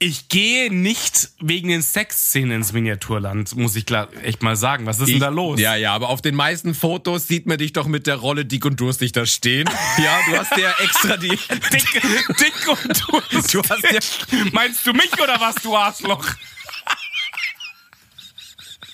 Ich 0.00 0.28
gehe 0.28 0.74
nicht 0.74 1.30
wegen 1.40 1.68
den 1.68 1.80
Sexszenen 1.80 2.50
ins 2.56 2.72
Miniaturland, 2.72 3.54
muss 3.56 3.76
ich 3.76 3.86
klar 3.86 4.08
echt 4.22 4.42
mal 4.42 4.56
sagen. 4.56 4.86
Was 4.86 4.98
ist 4.98 5.08
denn 5.08 5.20
da 5.20 5.28
los? 5.28 5.60
Ja, 5.60 5.76
ja, 5.76 5.94
aber 5.94 6.08
auf 6.08 6.20
den 6.20 6.34
meisten 6.34 6.74
Fotos 6.74 7.28
sieht 7.28 7.46
man 7.46 7.58
dich 7.58 7.72
doch 7.72 7.86
mit 7.86 8.06
der 8.06 8.16
Rolle 8.16 8.44
dick 8.44 8.64
und 8.64 8.80
durstig 8.80 9.12
da 9.12 9.24
stehen. 9.24 9.68
Ja, 9.96 10.18
du 10.28 10.36
hast 10.38 10.56
ja 10.56 10.74
extra 10.82 11.16
die. 11.16 11.28
Dick, 11.28 12.02
dick 12.40 12.68
und 12.68 13.04
durstig. 13.08 13.52
Du 13.52 13.62
hast 13.62 13.84
ja, 13.84 14.44
Meinst 14.52 14.84
du 14.86 14.92
mich 14.92 15.12
oder 15.22 15.40
was, 15.40 15.54
du 15.56 15.76
Arschloch? 15.76 16.26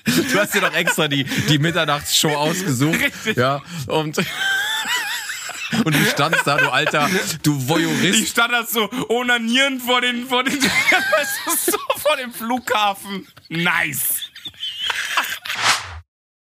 du 0.05 0.39
hast 0.39 0.55
dir 0.55 0.61
doch 0.61 0.75
extra 0.75 1.09
die, 1.09 1.25
die 1.25 1.59
Mitternachtsshow 1.59 2.35
ausgesucht. 2.37 3.01
Richtig. 3.01 3.37
Ja, 3.37 3.63
und. 3.87 4.21
Und 5.85 5.95
du 5.95 6.05
standst 6.05 6.47
da, 6.47 6.57
du 6.57 6.71
alter, 6.71 7.09
du 7.43 7.69
Voyeurist. 7.69 8.21
Ich 8.21 8.29
stand 8.31 8.53
da 8.53 8.65
so 8.65 8.89
onanierend 9.09 9.83
vor 9.83 10.01
den, 10.01 10.27
vor 10.27 10.45
den, 10.45 10.61
so 10.61 11.79
vor 11.97 12.17
dem 12.17 12.33
Flughafen. 12.33 13.27
Nice. 13.49 14.21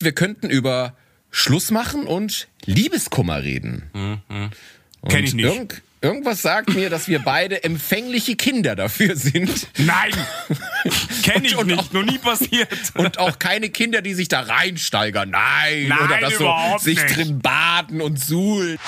Wir 0.00 0.12
könnten 0.12 0.50
über 0.50 0.96
Schluss 1.30 1.70
machen 1.70 2.06
und 2.06 2.48
Liebeskummer 2.64 3.42
reden. 3.42 3.90
Und 3.92 5.08
Kenn 5.08 5.24
ich 5.24 5.34
nicht. 5.34 5.82
Irgend, 6.04 6.16
irgendwas 6.16 6.42
sagt 6.42 6.74
mir, 6.74 6.90
dass 6.90 7.08
wir 7.08 7.18
beide 7.18 7.64
empfängliche 7.64 8.36
Kinder 8.36 8.76
dafür 8.76 9.16
sind. 9.16 9.66
Nein. 9.78 10.12
Kenn 11.22 11.44
ich 11.44 11.56
Und- 11.56 11.72
und 11.72 11.76
nicht. 11.78 11.92
Noch 11.94 12.04
nie 12.04 12.18
passiert. 12.18 12.68
Und 12.94 13.18
auch 13.18 13.38
keine 13.38 13.70
Kinder, 13.70 14.02
die 14.02 14.14
sich 14.14 14.28
da 14.28 14.40
reinsteigern. 14.40 15.30
Nein. 15.30 15.88
Nein, 15.88 15.98
oder 16.04 16.18
das 16.20 16.34
so 16.38 16.52
sich 16.78 17.02
nicht. 17.02 17.16
drin 17.16 17.38
baden 17.40 18.00
und 18.00 18.20
suhlen. 18.20 18.78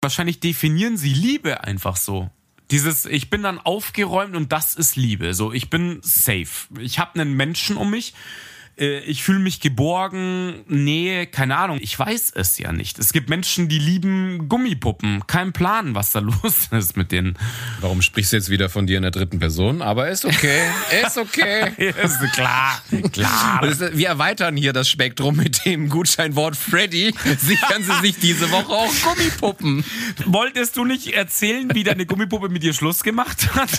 Wahrscheinlich 0.00 0.40
definieren 0.40 0.96
sie 0.96 1.12
Liebe 1.14 1.62
einfach 1.64 1.96
so. 1.96 2.30
Dieses, 2.70 3.04
ich 3.04 3.28
bin 3.30 3.42
dann 3.42 3.58
aufgeräumt 3.58 4.34
und 4.34 4.50
das 4.52 4.74
ist 4.74 4.96
Liebe. 4.96 5.34
So, 5.34 5.52
ich 5.52 5.68
bin 5.70 6.00
safe. 6.02 6.48
Ich 6.80 6.98
habe 6.98 7.20
einen 7.20 7.34
Menschen 7.34 7.76
um 7.76 7.90
mich. 7.90 8.14
Äh, 8.78 8.98
Ich 9.00 9.22
fühle 9.22 9.38
mich 9.38 9.60
geborgen, 9.60 10.64
Nähe, 10.68 11.26
keine 11.26 11.56
Ahnung. 11.56 11.78
Ich 11.80 11.98
weiß 11.98 12.32
es 12.34 12.58
ja 12.58 12.72
nicht. 12.72 12.98
Es 12.98 13.12
gibt 13.12 13.28
Menschen, 13.28 13.68
die 13.68 13.78
lieben 13.78 14.48
Gummipuppen. 14.48 15.26
Kein 15.26 15.52
Plan, 15.52 15.94
was 15.94 16.12
da 16.12 16.18
los 16.20 16.68
ist 16.70 16.96
mit 16.96 17.12
denen. 17.12 17.36
Warum 17.80 18.02
sprichst 18.02 18.32
du 18.32 18.36
jetzt 18.36 18.50
wieder 18.50 18.68
von 18.68 18.86
dir 18.86 18.96
in 18.96 19.02
der 19.02 19.10
dritten 19.10 19.38
Person? 19.38 19.82
Aber 19.82 20.08
ist 20.08 20.24
okay. 20.24 20.62
Ist 21.06 21.18
okay. 21.18 21.72
ist 21.76 22.20
klar, 22.32 22.80
klar. 23.12 23.62
Es- 23.64 23.80
Wir 23.96 24.08
erweitern 24.08 24.56
hier 24.56 24.72
das 24.72 24.88
Spektrum 24.88 25.36
mit 25.36 25.64
dem 25.64 25.88
Gutscheinwort 25.88 26.56
Freddy. 26.56 27.12
Sichern 27.38 27.82
Sie 27.82 28.00
sich 28.00 28.18
diese 28.18 28.50
Woche 28.50 28.72
auch 28.72 28.92
Gummipuppen. 29.02 29.84
Wolltest 30.26 30.76
du 30.76 30.84
nicht 30.84 31.08
erzählen, 31.14 31.68
wie 31.74 31.82
deine 31.84 32.06
Gummipuppe 32.06 32.48
mit 32.48 32.62
dir 32.62 32.72
Schluss 32.72 33.02
gemacht 33.02 33.54
hat? 33.54 33.70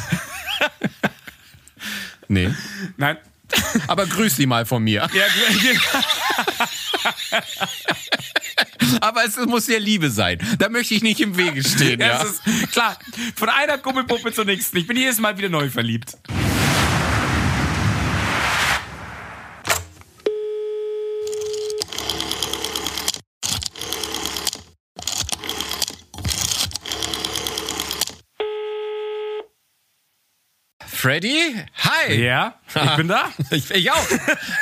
Nee. 2.27 2.49
Nein. 2.97 3.17
Aber 3.87 4.05
grüß 4.05 4.35
sie 4.35 4.45
mal 4.45 4.65
von 4.65 4.83
mir. 4.83 5.07
Ja, 5.13 5.23
Aber 9.01 9.25
es 9.25 9.37
muss 9.37 9.67
ja 9.67 9.77
Liebe 9.79 10.09
sein. 10.09 10.39
Da 10.59 10.69
möchte 10.69 10.93
ich 10.95 11.03
nicht 11.03 11.19
im 11.21 11.37
Wege 11.37 11.63
stehen. 11.63 11.99
Ja, 12.05 12.07
Ja. 12.07 12.23
ist 12.23 12.41
klar. 12.71 12.97
Von 13.35 13.49
einer 13.49 13.77
Gummipuppe 13.77 14.31
zur 14.33 14.45
nächsten. 14.45 14.77
Ich 14.77 14.87
bin 14.87 14.97
jedes 14.97 15.19
Mal 15.19 15.37
wieder 15.37 15.49
neu 15.49 15.69
verliebt. 15.69 16.17
Freddy? 31.05 31.53
Hi. 31.83 32.15
Ja, 32.15 32.55
ich 32.73 32.95
bin 32.95 33.07
da. 33.07 33.29
Ich, 33.51 33.69
ich 33.69 33.91
auch. 33.91 34.07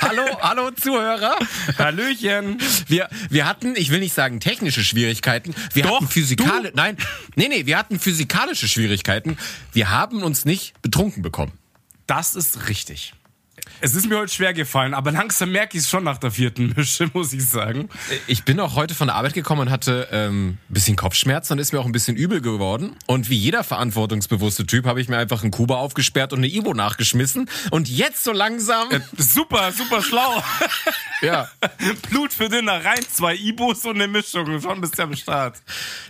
hallo, 0.01 0.25
hallo 0.41 0.71
Zuhörer. 0.71 1.37
Hallöchen. 1.77 2.57
Wir, 2.87 3.07
wir 3.29 3.45
hatten, 3.47 3.77
ich 3.77 3.91
will 3.91 4.01
nicht 4.01 4.13
sagen 4.13 4.41
technische 4.41 4.83
Schwierigkeiten, 4.83 5.55
wir 5.71 5.83
Doch, 5.83 5.95
hatten 5.95 6.09
physikale, 6.09 6.73
nein, 6.75 6.97
nee, 7.37 7.47
nee, 7.47 7.65
wir 7.65 7.77
hatten 7.77 7.97
physikalische 7.97 8.67
Schwierigkeiten. 8.67 9.37
Wir 9.71 9.89
haben 9.89 10.21
uns 10.21 10.43
nicht 10.43 10.73
betrunken 10.81 11.23
bekommen. 11.23 11.53
Das 12.07 12.35
ist 12.35 12.67
richtig. 12.67 13.13
Es 13.81 13.95
ist 13.95 14.07
mir 14.07 14.17
heute 14.17 14.31
schwer 14.31 14.53
gefallen, 14.53 14.93
aber 14.93 15.11
langsam 15.11 15.51
merke 15.51 15.77
ich 15.77 15.83
es 15.83 15.89
schon 15.89 16.03
nach 16.03 16.17
der 16.17 16.31
vierten 16.31 16.73
Mische, 16.75 17.09
muss 17.13 17.33
ich 17.33 17.45
sagen. 17.45 17.89
Ich 18.27 18.43
bin 18.43 18.59
auch 18.59 18.75
heute 18.75 18.95
von 18.95 19.07
der 19.07 19.15
Arbeit 19.15 19.33
gekommen 19.33 19.61
und 19.61 19.69
hatte 19.69 20.07
ähm, 20.11 20.57
ein 20.69 20.73
bisschen 20.73 20.95
Kopfschmerzen 20.95 21.53
und 21.53 21.59
ist 21.59 21.73
mir 21.73 21.79
auch 21.79 21.85
ein 21.85 21.91
bisschen 21.91 22.15
übel 22.15 22.41
geworden. 22.41 22.95
Und 23.07 23.29
wie 23.29 23.35
jeder 23.35 23.63
verantwortungsbewusste 23.63 24.65
Typ 24.65 24.85
habe 24.85 25.01
ich 25.01 25.09
mir 25.09 25.17
einfach 25.17 25.41
einen 25.41 25.51
Kuba 25.51 25.75
aufgesperrt 25.75 26.33
und 26.33 26.39
eine 26.39 26.47
Ibo 26.47 26.73
nachgeschmissen. 26.73 27.49
Und 27.71 27.89
jetzt 27.89 28.23
so 28.23 28.31
langsam, 28.31 28.89
Super, 29.17 29.71
super 29.71 30.01
schlau. 30.01 30.43
ja, 31.21 31.49
Blut 32.09 32.33
für 32.33 32.49
Dinner 32.49 32.83
rein, 32.83 32.99
zwei 33.11 33.35
Ibos 33.35 33.85
und 33.85 33.95
eine 33.95 34.07
Mischung. 34.07 34.61
Schon 34.61 34.81
bist 34.81 34.97
du 34.97 35.03
am 35.03 35.15
Start. 35.15 35.61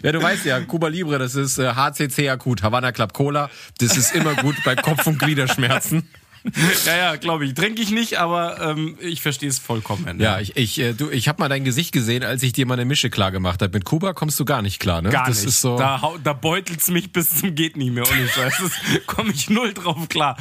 ja, 0.01 0.12
du 0.12 0.22
weißt 0.22 0.45
ja, 0.45 0.59
Cuba 0.62 0.88
Libre, 0.88 1.19
das 1.19 1.35
ist 1.35 1.57
äh, 1.57 1.74
HCC 1.74 2.30
akut, 2.30 2.63
Havana 2.63 2.91
Club 2.91 3.13
Cola. 3.13 3.50
Das 3.80 3.97
ist 3.97 4.13
immer 4.16 4.35
gut 4.35 4.56
bei 4.63 4.75
Kopf- 4.75 5.07
und 5.07 5.19
Gliederschmerzen. 5.19 6.07
Ja, 6.86 6.98
ja, 6.98 7.16
glaube 7.16 7.46
ich. 7.46 7.54
Trinke 7.54 7.81
ich 7.81 7.92
nicht, 7.92 8.20
aber 8.20 8.62
ähm, 8.62 8.98
ich 9.00 9.22
verstehe 9.22 9.50
es 9.50 9.59
vollkommen. 9.59 10.20
Ja, 10.20 10.40
ich, 10.40 10.58
ich, 10.58 10.80
äh, 10.80 10.94
du, 10.94 11.09
ich 11.09 11.28
habe 11.28 11.42
mal 11.42 11.50
dein 11.50 11.64
Gesicht 11.64 11.92
gesehen, 11.92 12.24
als 12.24 12.44
ich 12.44 12.54
dir 12.54 12.66
mal 12.66 12.74
eine 12.74 12.86
Mische 12.86 13.09
klar 13.09 13.31
gemacht 13.31 13.62
habe. 13.62 13.72
Mit 13.74 13.86
Kuba 13.86 14.14
kommst 14.14 14.40
du 14.40 14.46
gar 14.46 14.62
nicht 14.62 14.80
klar, 14.80 15.02
ne? 15.02 15.09
Gar 15.09 15.28
das 15.28 15.40
nicht. 15.40 15.50
Ist 15.50 15.62
so, 15.62 15.78
da, 15.78 16.02
da 16.24 16.34
beutelt's 16.34 16.90
mich 16.90 17.14
bis 17.14 17.40
zum 17.40 17.56
geht 17.56 17.78
nicht 17.78 17.94
mehr. 17.94 18.04
Ohne 18.09 18.28
Scheiß. 18.28 18.62
Komme 19.08 19.31
ich 19.31 19.50
null 19.50 19.74
drauf 19.74 20.09
klar. 20.09 20.38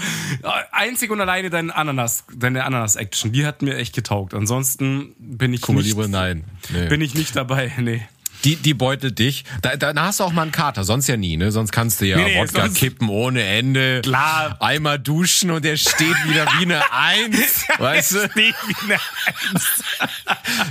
Einzig 0.73 1.11
und 1.11 1.21
alleine 1.21 1.51
deine 1.51 1.75
Ananas, 1.75 2.25
deine 2.35 2.65
Ananas-Action, 2.65 3.33
die 3.33 3.47
hat 3.47 3.63
mir 3.63 3.77
echt 3.77 3.95
getaugt. 3.95 4.35
Ansonsten 4.35 5.15
bin 5.19 5.55
ich 5.55 5.63
Cuba 5.63 5.79
nicht, 5.79 5.89
Libre, 5.89 6.09
nein. 6.09 6.45
Nee. 6.73 6.89
bin 6.89 7.01
ich 7.01 7.15
nicht 7.15 7.37
dabei. 7.37 7.73
Nee. 7.79 8.03
Die, 8.45 8.57
die 8.57 8.75
beutelt 8.75 9.19
dich. 9.19 9.45
Da, 9.63 9.77
da 9.77 9.95
hast 10.05 10.21
du 10.21 10.25
auch 10.25 10.33
mal 10.33 10.43
einen 10.43 10.53
Kater, 10.53 10.85
sonst 10.85 11.07
ja 11.07 11.17
nie, 11.17 11.37
ne? 11.37 11.53
Sonst 11.53 11.71
kannst 11.73 12.01
du 12.01 12.07
ja 12.07 12.17
Nee, 12.17 12.25
nee, 12.35 12.41
Wodka 12.41 12.69
kippen 12.69 13.09
ohne 13.09 13.43
Ende. 13.43 14.01
Klar. 14.03 14.57
Einmal 14.61 14.99
duschen 14.99 15.51
und 15.51 15.65
der 15.65 15.77
steht 15.77 16.17
wieder 16.29 16.47
wie 16.59 16.65
eine 16.65 16.83
Eins. 16.93 17.65
weißt 17.79 18.13
du? 18.13 18.19
Steht 18.31 18.55
wie 18.67 18.75
eine 18.85 18.95
Eins. 18.95 19.85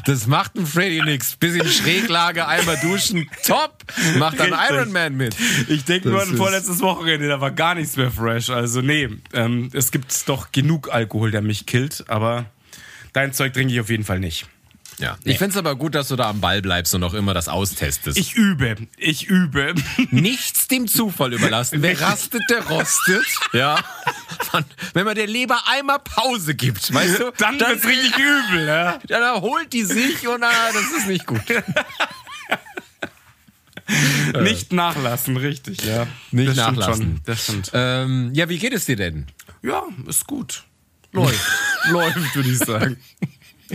Das 0.05 0.27
macht 0.27 0.55
ein 0.55 0.65
Freddy 0.65 1.01
nix. 1.01 1.35
Bisschen 1.35 1.67
Schräglage, 1.67 2.47
einmal 2.47 2.77
duschen, 2.77 3.29
top. 3.45 3.77
Macht 4.17 4.39
dann 4.39 4.53
Richtig. 4.53 4.69
Ironman 4.77 5.15
mit. 5.15 5.35
Ich 5.67 5.85
denke 5.85 6.09
nur 6.09 6.21
an 6.21 6.35
vorletztes 6.37 6.81
Wochenende, 6.81 7.27
da 7.27 7.41
war 7.41 7.51
gar 7.51 7.75
nichts 7.75 7.95
mehr 7.95 8.11
fresh. 8.11 8.49
Also 8.49 8.81
nee, 8.81 9.09
ähm, 9.33 9.69
es 9.73 9.91
gibt 9.91 10.27
doch 10.27 10.51
genug 10.51 10.93
Alkohol, 10.93 11.31
der 11.31 11.41
mich 11.41 11.65
killt, 11.65 12.05
aber 12.07 12.45
dein 13.13 13.33
Zeug 13.33 13.53
trinke 13.53 13.73
ich 13.73 13.79
auf 13.79 13.89
jeden 13.89 14.03
Fall 14.03 14.19
nicht. 14.19 14.45
Ja. 14.97 15.17
Ich 15.23 15.37
find's 15.37 15.57
aber 15.57 15.75
gut, 15.75 15.95
dass 15.95 16.09
du 16.09 16.15
da 16.15 16.29
am 16.29 16.41
Ball 16.41 16.61
bleibst 16.61 16.93
und 16.93 17.03
auch 17.03 17.13
immer 17.13 17.33
das 17.33 17.47
austestest. 17.47 18.17
Ich 18.17 18.35
übe, 18.35 18.75
ich 18.97 19.27
übe. 19.27 19.73
Nichts 20.11 20.67
dem 20.67 20.87
Zufall 20.87 21.33
überlassen. 21.33 21.81
Wer 21.81 21.99
rastet, 21.99 22.41
der 22.49 22.65
rostet. 22.67 23.25
Ja. 23.53 23.83
Wenn 24.93 25.05
man 25.05 25.15
der 25.15 25.27
Leber 25.27 25.59
einmal 25.67 25.99
Pause 25.99 26.55
gibt, 26.55 26.93
weißt 26.93 27.19
du, 27.19 27.31
Dann, 27.37 27.59
wird's 27.59 27.85
richtig 27.85 28.13
übel, 28.17 28.65
ja. 28.65 28.99
Dann 29.07 29.21
erholt 29.21 29.73
die 29.73 29.83
sich 29.83 30.27
und 30.27 30.43
ah, 30.43 30.51
das 30.73 30.99
ist 30.99 31.07
nicht 31.07 31.25
gut. 31.25 31.41
Nicht 34.41 34.71
nachlassen, 34.71 35.35
richtig, 35.35 35.83
ja. 35.83 36.07
Nicht 36.31 36.49
das 36.49 36.55
nachlassen. 36.55 37.19
Das 37.25 37.43
stimmt. 37.43 37.71
Ähm, 37.73 38.31
ja, 38.33 38.47
wie 38.47 38.57
geht 38.57 38.73
es 38.73 38.85
dir 38.85 38.95
denn? 38.95 39.27
Ja, 39.61 39.83
ist 40.07 40.27
gut. 40.27 40.63
Läuft. 41.11 41.45
Läuft, 41.89 42.35
würde 42.35 42.49
ich 42.49 42.57
sagen. 42.57 42.97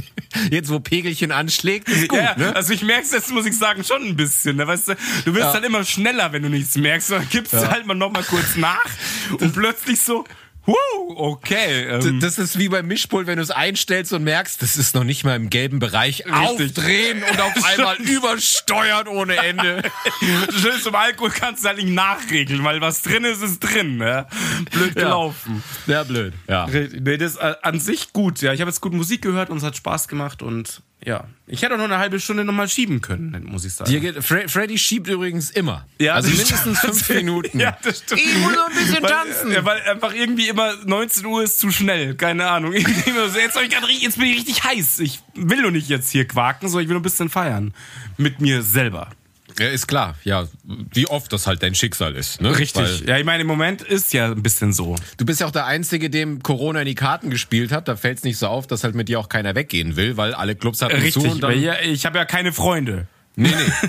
Jetzt, 0.50 0.70
wo 0.70 0.80
Pegelchen 0.80 1.32
anschlägt, 1.32 1.88
ist 1.88 2.08
gut, 2.08 2.18
ja, 2.18 2.36
ne? 2.36 2.54
Also 2.54 2.72
ich 2.72 2.82
merk's 2.82 3.10
jetzt, 3.12 3.30
muss 3.32 3.46
ich 3.46 3.56
sagen, 3.56 3.84
schon 3.84 4.02
ein 4.02 4.16
bisschen. 4.16 4.56
Ne? 4.56 4.66
Weißt 4.66 4.88
du, 4.88 4.94
du 5.24 5.32
wirst 5.34 5.44
Ja. 5.46 5.52
halt 5.54 5.64
immer 5.64 5.84
schneller, 5.84 6.32
wenn 6.32 6.42
du 6.42 6.50
nichts 6.50 6.76
merkst. 6.76 7.10
Dann 7.12 7.28
gibst 7.30 7.52
du 7.54 7.70
halt 7.70 7.86
mal 7.86 7.94
noch 7.94 8.10
mal 8.12 8.22
kurz 8.22 8.56
nach 8.56 8.84
und 9.40 9.52
plötzlich 9.54 10.00
so, 10.00 10.24
wow, 10.66 11.14
okay. 11.16 11.84
Ähm, 11.84 12.20
Das 12.20 12.38
ist 12.38 12.58
wie 12.58 12.68
beim 12.68 12.86
Mischpult, 12.86 13.26
wenn 13.26 13.36
du 13.36 13.42
es 13.42 13.50
einstellst 13.50 14.12
und 14.12 14.24
merkst, 14.24 14.60
das 14.60 14.76
ist 14.76 14.94
noch 14.94 15.04
nicht 15.04 15.24
mal 15.24 15.36
im 15.36 15.48
gelben 15.50 15.78
Bereich. 15.78 16.30
Aufdrehen 16.30 17.22
und 17.22 17.40
auf 17.40 17.52
einmal 17.64 17.96
übersteuert 17.96 19.08
ohne 19.08 19.36
Ende. 19.36 19.82
Schön 20.60 20.80
zum 20.82 20.94
Alkohol 20.94 21.30
kannst 21.30 21.64
du 21.64 21.68
halt 21.68 21.78
nicht 21.78 21.88
nachregeln, 21.90 22.64
weil 22.64 22.80
was 22.80 23.02
drin 23.02 23.24
ist, 23.24 23.42
ist 23.42 23.60
drin. 23.60 23.96
Ne? 23.96 24.26
Blöd 24.72 24.94
gelaufen. 24.94 25.62
Ja, 25.86 26.02
blöd. 26.02 26.34
Ja. 26.48 26.66
Nee, 26.66 27.16
das 27.16 27.32
ist 27.32 27.38
äh, 27.38 27.54
an 27.62 27.80
sich 27.80 28.12
gut. 28.12 28.42
Ja, 28.42 28.52
ich 28.52 28.60
habe 28.60 28.70
jetzt 28.70 28.80
gut 28.80 28.92
Musik 28.92 29.22
gehört 29.22 29.50
und 29.50 29.58
es 29.58 29.62
hat 29.62 29.76
Spaß 29.76 30.08
gemacht 30.08 30.42
und 30.42 30.82
ja, 31.04 31.24
ich 31.46 31.62
hätte 31.62 31.74
auch 31.74 31.78
noch 31.78 31.84
eine 31.84 31.98
halbe 31.98 32.18
Stunde 32.18 32.44
noch 32.44 32.52
mal 32.52 32.68
schieben 32.68 33.00
können, 33.00 33.44
muss 33.44 33.64
ich 33.64 33.74
sagen. 33.74 33.90
Dir 33.90 34.00
geht, 34.00 34.24
Fre 34.24 34.48
Freddy 34.48 34.76
schiebt 34.76 35.06
übrigens 35.08 35.50
immer. 35.50 35.86
Ja, 36.00 36.14
also 36.14 36.28
mindestens 36.28 36.80
fünf 36.80 37.08
Minuten. 37.10 37.60
Ja, 37.66 37.76
das 37.82 37.98
stimmt. 37.98 38.20
Ich 38.20 38.36
muss 38.38 38.54
noch 38.54 38.68
ein 38.68 38.74
bisschen 38.74 39.02
weil, 39.02 39.10
tanzen. 39.10 39.52
Ja, 39.52 39.64
weil 39.64 39.80
einfach 39.82 40.12
irgendwie 40.12 40.48
immer 40.48 40.74
19 40.84 41.24
Uhr 41.26 41.44
ist 41.44 41.60
zu 41.60 41.70
schnell. 41.70 42.14
Keine 42.16 42.48
Ahnung. 42.48 42.74
So, 43.26 43.38
jetzt, 43.38 43.56
ich 43.56 44.02
jetzt 44.02 44.18
bin 44.18 44.26
ich 44.28 44.38
richtig 44.38 44.64
heiß. 44.64 45.00
Ich 45.00 45.20
will 45.34 45.62
nur 45.62 45.70
nicht 45.70 45.88
jetzt 45.88 46.10
hier 46.10 46.26
quaken, 46.26 46.68
sondern 46.68 46.84
ich 46.84 46.88
will 46.88 46.94
nur 46.94 47.00
ein 47.00 47.02
bisschen 47.02 47.28
feiern. 47.28 47.74
Mit 48.16 48.40
mir 48.40 48.62
selber. 48.62 49.10
Ja, 49.58 49.68
ist 49.68 49.86
klar, 49.86 50.16
ja. 50.24 50.46
Wie 50.64 51.06
oft 51.06 51.32
das 51.32 51.46
halt 51.46 51.62
dein 51.62 51.74
Schicksal 51.74 52.14
ist. 52.14 52.40
Ne? 52.40 52.58
Richtig. 52.58 52.82
Weil 52.82 53.08
ja, 53.08 53.18
ich 53.18 53.24
meine, 53.24 53.42
im 53.42 53.46
Moment 53.46 53.82
ist 53.82 54.12
ja 54.12 54.26
ein 54.26 54.42
bisschen 54.42 54.72
so. 54.72 54.96
du 55.16 55.24
bist 55.24 55.40
ja 55.40 55.46
auch 55.46 55.52
der 55.52 55.66
Einzige, 55.66 56.10
dem 56.10 56.42
Corona 56.42 56.80
in 56.80 56.86
die 56.86 56.94
Karten 56.94 57.30
gespielt 57.30 57.72
hat. 57.72 57.88
Da 57.88 57.96
fällt 57.96 58.18
es 58.18 58.24
nicht 58.24 58.38
so 58.38 58.48
auf, 58.48 58.66
dass 58.66 58.84
halt 58.84 58.94
mit 58.94 59.08
dir 59.08 59.18
auch 59.18 59.28
keiner 59.28 59.54
weggehen 59.54 59.96
will, 59.96 60.16
weil 60.16 60.34
alle 60.34 60.54
Clubs 60.54 60.82
hatten 60.82 60.96
zu 60.96 61.02
Richtig. 61.02 61.40
dann. 61.40 61.42
weil 61.42 61.58
ja, 61.58 61.80
ich 61.80 62.06
habe 62.06 62.18
ja 62.18 62.24
keine 62.24 62.52
Freunde. 62.52 63.06
Nee, 63.36 63.48
nee. 63.48 63.88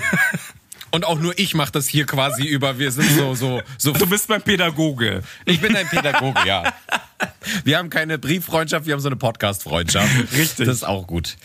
Und 0.90 1.04
auch 1.04 1.20
nur 1.20 1.38
ich 1.38 1.54
mache 1.54 1.72
das 1.72 1.86
hier 1.86 2.06
quasi 2.06 2.44
über. 2.44 2.78
Wir 2.78 2.90
sind 2.90 3.10
so, 3.10 3.34
so, 3.34 3.60
so. 3.76 3.92
Du 3.92 4.06
bist 4.06 4.28
mein 4.28 4.40
Pädagoge. 4.40 5.22
Ich 5.44 5.60
bin 5.60 5.76
ein 5.76 5.86
Pädagoge, 5.86 6.40
ja. 6.46 6.72
Wir 7.64 7.78
haben 7.78 7.90
keine 7.90 8.18
Brieffreundschaft, 8.18 8.86
wir 8.86 8.92
haben 8.94 9.00
so 9.00 9.08
eine 9.08 9.16
Podcast-Freundschaft. 9.16 10.08
Richtig. 10.36 10.66
Das 10.66 10.76
ist 10.76 10.84
auch 10.84 11.06
gut. 11.06 11.36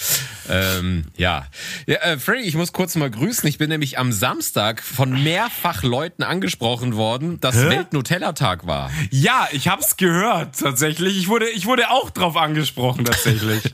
Ähm, 0.50 1.06
ja. 1.16 1.48
ja 1.88 1.96
äh, 1.98 2.18
Freddy, 2.18 2.44
ich 2.44 2.56
muss 2.56 2.74
kurz 2.74 2.96
mal 2.96 3.10
grüßen. 3.10 3.48
Ich 3.48 3.58
bin 3.58 3.70
nämlich 3.70 3.98
am 3.98 4.12
Samstag 4.12 4.84
von 4.84 5.24
mehrfach 5.24 5.84
Leuten 5.84 6.24
angesprochen 6.24 6.96
worden, 6.96 7.40
dass 7.40 7.56
Welt-Nutella-Tag 7.56 8.68
war. 8.68 8.92
Ja, 9.12 9.48
ich 9.52 9.68
hab's 9.70 9.96
gehört 9.98 10.60
tatsächlich. 10.60 11.18
Ich 11.18 11.28
wurde, 11.30 11.50
ich 11.50 11.66
wurde 11.66 11.90
auch 11.90 12.10
drauf 12.10 12.36
angesprochen 12.38 13.06
tatsächlich. 13.06 13.62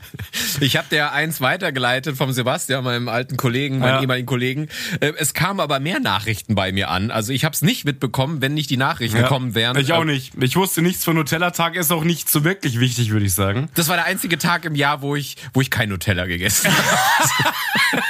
Ich 0.60 0.76
habe 0.76 0.86
der 0.90 1.12
eins 1.12 1.40
weitergeleitet 1.40 2.16
vom 2.16 2.32
Sebastian, 2.32 2.84
meinem 2.84 3.08
alten 3.08 3.36
Kollegen, 3.36 3.78
meinem 3.78 3.94
Ja. 3.94 4.00
ehemaligen 4.02 4.26
Kollegen. 4.26 4.68
Äh, 5.00 5.12
Es 5.16 5.32
kamen 5.32 5.58
aber 5.60 5.80
mehr 5.80 6.00
Nachrichten 6.00 6.54
bei 6.54 6.70
mir 6.72 6.90
an. 6.90 7.10
Also 7.10 7.32
ich 7.32 7.44
habe 7.44 7.54
es 7.54 7.62
nicht 7.62 7.84
mitbekommen, 7.84 8.42
wenn 8.42 8.52
nicht 8.54 8.68
die 8.68 8.76
Nachrichten 8.76 9.16
gekommen 9.18 9.54
wären. 9.54 9.76
Ich 9.78 9.92
auch 9.92 10.02
Äh, 10.02 10.06
nicht. 10.06 10.32
Ich 10.40 10.56
wusste 10.56 10.82
nichts 10.82 11.04
von 11.04 11.16
Nutella-Tag, 11.16 11.76
ist 11.76 11.89
auch 11.92 12.04
nicht 12.04 12.28
so 12.30 12.44
wirklich 12.44 12.80
wichtig, 12.80 13.10
würde 13.10 13.26
ich 13.26 13.34
sagen. 13.34 13.68
Das 13.74 13.88
war 13.88 13.96
der 13.96 14.06
einzige 14.06 14.38
Tag 14.38 14.64
im 14.64 14.74
Jahr, 14.74 15.02
wo 15.02 15.16
ich, 15.16 15.36
wo 15.52 15.60
ich 15.60 15.70
kein 15.70 15.88
Nutella 15.88 16.26
gegessen 16.26 16.70
habe. 17.92 18.02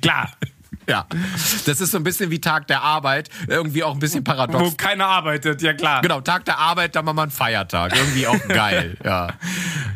Klar. 0.00 0.32
Ja. 0.88 1.06
Das 1.66 1.80
ist 1.80 1.90
so 1.90 1.96
ein 1.96 2.04
bisschen 2.04 2.30
wie 2.30 2.40
Tag 2.40 2.66
der 2.68 2.82
Arbeit. 2.82 3.28
Irgendwie 3.48 3.82
auch 3.82 3.94
ein 3.94 3.98
bisschen 3.98 4.20
Wo 4.20 4.30
paradox. 4.30 4.76
keiner 4.76 5.06
arbeitet, 5.06 5.62
ja 5.62 5.72
klar. 5.74 6.02
Genau, 6.02 6.20
Tag 6.20 6.44
der 6.44 6.58
Arbeit, 6.58 6.96
dann 6.96 7.04
machen 7.04 7.16
wir 7.16 7.22
einen 7.22 7.30
Feiertag. 7.30 7.96
Irgendwie 7.96 8.26
auch 8.26 8.48
geil, 8.48 8.96
ja. 9.04 9.28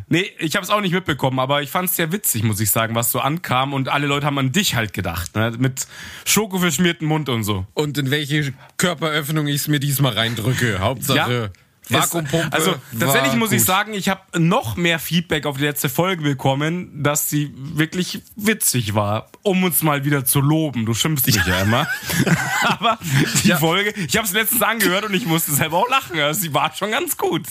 Nee, 0.08 0.30
ich 0.38 0.56
habe 0.56 0.64
es 0.64 0.70
auch 0.70 0.80
nicht 0.80 0.92
mitbekommen, 0.92 1.38
aber 1.38 1.62
ich 1.62 1.70
fand 1.70 1.88
es 1.88 1.96
sehr 1.96 2.10
witzig, 2.12 2.42
muss 2.42 2.58
ich 2.60 2.70
sagen, 2.70 2.94
was 2.94 3.12
so 3.12 3.20
ankam 3.20 3.72
und 3.72 3.88
alle 3.88 4.06
Leute 4.06 4.26
haben 4.26 4.38
an 4.38 4.50
dich 4.52 4.74
halt 4.74 4.92
gedacht, 4.92 5.36
ne? 5.36 5.52
mit 5.58 5.86
Schoko 6.24 6.58
verschmierten 6.58 7.06
Mund 7.06 7.28
und 7.28 7.44
so. 7.44 7.66
Und 7.74 7.96
in 7.96 8.10
welche 8.10 8.52
Körperöffnung 8.76 9.46
ich 9.46 9.56
es 9.56 9.68
mir 9.68 9.78
diesmal 9.78 10.12
reindrücke. 10.12 10.80
Hauptsache 10.80 11.52
Vakuumpumpe. 11.92 12.52
Also 12.52 12.74
tatsächlich 12.98 13.34
muss 13.34 13.52
ich 13.52 13.58
gut. 13.58 13.66
sagen, 13.66 13.94
ich 13.94 14.08
habe 14.08 14.20
noch 14.38 14.76
mehr 14.76 14.98
Feedback 14.98 15.46
auf 15.46 15.56
die 15.56 15.64
letzte 15.64 15.88
Folge 15.88 16.22
bekommen, 16.22 17.02
dass 17.02 17.28
sie 17.28 17.52
wirklich 17.56 18.22
witzig 18.36 18.94
war, 18.94 19.30
um 19.42 19.64
uns 19.64 19.82
mal 19.82 20.04
wieder 20.04 20.24
zu 20.24 20.40
loben. 20.40 20.86
Du 20.86 20.94
schimpfst 20.94 21.26
mich 21.26 21.36
ja 21.46 21.62
immer. 21.62 21.86
Aber 22.62 22.98
die 23.44 23.52
Folge, 23.52 23.92
ich 23.96 24.16
habe 24.16 24.26
es 24.26 24.32
letztens 24.32 24.62
angehört 24.62 25.04
und 25.04 25.14
ich 25.14 25.26
musste 25.26 25.52
selber 25.52 25.78
auch 25.78 25.88
lachen. 25.88 26.18
Also, 26.18 26.40
sie 26.40 26.54
war 26.54 26.74
schon 26.74 26.90
ganz 26.90 27.16
gut. 27.16 27.42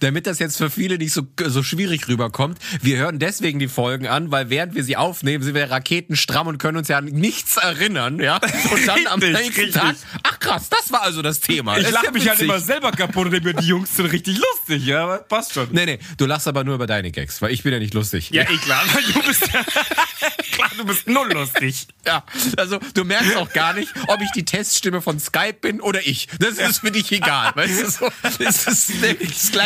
Damit 0.00 0.26
das 0.26 0.38
jetzt 0.38 0.56
für 0.58 0.70
viele 0.70 0.98
nicht 0.98 1.12
so, 1.12 1.22
so 1.46 1.62
schwierig 1.62 2.08
rüberkommt, 2.08 2.58
wir 2.80 2.98
hören 2.98 3.18
deswegen 3.18 3.58
die 3.58 3.68
Folgen 3.68 4.06
an, 4.06 4.30
weil 4.30 4.50
während 4.50 4.74
wir 4.74 4.84
sie 4.84 4.96
aufnehmen, 4.96 5.42
sind 5.42 5.54
wir 5.54 5.70
raketenstramm 5.70 6.46
und 6.46 6.58
können 6.58 6.78
uns 6.78 6.88
ja 6.88 6.98
an 6.98 7.06
nichts 7.06 7.56
erinnern, 7.56 8.20
ja. 8.20 8.40
Und 8.70 8.86
dann 8.86 9.06
am 9.06 9.20
nächsten 9.20 9.60
richtig. 9.60 9.72
Tag, 9.72 9.96
ach 10.22 10.38
krass, 10.38 10.68
das 10.68 10.92
war 10.92 11.02
also 11.02 11.22
das 11.22 11.40
Thema. 11.40 11.78
Ich 11.78 11.90
lache 11.90 12.06
ja 12.06 12.10
mich 12.12 12.28
halt 12.28 12.38
witzig. 12.38 12.48
immer 12.48 12.60
selber 12.60 12.92
kaputt 12.92 13.26
und 13.26 13.32
denke 13.32 13.48
mir, 13.48 13.54
die 13.54 13.66
Jungs 13.66 13.96
sind 13.96 14.06
richtig 14.06 14.38
lustig, 14.38 14.86
ja, 14.86 15.04
aber 15.04 15.18
passt 15.18 15.54
schon. 15.54 15.68
Nee, 15.72 15.86
nee, 15.86 15.98
du 16.16 16.26
lachst 16.26 16.48
aber 16.48 16.64
nur 16.64 16.74
über 16.74 16.86
deine 16.86 17.10
Gags, 17.10 17.40
weil 17.42 17.52
ich 17.52 17.62
bin 17.62 17.72
ja 17.72 17.78
nicht 17.78 17.94
lustig. 17.94 18.30
Ja, 18.30 18.42
eh 18.42 18.56
klar, 18.58 18.82
weil 18.92 19.02
du 19.02 19.22
bist 19.26 19.42
ja, 19.52 19.62
klar, 20.52 20.70
du 20.76 20.84
bist 20.84 21.08
null 21.08 21.32
lustig. 21.32 21.86
Ja, 22.06 22.24
also 22.56 22.78
du 22.94 23.04
merkst 23.04 23.36
auch 23.36 23.52
gar 23.52 23.74
nicht, 23.74 23.92
ob 24.08 24.20
ich 24.20 24.30
die 24.32 24.44
Teststimme 24.44 25.00
von 25.00 25.18
Skype 25.18 25.58
bin 25.60 25.80
oder 25.80 26.06
ich. 26.06 26.28
Das 26.38 26.58
ist 26.58 26.78
für 26.78 26.90
dich 26.90 27.12
egal. 27.12 27.52
Weißt 27.54 27.82
du, 27.82 27.90
so, 27.90 28.08
das 28.22 28.66
ist 28.66 28.66
das 28.66 28.86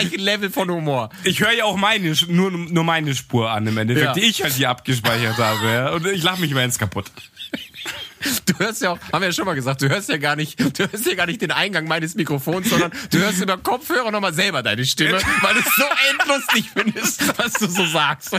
gleiche 0.01 0.17
Level 0.17 0.51
von 0.51 0.71
Humor. 0.71 1.11
Ich 1.25 1.41
höre 1.41 1.53
ja 1.53 1.65
auch 1.65 1.77
meine, 1.77 2.15
nur, 2.29 2.51
nur 2.51 2.85
meine 2.85 3.15
Spur 3.15 3.51
an 3.51 3.67
im 3.67 3.77
Endeffekt, 3.79 4.07
Ja. 4.07 4.13
die 4.13 4.21
ich 4.23 4.43
halt 4.43 4.53
hier 4.55 4.71
abgespeichert 4.71 5.37
habe. 5.39 5.67
Ja? 5.67 5.91
Und 5.93 6.07
ich 6.07 6.23
lache 6.23 6.41
mich 6.41 6.51
immer 6.51 6.65
ins 6.65 6.79
kaputt. 6.79 7.07
Du 8.47 8.59
hörst 8.59 8.83
ja 8.83 8.91
auch, 8.93 8.99
haben 9.13 9.21
wir 9.21 9.29
ja 9.29 9.33
schon 9.33 9.45
mal 9.45 9.55
gesagt, 9.55 9.83
du 9.83 9.89
hörst 9.89 10.09
ja 10.09 10.17
gar 10.17 10.35
nicht, 10.37 10.59
du 10.59 10.89
hörst 10.91 11.07
ja 11.07 11.15
gar 11.15 11.27
nicht 11.27 11.43
den 11.43 11.53
Eingang 11.53 11.87
meines 11.87 12.15
Mikrofons, 12.15 12.69
sondern 12.71 12.91
du 13.11 13.19
hörst 13.19 13.41
über 13.41 13.57
Kopfhörer 13.59 14.11
nochmal 14.11 14.33
selber 14.35 14.63
deine 14.63 14.85
Stimme, 14.85 15.21
weil 15.43 15.55
du 15.55 15.61
es 15.61 15.75
so 15.77 15.85
endlustig 16.11 16.71
findest, 16.73 17.39
was 17.39 17.53
du 17.53 17.67
so 17.69 17.85
sagst. 17.87 18.33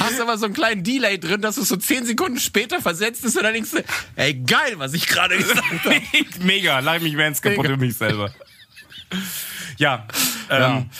Hast 0.00 0.20
aber 0.20 0.36
so 0.36 0.46
einen 0.46 0.54
kleinen 0.54 0.82
Delay 0.82 1.18
drin, 1.18 1.40
dass 1.40 1.54
du 1.54 1.62
so 1.62 1.76
zehn 1.76 2.04
Sekunden 2.04 2.40
später 2.40 2.82
versetzt 2.82 3.24
ist 3.24 3.36
und 3.36 3.44
dann 3.44 3.54
denkst 3.54 3.70
du, 3.70 3.84
ey 4.16 4.34
geil, 4.34 4.74
was 4.76 4.92
ich 4.92 5.06
gerade 5.06 5.36
gesagt 5.38 5.64
habe. 5.84 6.02
Mega, 6.40 6.80
lache 6.80 7.00
mich 7.00 7.14
mehr 7.14 7.28
ins 7.28 7.40
kaputt 7.40 7.62
Mega. 7.62 7.74
über 7.74 7.86
mich 7.86 7.96
selber. 7.96 8.34
Ja, 9.76 10.06
ähm, 10.50 10.90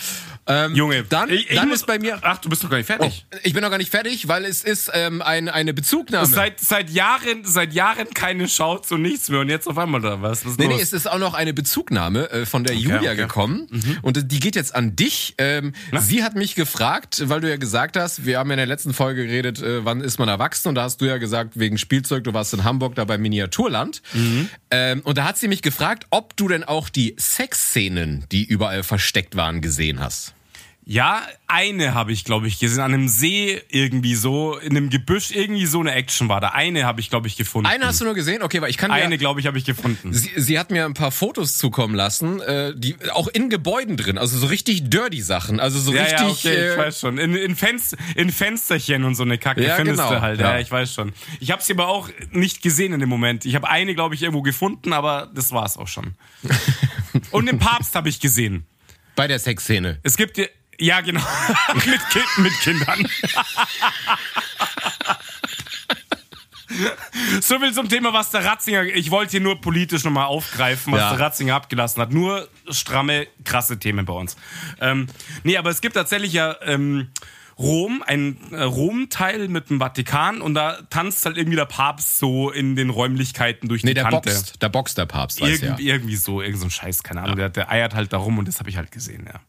Ähm, 0.51 0.75
Junge, 0.75 1.03
dann, 1.03 1.29
ich, 1.29 1.49
ich 1.49 1.55
dann 1.55 1.69
muss, 1.69 1.79
ist 1.79 1.87
bei 1.87 1.97
mir. 1.99 2.19
Ach, 2.21 2.37
du 2.37 2.49
bist 2.49 2.63
noch 2.63 2.69
gar 2.69 2.77
nicht 2.77 2.87
fertig. 2.87 3.25
Ich 3.43 3.53
bin 3.53 3.61
noch 3.61 3.69
gar 3.69 3.77
nicht 3.77 3.91
fertig, 3.91 4.27
weil 4.27 4.45
es 4.45 4.63
ist 4.63 4.91
ähm, 4.93 5.21
ein, 5.21 5.47
eine 5.49 5.73
Bezugnahme. 5.73 6.25
Seit, 6.27 6.59
seit 6.59 6.89
Jahren, 6.89 7.43
seit 7.43 7.73
Jahren 7.73 8.09
keine 8.13 8.47
Shouts 8.47 8.91
und 8.91 9.01
nichts 9.01 9.29
mehr 9.29 9.39
und 9.39 9.49
jetzt 9.49 9.67
auf 9.67 9.77
einmal 9.77 10.01
da 10.01 10.21
was. 10.21 10.45
was 10.45 10.57
Nee, 10.57 10.65
los? 10.65 10.75
nee, 10.75 10.81
es 10.81 10.93
ist 10.93 11.09
auch 11.09 11.19
noch 11.19 11.33
eine 11.33 11.53
Bezugnahme 11.53 12.29
äh, 12.31 12.45
von 12.45 12.63
der 12.63 12.75
Julia 12.75 12.99
okay. 12.99 13.13
Mhm. 13.13 13.17
gekommen. 13.17 13.99
Und 14.01 14.31
die 14.31 14.39
geht 14.39 14.55
jetzt 14.55 14.75
an 14.75 14.95
dich. 14.95 15.35
Ähm, 15.37 15.73
sie 15.99 16.23
hat 16.23 16.35
mich 16.35 16.55
gefragt, 16.55 17.23
weil 17.29 17.39
du 17.41 17.49
ja 17.49 17.57
gesagt 17.57 17.95
hast, 17.95 18.25
wir 18.25 18.39
haben 18.39 18.49
ja 18.49 18.55
in 18.55 18.57
der 18.57 18.67
letzten 18.67 18.93
Folge 18.93 19.25
geredet, 19.25 19.61
äh, 19.61 19.85
wann 19.85 20.01
ist 20.01 20.19
man 20.19 20.27
erwachsen? 20.27 20.69
Und 20.69 20.75
da 20.75 20.83
hast 20.83 20.99
du 21.01 21.05
ja 21.05 21.17
gesagt, 21.17 21.57
wegen 21.57 21.77
Spielzeug, 21.77 22.23
du 22.23 22.33
warst 22.33 22.53
in 22.53 22.63
Hamburg 22.63 22.95
da 22.95 23.05
beim 23.05 23.21
Miniaturland. 23.21 24.01
Mhm. 24.13 24.49
Ähm, 24.69 25.01
und 25.03 25.17
da 25.17 25.23
hat 25.23 25.37
sie 25.37 25.47
mich 25.47 25.61
gefragt, 25.61 26.07
ob 26.09 26.35
du 26.35 26.47
denn 26.47 26.63
auch 26.63 26.89
die 26.89 27.15
Sexszenen, 27.17 28.25
die 28.31 28.43
überall 28.43 28.83
versteckt 28.83 29.35
waren, 29.35 29.61
gesehen 29.61 29.99
hast. 29.99 30.33
Ja, 30.83 31.21
eine 31.47 31.93
habe 31.93 32.11
ich, 32.11 32.25
glaube 32.25 32.47
ich, 32.47 32.57
gesehen. 32.57 32.81
An 32.81 32.93
einem 32.93 33.07
See 33.07 33.61
irgendwie 33.69 34.15
so, 34.15 34.57
in 34.57 34.75
einem 34.75 34.89
Gebüsch, 34.89 35.31
irgendwie 35.31 35.67
so 35.67 35.79
eine 35.79 35.93
Action 35.93 36.27
war 36.27 36.41
da. 36.41 36.49
Eine 36.49 36.85
habe 36.85 37.01
ich, 37.01 37.09
glaube 37.11 37.27
ich, 37.27 37.37
gefunden. 37.37 37.67
Eine 37.67 37.85
hast 37.85 38.01
du 38.01 38.05
nur 38.05 38.15
gesehen? 38.15 38.41
Okay, 38.41 38.61
weil 38.61 38.71
ich 38.71 38.77
kann 38.77 38.89
dir... 38.89 38.97
Eine, 38.97 39.19
glaube 39.19 39.39
ich, 39.39 39.45
habe 39.45 39.59
ich 39.59 39.63
gefunden. 39.63 40.11
Sie, 40.11 40.31
sie 40.35 40.57
hat 40.57 40.71
mir 40.71 40.85
ein 40.85 40.95
paar 40.95 41.11
Fotos 41.11 41.57
zukommen 41.59 41.93
lassen, 41.93 42.41
äh, 42.41 42.73
die 42.75 42.95
auch 43.13 43.27
in 43.27 43.49
Gebäuden 43.51 43.95
drin, 43.95 44.17
also 44.17 44.37
so 44.39 44.47
richtig 44.47 44.89
dirty 44.89 45.21
Sachen, 45.21 45.59
also 45.59 45.79
so 45.79 45.93
Ja, 45.93 46.01
richtig. 46.01 46.19
ja, 46.19 46.29
okay, 46.29 46.55
äh, 46.55 46.71
ich 46.71 46.77
weiß 46.79 46.99
schon. 46.99 47.17
In, 47.19 47.35
in, 47.35 47.55
Fenst 47.55 47.95
in 48.15 48.31
Fensterchen 48.31 49.03
und 49.03 49.13
so 49.13 49.23
eine 49.23 49.37
Kacke 49.37 49.63
Ja, 49.63 49.75
findest 49.75 49.99
genau, 49.99 50.15
du 50.15 50.21
halt. 50.21 50.39
Ja. 50.39 50.53
ja. 50.53 50.59
ich 50.59 50.71
weiß 50.71 50.93
schon. 50.93 51.13
Ich 51.39 51.51
habe 51.51 51.61
sie 51.61 51.73
aber 51.73 51.89
auch 51.89 52.09
nicht 52.31 52.63
gesehen 52.63 52.91
in 52.93 52.99
dem 52.99 53.09
Moment. 53.09 53.45
Ich 53.45 53.53
habe 53.53 53.69
eine, 53.69 53.93
glaube 53.93 54.15
ich, 54.15 54.23
irgendwo 54.23 54.41
gefunden, 54.41 54.93
aber 54.93 55.29
das 55.35 55.51
war's 55.51 55.77
auch 55.77 55.87
schon. 55.87 56.15
und 57.31 57.45
den 57.45 57.59
Papst 57.59 57.93
habe 57.95 58.09
ich 58.09 58.19
gesehen. 58.19 58.65
bei 59.15 59.27
der 59.27 59.37
Sexszene. 59.37 59.99
Es 60.01 60.17
gibt 60.17 60.39
ja- 60.81 60.95
ja 60.95 61.01
genau 61.01 61.21
mit, 61.73 62.09
kind, 62.09 62.37
mit 62.37 62.53
Kindern. 62.59 63.07
So 67.41 67.59
viel 67.59 67.73
zum 67.73 67.89
Thema, 67.89 68.13
was 68.13 68.29
der 68.31 68.45
Ratzinger. 68.45 68.83
Ich 68.83 69.11
wollte 69.11 69.31
hier 69.31 69.41
nur 69.41 69.59
politisch 69.59 70.05
nochmal 70.05 70.25
aufgreifen, 70.27 70.93
was 70.93 71.01
Ja. 71.01 71.09
der 71.11 71.19
Ratzinger 71.19 71.55
abgelassen 71.55 72.01
hat. 72.01 72.13
Nur 72.13 72.47
stramme, 72.69 73.27
krasse 73.43 73.77
Themen 73.77 74.05
bei 74.05 74.13
uns. 74.13 74.37
Ähm, 74.79 75.07
nee, 75.43 75.57
aber 75.57 75.69
es 75.69 75.81
gibt 75.81 75.95
tatsächlich 75.95 76.31
ja 76.31 76.55
ähm, 76.61 77.09
Rom, 77.59 78.01
ein 78.07 78.37
äh, 78.53 78.63
Rom-Teil 78.63 79.49
mit 79.49 79.69
dem 79.69 79.79
Vatikan 79.79 80.41
und 80.41 80.53
da 80.53 80.81
tanzt 80.89 81.25
halt 81.25 81.35
irgendwie 81.37 81.57
der 81.57 81.65
Papst 81.65 82.19
so 82.19 82.49
in 82.51 82.77
den 82.77 82.89
Räumlichkeiten 82.89 83.67
durch 83.67 83.83
Nee, 83.83 83.89
die 83.89 83.95
der 83.95 84.03
Kante. 84.05 84.29
boxt, 84.29 84.61
der 84.61 84.69
boxt 84.69 84.97
der 84.97 85.05
Papst, 85.07 85.41
weiß 85.41 85.61
Irgendwie, 85.61 85.83
ja. 85.87 85.95
irgendwie 85.95 86.15
so, 86.15 86.41
irgend 86.41 86.59
so 86.61 86.67
ein 86.67 86.71
Scheiß, 86.71 87.03
keine 87.03 87.21
Ahnung. 87.23 87.35
Der, 87.35 87.49
der 87.49 87.69
eiert 87.69 87.93
halt 87.95 88.13
da 88.13 88.17
rum 88.17 88.37
und 88.37 88.47
das 88.47 88.59
habe 88.59 88.69
ich 88.69 88.77
halt 88.77 88.91
gesehen, 88.91 89.25
ja. 89.27 89.41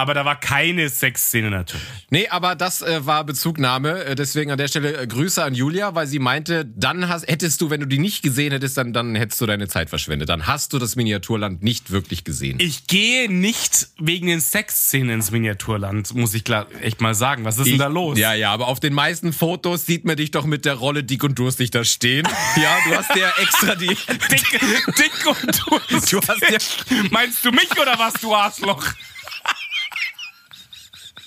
Aber 0.00 0.14
da 0.14 0.24
war 0.24 0.40
keine 0.40 0.88
Sexszene 0.88 1.50
natürlich. 1.50 1.84
Nee, 2.08 2.26
aber 2.28 2.54
das 2.54 2.80
äh, 2.80 3.04
war 3.04 3.22
Bezugnahme, 3.24 4.02
äh, 4.04 4.14
deswegen 4.14 4.50
an 4.50 4.56
der 4.56 4.68
Stelle 4.68 4.96
äh, 4.96 5.06
Grüße 5.06 5.44
an 5.44 5.54
Julia, 5.54 5.94
weil 5.94 6.06
sie 6.06 6.18
meinte, 6.18 6.64
dann 6.64 7.06
hast, 7.08 7.28
hättest 7.28 7.60
du, 7.60 7.68
wenn 7.68 7.80
du 7.80 7.86
die 7.86 7.98
nicht 7.98 8.22
gesehen 8.22 8.50
hättest, 8.52 8.78
dann, 8.78 8.94
dann 8.94 9.14
hättest 9.14 9.38
du 9.42 9.44
deine 9.46 9.68
Zeit 9.68 9.90
verschwendet. 9.90 10.30
Dann 10.30 10.46
hast 10.46 10.72
du 10.72 10.78
das 10.78 10.96
Miniaturland 10.96 11.62
nicht 11.62 11.90
wirklich 11.90 12.24
gesehen. 12.24 12.56
Ich 12.60 12.86
gehe 12.86 13.30
nicht 13.30 13.88
wegen 13.98 14.26
den 14.28 14.40
Sexszenen 14.40 15.10
ins 15.16 15.30
Miniaturland, 15.32 16.14
muss 16.14 16.32
ich 16.32 16.44
klar 16.44 16.66
echt 16.80 17.02
mal 17.02 17.14
sagen. 17.14 17.44
Was 17.44 17.58
ist 17.58 17.66
denn 17.66 17.76
da 17.76 17.88
los? 17.88 18.18
Ja, 18.18 18.32
ja, 18.32 18.52
aber 18.52 18.68
auf 18.68 18.80
den 18.80 18.94
meisten 18.94 19.34
Fotos 19.34 19.84
sieht 19.84 20.06
man 20.06 20.16
dich 20.16 20.30
doch 20.30 20.46
mit 20.46 20.64
der 20.64 20.74
Rolle 20.76 21.04
dick 21.04 21.22
und 21.24 21.38
durstig 21.38 21.70
da 21.70 21.84
stehen. 21.84 22.26
Ja, 22.56 22.76
du 22.88 22.96
hast 22.96 23.14
ja 23.16 23.30
extra 23.40 23.74
die... 23.74 23.86
Dick, 23.86 24.60
dick 24.98 25.26
und 25.26 25.62
durstig. 25.68 26.10
Du 26.10 26.20
hast 26.26 26.42
ja- 26.50 27.02
Meinst 27.10 27.44
du 27.44 27.50
mich 27.52 27.70
oder 27.80 27.98
was, 27.98 28.14
du 28.14 28.34
Arschloch? 28.34 28.84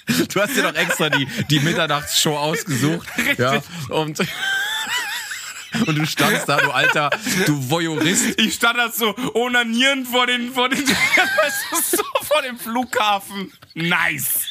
Du 0.34 0.42
hast 0.42 0.56
dir 0.56 0.64
doch 0.64 0.76
extra 0.76 1.10
die, 1.10 1.28
die 1.50 1.60
Mitternachtsshow 1.60 2.38
ausgesucht. 2.38 3.08
Richtig. 3.18 3.40
Ja, 3.40 3.62
und, 3.90 4.20
und 5.88 5.96
du 5.98 6.06
standst 6.06 6.48
da, 6.50 6.58
du 6.58 6.72
alter, 6.72 7.10
du 7.46 7.70
Voyeurist. 7.70 8.40
Ich 8.40 8.56
stand 8.56 8.78
da 8.78 8.92
so 8.92 9.16
onanierend 9.34 10.08
vor 10.08 10.28
den, 10.28 10.54
vor 10.54 10.70
den, 10.70 10.86
so 11.92 12.04
vor 12.24 12.42
dem 12.42 12.58
Flughafen. 12.58 13.52
Nice. 13.74 14.42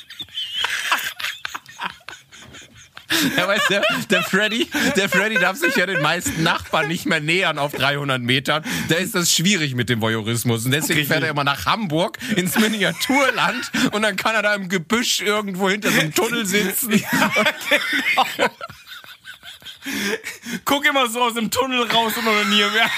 Ja, 3.37 3.49
weißt 3.49 3.71
du, 3.71 3.81
der 4.11 4.23
Freddy, 4.23 4.69
der 4.97 5.09
Freddy 5.09 5.37
darf 5.37 5.57
sich 5.57 5.77
ja 5.77 5.87
den 5.87 6.03
meisten 6.03 6.43
Nachbarn 6.43 6.89
nicht 6.89 7.07
mehr 7.07 7.21
nähern 7.21 7.59
auf 7.59 7.73
300 7.73 8.21
Metern. 8.21 8.65
Da 8.89 8.97
ist 8.97 9.15
das 9.15 9.33
schwierig 9.33 9.75
mit 9.75 9.89
dem 9.89 10.01
Voyeurismus. 10.01 10.65
Und 10.65 10.73
deswegen 10.73 11.01
Richtig. 11.01 11.09
fährt 11.09 11.23
er 11.25 11.31
immer 11.31 11.45
nach 11.45 11.67
Hamburg 11.67 12.19
ins 12.37 12.59
Miniaturland 12.59 13.71
und 13.93 14.03
dann 14.03 14.17
kann 14.17 14.35
er 14.35 14.43
da 14.43 14.55
im 14.55 14.69
Gebüsch 14.69 15.21
irgendwo 15.21 15.71
hinter 15.71 15.91
so 15.91 16.01
einem 16.01 16.13
Tunnel 16.15 16.47
sitzen. 16.47 16.93
Guck 20.65 20.87
immer 20.87 21.09
so 21.09 21.23
aus 21.23 21.35
dem 21.35 21.51
Tunnel 21.51 21.83
raus 21.91 22.13
und 22.17 22.27
onanieren. 22.27 22.73
Ja. 22.75 22.89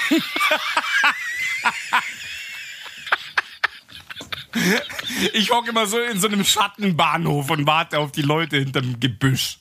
Ich 5.33 5.51
hocke 5.51 5.69
immer 5.69 5.85
so 5.85 5.99
in 5.99 6.19
so 6.19 6.27
einem 6.27 6.45
Schattenbahnhof 6.45 7.49
und 7.49 7.65
warte 7.67 7.99
auf 7.99 8.11
die 8.11 8.21
Leute 8.21 8.57
hinterm 8.57 8.99
Gebüsch. 8.99 9.57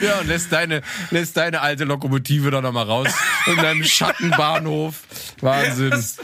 Ja, 0.00 0.18
und 0.20 0.26
lässt 0.26 0.52
deine, 0.52 0.82
lässt 1.10 1.36
deine 1.36 1.60
alte 1.60 1.84
Lokomotive 1.84 2.50
dann 2.50 2.62
nochmal 2.62 2.86
raus 2.86 3.08
in 3.46 3.56
deinem 3.56 3.84
Schattenbahnhof. 3.84 4.96
Wahnsinn. 5.40 5.90
Das, 5.90 6.16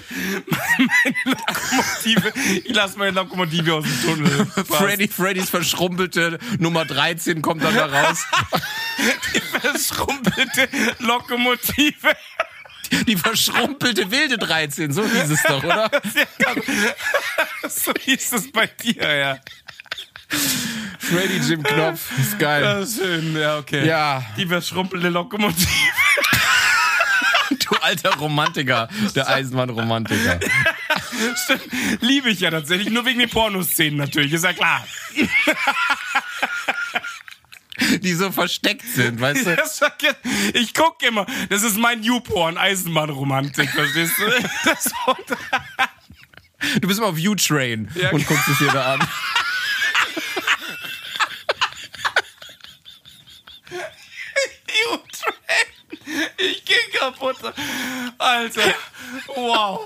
meine 0.76 1.16
Lokomotive. 1.24 2.32
Ich 2.64 2.74
lasse 2.74 2.98
meine 2.98 3.12
Lokomotive 3.12 3.74
aus 3.74 3.84
dem 3.84 4.02
Tunnel. 4.02 4.46
Freddy, 4.66 5.08
Freddys 5.08 5.50
verschrumpelte 5.50 6.38
Nummer 6.58 6.84
13 6.84 7.42
kommt 7.42 7.62
dann 7.62 7.74
da 7.74 7.86
raus. 7.86 8.24
Verschrumpelte 9.60 10.68
Lokomotive. 10.98 12.16
Die 13.06 13.16
verschrumpelte 13.16 14.10
wilde 14.10 14.38
13, 14.38 14.92
so 14.92 15.04
hieß 15.04 15.30
es 15.30 15.42
doch, 15.42 15.62
oder? 15.62 15.90
So 17.68 17.92
hieß 17.92 18.32
es 18.32 18.50
bei 18.50 18.66
dir, 18.66 19.14
ja. 19.14 19.38
Freddy 21.08 21.38
Jim 21.38 21.62
Knopf, 21.62 22.10
ist 22.18 22.38
geil. 22.38 22.62
Das 22.62 22.90
ist 22.90 22.98
schön, 22.98 23.34
ja, 23.36 23.58
okay. 23.58 23.86
Ja, 23.86 24.22
Die 24.36 24.46
verschrumpelte 24.46 25.08
Lokomotive. 25.08 25.66
du 27.50 27.76
alter 27.80 28.14
Romantiker, 28.16 28.88
der 29.14 29.28
Eisenbahnromantiker. 29.28 30.38
Stimmt. 31.44 31.62
Liebe 32.02 32.28
ich 32.30 32.40
ja 32.40 32.50
tatsächlich. 32.50 32.90
Nur 32.90 33.06
wegen 33.06 33.18
den 33.20 33.30
Pornoszenen 33.30 33.96
natürlich, 33.96 34.32
ist 34.32 34.44
ja 34.44 34.52
klar. 34.52 34.86
Die 38.02 38.12
so 38.12 38.30
versteckt 38.32 38.84
sind, 38.86 39.20
weißt 39.20 39.46
du? 39.46 39.56
Das 39.56 39.80
Ich 40.52 40.74
gucke 40.74 41.06
immer. 41.06 41.26
Das 41.48 41.62
ist 41.62 41.78
mein 41.78 42.00
Newporn, 42.00 42.58
Eisenbahnromantik, 42.58 43.70
verstehst 43.70 44.14
du? 44.18 44.24
Das 44.64 44.90
Du 46.80 46.88
bist 46.88 46.98
immer 46.98 47.08
auf 47.08 47.16
U-Train 47.18 47.88
Ja, 47.94 48.10
und 48.10 48.26
guckst 48.26 48.48
es 48.48 48.58
dir 48.58 48.72
da 48.72 48.94
an. 48.94 49.08
U-Train. 54.92 56.27
Ich 56.38 56.64
geh 56.64 56.98
kaputt. 56.98 57.36
Alter. 58.18 58.74
Wow. 59.34 59.80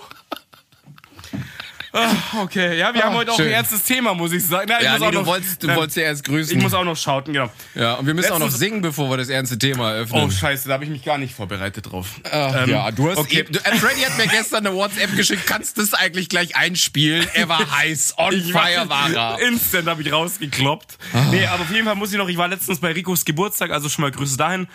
Ah, 1.94 2.10
Okay, 2.44 2.78
ja, 2.78 2.94
wir 2.94 3.02
haben 3.04 3.14
heute 3.14 3.32
auch 3.32 3.36
schön. 3.36 3.48
ein 3.48 3.52
ernstes 3.52 3.82
Thema, 3.82 4.14
muss 4.14 4.32
ich 4.32 4.42
sagen. 4.46 4.64
Na, 4.66 4.78
ich 4.78 4.84
Ja, 4.84 4.98
nee, 4.98 5.04
auch 5.04 5.10
du 5.10 5.18
noch, 5.18 5.26
wolltest, 5.26 5.62
du 5.62 5.68
ähm, 5.68 5.76
wolltest 5.76 5.98
ja 5.98 6.04
erst 6.04 6.24
grüßen. 6.24 6.56
Ich 6.56 6.62
muss 6.62 6.72
auch 6.72 6.84
noch 6.84 6.96
schauten, 6.96 7.34
genau. 7.34 7.50
ja, 7.74 7.94
und 7.94 8.06
wir 8.06 8.14
müssen 8.14 8.30
auch 8.32 8.38
noch 8.38 8.46
Letztens- 8.46 8.60
singen, 8.60 8.80
bevor 8.80 9.10
wir 9.10 9.18
das 9.18 9.28
ernste 9.28 9.58
Thema 9.58 9.92
eröffnen. 9.92 10.22
Oh, 10.24 10.30
scheiße, 10.30 10.68
da 10.68 10.74
habe 10.74 10.84
ich 10.84 10.90
mich 10.90 11.04
gar 11.04 11.18
nicht 11.18 11.34
vorbereitet 11.34 11.92
drauf. 11.92 12.06
Ach, 12.30 12.62
Ähm, 12.62 12.70
ja, 12.70 12.90
du 12.92 13.10
hast 13.10 13.18
okay. 13.18 13.40
eben, 13.40 13.52
du, 13.52 13.58
äh, 13.58 13.76
Freddy 13.76 14.00
hat 14.00 14.16
mir 14.16 14.26
gestern 14.26 14.66
eine 14.66 14.74
WhatsApp 14.74 15.14
geschickt, 15.16 15.46
kannst 15.46 15.76
du 15.76 15.82
das 15.82 15.92
eigentlich 15.92 16.30
gleich 16.30 16.56
einspielen? 16.56 17.28
Er 17.34 17.50
war 17.50 17.70
heiß, 17.78 18.14
on 18.16 18.32
Ich 18.32 18.52
fire 18.52 18.88
war 18.88 19.10
er. 19.12 19.38
Instant 19.46 19.86
habe 19.86 20.00
ich 20.00 20.10
rausgekloppt. 20.10 20.96
Nee, 21.30 21.44
aber 21.46 21.62
auf 21.64 21.70
jeden 21.70 21.84
Fall 21.84 21.94
muss 21.96 22.10
ich 22.10 22.16
noch, 22.16 22.28
ich 22.30 22.38
war 22.38 22.48
letztens 22.48 22.80
bei 22.80 22.92
Ricos 22.92 23.26
Geburtstag, 23.26 23.70
also 23.70 23.90
schon 23.90 24.00
mal 24.00 24.10
Grüße 24.10 24.38
dahin. 24.38 24.66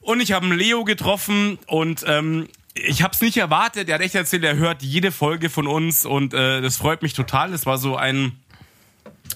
Und 0.00 0.20
ich 0.20 0.32
habe 0.32 0.46
einen 0.46 0.58
Leo 0.58 0.84
getroffen 0.84 1.58
und 1.66 2.04
ähm, 2.06 2.48
ich 2.74 3.02
habe 3.02 3.12
es 3.14 3.20
nicht 3.20 3.36
erwartet. 3.36 3.88
Er 3.88 3.96
hat 3.96 4.02
echt 4.02 4.14
erzählt, 4.14 4.44
er 4.44 4.56
hört 4.56 4.82
jede 4.82 5.12
Folge 5.12 5.50
von 5.50 5.66
uns 5.66 6.06
und 6.06 6.34
äh, 6.34 6.60
das 6.60 6.76
freut 6.76 7.02
mich 7.02 7.12
total. 7.12 7.50
Das 7.50 7.66
war 7.66 7.78
so 7.78 7.96
ein 7.96 8.32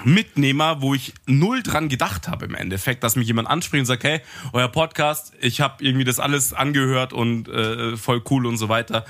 Mitnehmer, 0.05 0.81
wo 0.81 0.95
ich 0.95 1.13
null 1.27 1.63
dran 1.63 1.89
gedacht 1.89 2.29
habe 2.29 2.47
im 2.47 2.55
Endeffekt, 2.55 3.05
dass 3.05 3.17
mich 3.17 3.27
jemand 3.27 3.49
anspricht 3.49 3.81
und 3.81 3.87
sagt, 3.87 4.05
hey, 4.05 4.21
euer 4.53 4.69
Podcast, 4.69 5.33
ich 5.41 5.61
habe 5.61 5.85
irgendwie 5.85 6.05
das 6.05 6.19
alles 6.19 6.53
angehört 6.53 7.13
und 7.13 7.49
äh, 7.49 7.97
voll 7.97 8.23
cool 8.31 8.47
und 8.47 8.57
so 8.57 8.69
weiter. 8.69 9.05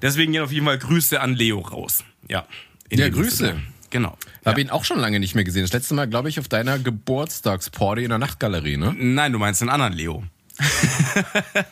Deswegen 0.00 0.32
gehen 0.32 0.42
auf 0.42 0.52
jeden 0.52 0.66
Fall 0.66 0.78
Grüße 0.78 1.20
an 1.20 1.34
Leo 1.34 1.60
raus. 1.60 2.04
Ja. 2.28 2.46
In 2.88 2.98
Ja, 2.98 3.08
Grüße. 3.08 3.36
Sinne. 3.36 3.62
Genau. 3.90 4.16
Habe 4.44 4.60
ihn 4.62 4.70
auch 4.70 4.84
schon 4.84 4.98
lange 4.98 5.20
nicht 5.20 5.34
mehr 5.34 5.44
gesehen. 5.44 5.62
Das 5.62 5.72
letzte 5.72 5.92
Mal, 5.94 6.08
glaube 6.08 6.30
ich, 6.30 6.40
auf 6.40 6.48
deiner 6.48 6.78
Geburtstagsparty 6.78 8.04
in 8.04 8.08
der 8.08 8.18
Nachtgalerie, 8.18 8.78
ne? 8.78 8.94
Nein, 8.96 9.32
du 9.32 9.38
meinst 9.38 9.60
den 9.60 9.68
anderen 9.68 9.92
Leo. 9.92 10.24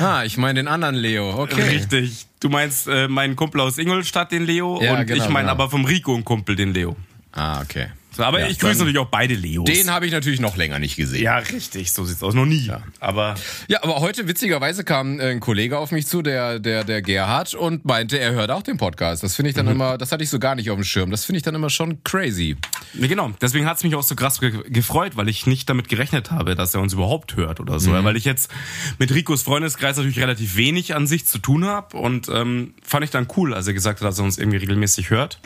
Ah, 0.00 0.24
ich 0.24 0.36
meine 0.36 0.60
den 0.60 0.68
anderen 0.68 0.94
Leo. 0.94 1.40
Okay. 1.42 1.62
Richtig. 1.62 2.26
Du 2.40 2.50
meinst 2.50 2.86
äh, 2.86 3.08
meinen 3.08 3.34
Kumpel 3.34 3.60
aus 3.62 3.78
Ingolstadt, 3.78 4.30
den 4.32 4.44
Leo, 4.44 4.80
Ja, 4.82 4.98
und 4.98 5.06
genau, 5.06 5.24
ich 5.24 5.30
meine 5.30 5.48
genau. 5.48 5.52
aber 5.52 5.70
vom 5.70 5.84
Rico 5.86 6.12
einen 6.14 6.24
Kumpel, 6.24 6.54
den 6.54 6.74
Leo. 6.74 6.96
Ah, 7.32 7.62
okay. 7.62 7.86
So, 8.16 8.22
aber 8.22 8.40
Ja, 8.40 8.48
ich 8.48 8.58
grüße 8.58 8.78
natürlich 8.78 8.98
auch 8.98 9.08
beide 9.08 9.34
Leos. 9.34 9.64
Den 9.64 9.90
habe 9.90 10.06
ich 10.06 10.12
natürlich 10.12 10.40
noch 10.40 10.56
länger 10.56 10.78
nicht 10.78 10.96
gesehen. 10.96 11.22
ja, 11.22 11.38
richtig, 11.38 11.92
so 11.92 12.04
sieht's 12.04 12.22
aus. 12.22 12.34
Noch 12.34 12.46
nie. 12.46 12.70
Aber 13.00 13.34
Ja, 13.68 13.82
aber 13.82 13.96
heute 13.96 14.28
witzigerweise 14.28 14.84
kam 14.84 15.18
ein 15.20 15.40
Kollege 15.40 15.78
auf 15.78 15.90
mich 15.90 16.06
zu, 16.06 16.22
der, 16.22 16.58
der, 16.58 16.84
der 16.84 17.02
Gerhard, 17.02 17.54
und 17.54 17.84
meinte, 17.84 18.18
er 18.18 18.32
hört 18.32 18.50
auch 18.50 18.62
den 18.62 18.76
Podcast. 18.76 19.22
Das 19.22 19.34
finde 19.34 19.50
ich 19.50 19.56
dann 19.56 19.66
immer, 19.68 19.98
das 19.98 20.12
hatte 20.12 20.22
ich 20.22 20.30
so 20.30 20.38
gar 20.38 20.54
nicht 20.54 20.70
auf 20.70 20.76
dem 20.76 20.84
Schirm. 20.84 21.10
Das 21.10 21.24
finde 21.24 21.38
ich 21.38 21.42
dann 21.42 21.54
immer 21.54 21.70
schon 21.70 22.02
crazy. 22.04 22.56
Nee, 22.94 23.08
genau, 23.08 23.32
deswegen 23.40 23.66
hat's 23.66 23.82
mich 23.82 23.94
auch 23.94 24.02
so 24.02 24.14
krass 24.14 24.40
ge 24.40 24.52
gefreut, 24.68 25.16
weil 25.16 25.28
ich 25.28 25.46
nicht 25.46 25.68
damit 25.68 25.88
gerechnet 25.88 26.30
habe, 26.30 26.54
dass 26.54 26.74
er 26.74 26.80
uns 26.80 26.92
überhaupt 26.92 27.36
hört 27.36 27.60
oder 27.60 27.80
so. 27.80 27.92
Weil 27.92 28.16
ich 28.16 28.24
jetzt 28.24 28.50
mit 28.98 29.12
Ricos 29.12 29.42
Freundeskreis 29.42 29.96
natürlich 29.96 30.18
relativ 30.20 30.56
wenig 30.56 30.94
an 30.94 31.06
sich 31.06 31.26
zu 31.26 31.38
tun 31.38 31.64
habe 31.64 31.96
und 31.96 32.28
ähm, 32.28 32.74
fand 32.82 33.04
ich 33.04 33.10
dann 33.10 33.26
cool, 33.36 33.54
als 33.54 33.66
er 33.66 33.74
gesagt 33.74 34.00
hat, 34.00 34.06
dass 34.08 34.18
er 34.18 34.24
uns 34.24 34.38
irgendwie 34.38 34.58
regelmäßig 34.58 35.10
hört. 35.10 35.40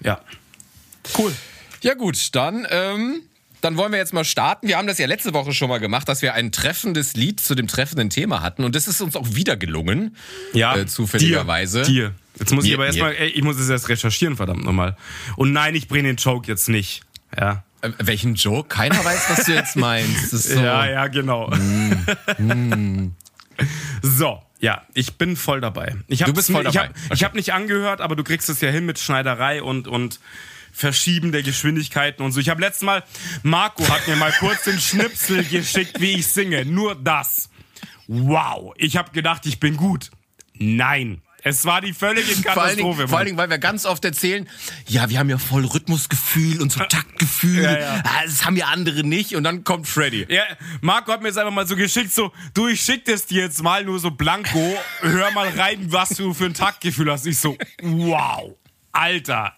Ja. 0.00 0.20
Cool. 1.16 1.32
Ja 1.82 1.94
gut, 1.94 2.34
dann, 2.34 2.66
ähm, 2.70 3.20
dann 3.60 3.76
wollen 3.76 3.90
wir 3.92 3.98
jetzt 3.98 4.12
mal 4.12 4.24
starten. 4.24 4.68
Wir 4.68 4.76
haben 4.78 4.86
das 4.86 4.98
ja 4.98 5.06
letzte 5.06 5.32
Woche 5.34 5.52
schon 5.52 5.68
mal 5.68 5.78
gemacht, 5.78 6.08
dass 6.08 6.22
wir 6.22 6.34
ein 6.34 6.52
treffendes 6.52 7.14
Lied 7.14 7.40
zu 7.40 7.54
dem 7.54 7.66
treffenden 7.66 8.10
Thema 8.10 8.40
hatten. 8.42 8.64
Und 8.64 8.74
das 8.76 8.86
ist 8.88 9.00
uns 9.00 9.16
auch 9.16 9.26
wieder 9.34 9.56
gelungen. 9.56 10.16
Ja, 10.52 10.76
Äh, 10.76 10.86
zufälligerweise. 10.86 11.82
Dir. 11.82 12.08
dir. 12.10 12.14
Jetzt 12.38 12.52
muss 12.54 12.64
ich 12.64 12.70
Mir- 12.70 12.76
aber 12.76 12.86
erstmal, 12.86 13.14
ey, 13.16 13.28
ich 13.30 13.42
muss 13.42 13.58
es 13.58 13.68
erst 13.68 13.88
recherchieren, 13.88 14.36
verdammt 14.36 14.64
nochmal. 14.64 14.96
Und 15.36 15.52
nein, 15.52 15.74
ich 15.74 15.88
bringe 15.88 16.04
den 16.08 16.16
Joke 16.16 16.46
jetzt 16.46 16.68
nicht. 16.68 17.02
Ja. 17.36 17.64
Äh, 17.80 17.90
welchen 17.98 18.34
Joke? 18.36 18.68
Keiner 18.68 19.04
weiß, 19.04 19.24
was 19.30 19.44
du 19.46 19.52
jetzt 19.54 19.76
meinst. 19.76 20.30
So, 20.30 20.60
Ja, 20.60 20.86
ja, 20.88 21.06
genau. 21.08 21.52
so, 24.02 24.42
ja, 24.60 24.82
ich 24.94 25.14
bin 25.16 25.36
voll 25.36 25.60
dabei. 25.60 25.96
Ich 26.06 26.20
Du 26.20 26.32
bist 26.32 26.50
voll 26.50 26.66
Ich 26.66 26.72
dabei. 26.74 26.88
habe 26.88 26.94
ich 27.14 27.24
hab 27.24 27.34
nicht 27.34 27.52
angehört, 27.52 28.00
aber 28.00 28.16
du 28.16 28.24
kriegst 28.24 28.48
es 28.48 28.60
ja 28.60 28.70
hin 28.70 28.86
mit 28.86 28.98
Schneiderei 28.98 29.62
und, 29.62 29.88
und 29.88 30.20
Verschieben 30.72 31.32
der 31.32 31.42
Geschwindigkeiten 31.42 32.22
und 32.24 32.32
so. 32.32 32.40
Ich 32.40 32.48
habe 32.48 32.60
letztes 32.60 32.82
Mal, 32.82 33.02
Marco 33.42 33.86
hat 33.88 34.06
mir 34.06 34.16
mal 34.16 34.32
kurz 34.38 34.64
den 34.64 34.78
Schnipsel 34.80 35.44
geschickt, 35.44 36.00
wie 36.00 36.12
ich 36.12 36.26
singe. 36.26 36.64
Nur 36.64 36.94
das. 36.94 37.48
Wow. 38.06 38.74
Ich 38.76 38.96
habe 38.96 39.10
gedacht, 39.12 39.44
ich 39.46 39.60
bin 39.60 39.76
gut. 39.76 40.10
Nein. 40.54 41.20
Es 41.44 41.64
war 41.64 41.80
die 41.80 41.92
völlige 41.92 42.26
Vor 42.34 42.62
allen, 42.62 42.76
Dingen, 42.76 42.88
Katastrophe. 42.88 43.08
vor 43.08 43.18
allen 43.18 43.26
Dingen, 43.26 43.38
weil 43.38 43.48
wir 43.48 43.58
ganz 43.58 43.86
oft 43.86 44.04
erzählen, 44.04 44.48
ja, 44.88 45.08
wir 45.08 45.20
haben 45.20 45.30
ja 45.30 45.38
voll 45.38 45.64
Rhythmusgefühl 45.64 46.60
und 46.60 46.72
so 46.72 46.80
Taktgefühl. 46.80 47.62
Ja, 47.62 47.78
ja. 47.78 48.02
Ah, 48.04 48.22
Das 48.24 48.44
haben 48.44 48.56
ja 48.56 48.66
andere 48.66 49.04
nicht. 49.04 49.36
Und 49.36 49.44
dann 49.44 49.62
kommt 49.62 49.86
Freddy. 49.86 50.26
Ja, 50.28 50.42
Marco 50.80 51.12
hat 51.12 51.22
mir 51.22 51.28
jetzt 51.28 51.38
einfach 51.38 51.52
mal 51.52 51.66
so 51.66 51.76
geschickt, 51.76 52.12
so, 52.12 52.32
du, 52.54 52.66
ich 52.66 52.80
schick 52.80 53.04
das 53.04 53.26
dir 53.26 53.42
jetzt 53.42 53.62
mal 53.62 53.84
nur 53.84 54.00
so 54.00 54.10
blanko, 54.10 54.76
hör 55.00 55.30
mal 55.30 55.48
rein, 55.50 55.92
was 55.92 56.10
du 56.10 56.34
für 56.34 56.46
ein 56.46 56.54
Taktgefühl 56.54 57.10
hast. 57.10 57.24
Ich 57.24 57.38
so, 57.38 57.56
wow, 57.82 58.56
Alter, 58.90 59.54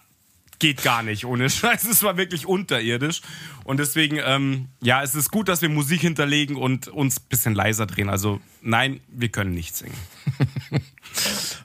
geht 0.61 0.83
gar 0.83 1.03
nicht 1.03 1.25
ohne 1.25 1.49
Scheiß. 1.49 1.83
Es 1.91 2.03
war 2.03 2.15
wirklich 2.15 2.45
unterirdisch. 2.45 3.21
Und 3.65 3.79
deswegen, 3.79 4.19
ähm, 4.23 4.69
ja, 4.81 5.03
es 5.03 5.15
ist 5.15 5.31
gut, 5.31 5.49
dass 5.49 5.61
wir 5.61 5.69
Musik 5.69 6.01
hinterlegen 6.01 6.55
und 6.55 6.87
uns 6.87 7.19
ein 7.19 7.25
bisschen 7.27 7.55
leiser 7.55 7.87
drehen. 7.87 8.09
Also, 8.09 8.39
nein, 8.61 9.01
wir 9.09 9.29
können 9.29 9.53
nicht 9.53 9.75
singen. 9.75 9.97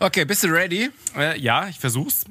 Okay, 0.00 0.24
bist 0.24 0.42
du 0.42 0.48
ready? 0.48 0.90
Äh, 1.16 1.38
ja, 1.40 1.68
ich 1.68 1.78
versuch's. 1.78 2.24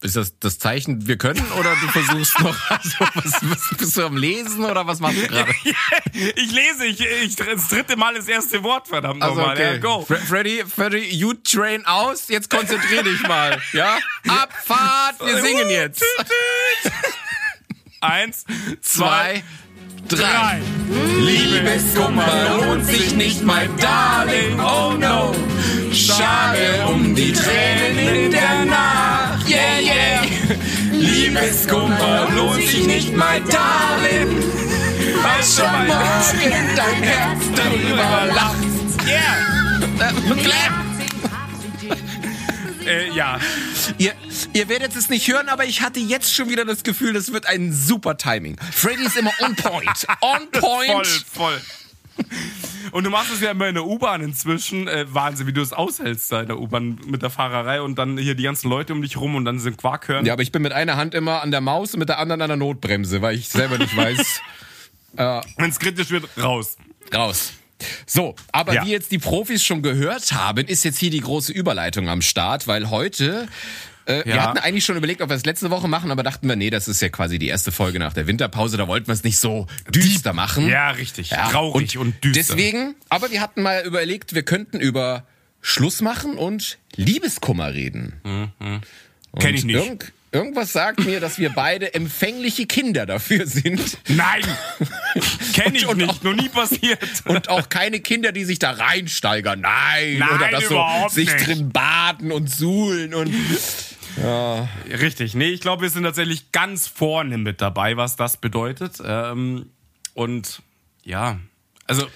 Ist 0.00 0.14
das 0.14 0.38
das 0.38 0.58
Zeichen, 0.58 1.08
wir 1.08 1.18
können? 1.18 1.44
Oder 1.58 1.74
du 1.80 1.88
versuchst 1.88 2.38
noch, 2.40 2.56
also, 2.70 2.98
was, 3.14 3.32
was, 3.42 3.78
bist 3.78 3.96
du 3.96 4.06
am 4.06 4.16
Lesen 4.16 4.64
oder 4.64 4.86
was 4.86 5.00
machst 5.00 5.16
du 5.16 5.26
gerade? 5.26 5.52
Ich 6.12 6.52
lese, 6.52 6.86
ich, 6.86 7.00
ich, 7.00 7.36
das 7.36 7.68
dritte 7.68 7.96
Mal 7.96 8.14
das 8.14 8.28
erste 8.28 8.62
Wort, 8.62 8.88
verdammt 8.88 9.22
Also, 9.22 9.40
nochmal. 9.40 9.58
Ja, 9.58 9.78
go. 9.78 10.02
Fre 10.02 10.16
Freddy, 10.16 10.62
Freddy, 10.64 11.14
you 11.14 11.34
train 11.34 11.84
aus. 11.84 12.28
Jetzt 12.28 12.48
konzentrier 12.48 13.02
dich 13.02 13.20
mal. 13.26 13.60
Ja? 13.72 13.98
Abfahrt, 14.28 15.20
wir 15.20 15.42
singen 15.42 15.68
jetzt. 15.68 16.02
Eins, 18.00 18.44
zwei, 18.82 19.42
drei. 20.08 20.60
Liebeskummer 21.18 22.60
lohnt 22.60 22.86
sich 22.86 23.14
nicht, 23.14 23.42
mein 23.42 23.76
Darling, 23.78 24.60
oh 24.60 24.92
no. 24.92 25.34
Schade 25.92 26.86
um 26.88 27.14
die 27.14 27.32
Tränen 27.32 27.98
in 27.98 28.30
der 28.30 28.64
Nacht, 28.66 29.15
yeah, 29.48 29.78
yeah. 29.78 30.22
Liebeskummer 30.92 32.28
lohnt 32.34 32.62
sich 32.62 32.86
nicht, 32.86 33.16
mein 33.16 33.44
Darling. 33.48 34.42
was 35.22 35.56
schon 35.56 35.86
morgen 35.86 36.76
dein 36.76 37.02
Herz 37.02 37.42
darüber 37.54 38.34
lacht. 38.34 38.56
Yeah! 39.06 39.56
Äh, 42.86 43.10
ja. 43.14 43.40
Ihr, 43.98 44.12
ihr 44.52 44.68
werdet 44.68 44.94
es 44.94 45.08
nicht 45.08 45.26
hören, 45.28 45.48
aber 45.48 45.64
ich 45.64 45.82
hatte 45.82 45.98
jetzt 45.98 46.32
schon 46.34 46.48
wieder 46.48 46.64
das 46.64 46.84
Gefühl, 46.84 47.12
das 47.12 47.32
wird 47.32 47.46
ein 47.46 47.72
super 47.72 48.16
Timing. 48.16 48.56
Freddy 48.72 49.04
ist 49.04 49.16
immer 49.16 49.32
on 49.40 49.56
point. 49.56 50.06
On 50.20 50.50
point. 50.52 51.06
Voll, 51.06 51.50
voll. 51.50 51.60
Und 52.92 53.04
du 53.04 53.10
machst 53.10 53.32
es 53.32 53.40
ja 53.40 53.50
immer 53.50 53.68
in 53.68 53.74
der 53.74 53.84
U-Bahn 53.84 54.22
inzwischen. 54.22 54.88
Äh, 54.88 55.06
Wahnsinn, 55.12 55.46
wie 55.46 55.52
du 55.52 55.60
es 55.60 55.72
aushältst 55.72 56.30
da 56.32 56.40
in 56.42 56.46
der 56.46 56.58
U-Bahn 56.58 56.98
mit 57.06 57.20
der 57.22 57.30
Fahrerei 57.30 57.82
und 57.82 57.98
dann 57.98 58.16
hier 58.16 58.34
die 58.34 58.44
ganzen 58.44 58.70
Leute 58.70 58.92
um 58.92 59.02
dich 59.02 59.16
rum 59.18 59.34
und 59.34 59.44
dann 59.44 59.58
sind 59.58 59.76
Quark 59.76 60.08
hören. 60.08 60.24
Ja, 60.24 60.32
aber 60.32 60.42
ich 60.42 60.52
bin 60.52 60.62
mit 60.62 60.72
einer 60.72 60.96
Hand 60.96 61.14
immer 61.14 61.42
an 61.42 61.50
der 61.50 61.60
Maus 61.60 61.92
und 61.94 62.00
mit 62.00 62.08
der 62.08 62.18
anderen 62.18 62.40
an 62.42 62.48
der 62.48 62.56
Notbremse, 62.56 63.20
weil 63.22 63.34
ich 63.36 63.48
selber 63.48 63.76
nicht 63.78 63.94
weiß. 63.96 64.40
Wenn 65.16 65.70
es 65.70 65.78
kritisch 65.78 66.10
wird, 66.10 66.24
raus. 66.40 66.76
Raus. 67.14 67.52
So, 68.06 68.34
aber 68.52 68.74
Ja. 68.74 68.84
wie 68.86 68.90
jetzt 68.90 69.10
die 69.12 69.18
Profis 69.18 69.64
schon 69.64 69.82
gehört 69.82 70.32
haben, 70.32 70.66
ist 70.66 70.84
jetzt 70.84 70.98
hier 70.98 71.10
die 71.10 71.20
große 71.20 71.52
Überleitung 71.52 72.08
am 72.08 72.22
Start, 72.22 72.66
weil 72.68 72.88
heute. 72.90 73.48
Äh, 74.06 74.24
Wir 74.24 74.36
Ja. 74.36 74.42
hatten 74.44 74.58
eigentlich 74.58 74.84
schon 74.84 74.96
überlegt, 74.96 75.20
ob 75.20 75.28
wir 75.30 75.36
es 75.36 75.44
letzte 75.44 75.70
Woche 75.70 75.88
machen, 75.88 76.10
aber 76.10 76.22
dachten 76.22 76.48
wir, 76.48 76.56
nee, 76.56 76.70
das 76.70 76.88
ist 76.88 77.02
ja 77.02 77.08
quasi 77.08 77.38
die 77.38 77.48
erste 77.48 77.72
Folge 77.72 77.98
nach 77.98 78.12
der 78.12 78.26
Winterpause, 78.26 78.76
da 78.76 78.86
wollten 78.88 79.08
wir 79.08 79.14
es 79.14 79.24
nicht 79.24 79.38
so 79.38 79.66
düster 79.90 80.32
machen. 80.32 80.68
Ja, 80.68 80.90
richtig. 80.92 81.30
Traurig 81.30 81.98
und, 81.98 82.22
düster. 82.24 82.40
Deswegen, 82.54 82.94
aber 83.08 83.30
wir 83.30 83.40
hatten 83.40 83.62
mal 83.62 83.84
überlegt, 83.84 84.34
wir 84.34 84.42
könnten 84.44 84.78
über 84.80 85.24
Schluss 85.60 86.00
machen 86.00 86.34
und 86.38 86.78
Liebeskummer 86.94 87.74
reden. 87.74 88.14
Mhm. 88.24 88.80
Kenn 89.38 89.54
ich 89.54 89.62
Und 89.62 89.66
nicht. 89.66 89.76
Irgend, 89.76 90.12
irgendwas 90.32 90.72
sagt 90.72 91.04
mir, 91.04 91.18
dass 91.20 91.38
wir 91.38 91.50
beide 91.50 91.92
empfängliche 91.94 92.66
Kinder 92.66 93.04
dafür 93.06 93.46
sind. 93.46 93.98
Nein! 94.08 94.42
Kenn 95.54 95.74
ich 95.74 95.86
Und- 95.86 96.00
und 96.02 96.06
nicht, 96.06 96.24
noch 96.24 96.34
nie 96.34 96.48
passiert. 96.48 96.98
Und 97.24 97.48
auch 97.48 97.68
keine 97.68 98.00
Kinder, 98.00 98.32
die 98.32 98.44
sich 98.44 98.58
da 98.58 98.70
reinsteigern. 98.72 99.60
Nein, 99.60 100.18
Nein, 100.18 100.28
oder 100.30 100.50
das 100.52 100.68
so 100.68 100.80
sich 101.10 101.32
nicht. 101.32 101.46
drin 101.46 101.70
baden 101.70 102.30
und 102.32 102.48
suhlen 102.48 103.12
und 103.14 103.34
Richtig, 104.88 105.34
nee, 105.34 105.48
ich 105.48 105.60
glaube, 105.60 105.82
wir 105.82 105.90
sind 105.90 106.04
tatsächlich 106.04 106.52
ganz 106.52 106.86
vorne 106.86 107.38
mit 107.38 107.60
dabei, 107.60 107.96
was 107.96 108.16
das 108.16 108.36
bedeutet. 108.38 109.00
Ähm, 109.04 109.70
und 110.14 110.62
ja, 111.04 111.38
also 111.86 112.06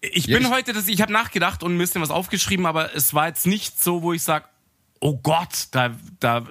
ich 0.00 0.26
Ja, 0.26 0.38
bin 0.38 0.46
ich- 0.46 0.52
heute, 0.52 0.72
das, 0.72 0.88
ich 0.88 1.02
habe 1.02 1.12
nachgedacht 1.12 1.62
und 1.62 1.74
ein 1.74 1.78
bisschen 1.78 2.00
was 2.00 2.10
aufgeschrieben, 2.10 2.66
aber 2.66 2.94
es 2.94 3.12
war 3.14 3.26
jetzt 3.28 3.46
nicht 3.46 3.82
so, 3.82 4.02
wo 4.02 4.12
ich 4.12 4.22
sage, 4.22 4.46
oh 5.00 5.16
Gott, 5.18 5.68
da, 5.72 5.94
da, 6.20 6.46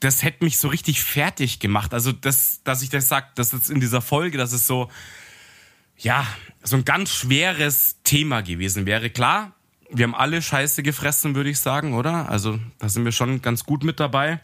das 0.00 0.22
hätte 0.22 0.44
mich 0.44 0.58
so 0.58 0.68
richtig 0.68 1.02
fertig 1.02 1.58
gemacht. 1.60 1.92
Also 1.92 2.12
das, 2.12 2.62
dass 2.64 2.82
ich 2.82 2.88
das 2.88 3.08
sag, 3.08 3.34
dass 3.34 3.52
jetzt 3.52 3.70
in 3.70 3.80
dieser 3.80 4.00
Folge, 4.00 4.38
dass 4.38 4.52
es 4.52 4.66
so, 4.66 4.90
ja, 5.98 6.26
so 6.62 6.76
ein 6.76 6.84
ganz 6.84 7.10
schweres 7.12 7.96
Thema 8.04 8.40
gewesen 8.42 8.86
wäre. 8.86 9.10
Klar, 9.10 9.54
wir 9.92 10.04
haben 10.04 10.14
alle 10.14 10.42
Scheiße 10.42 10.82
gefressen, 10.82 11.34
würde 11.34 11.50
ich 11.50 11.60
sagen, 11.60 11.94
oder? 11.94 12.28
Also 12.28 12.58
da 12.78 12.88
sind 12.88 13.04
wir 13.04 13.12
schon 13.12 13.42
ganz 13.42 13.64
gut 13.64 13.84
mit 13.84 14.00
dabei. 14.00 14.40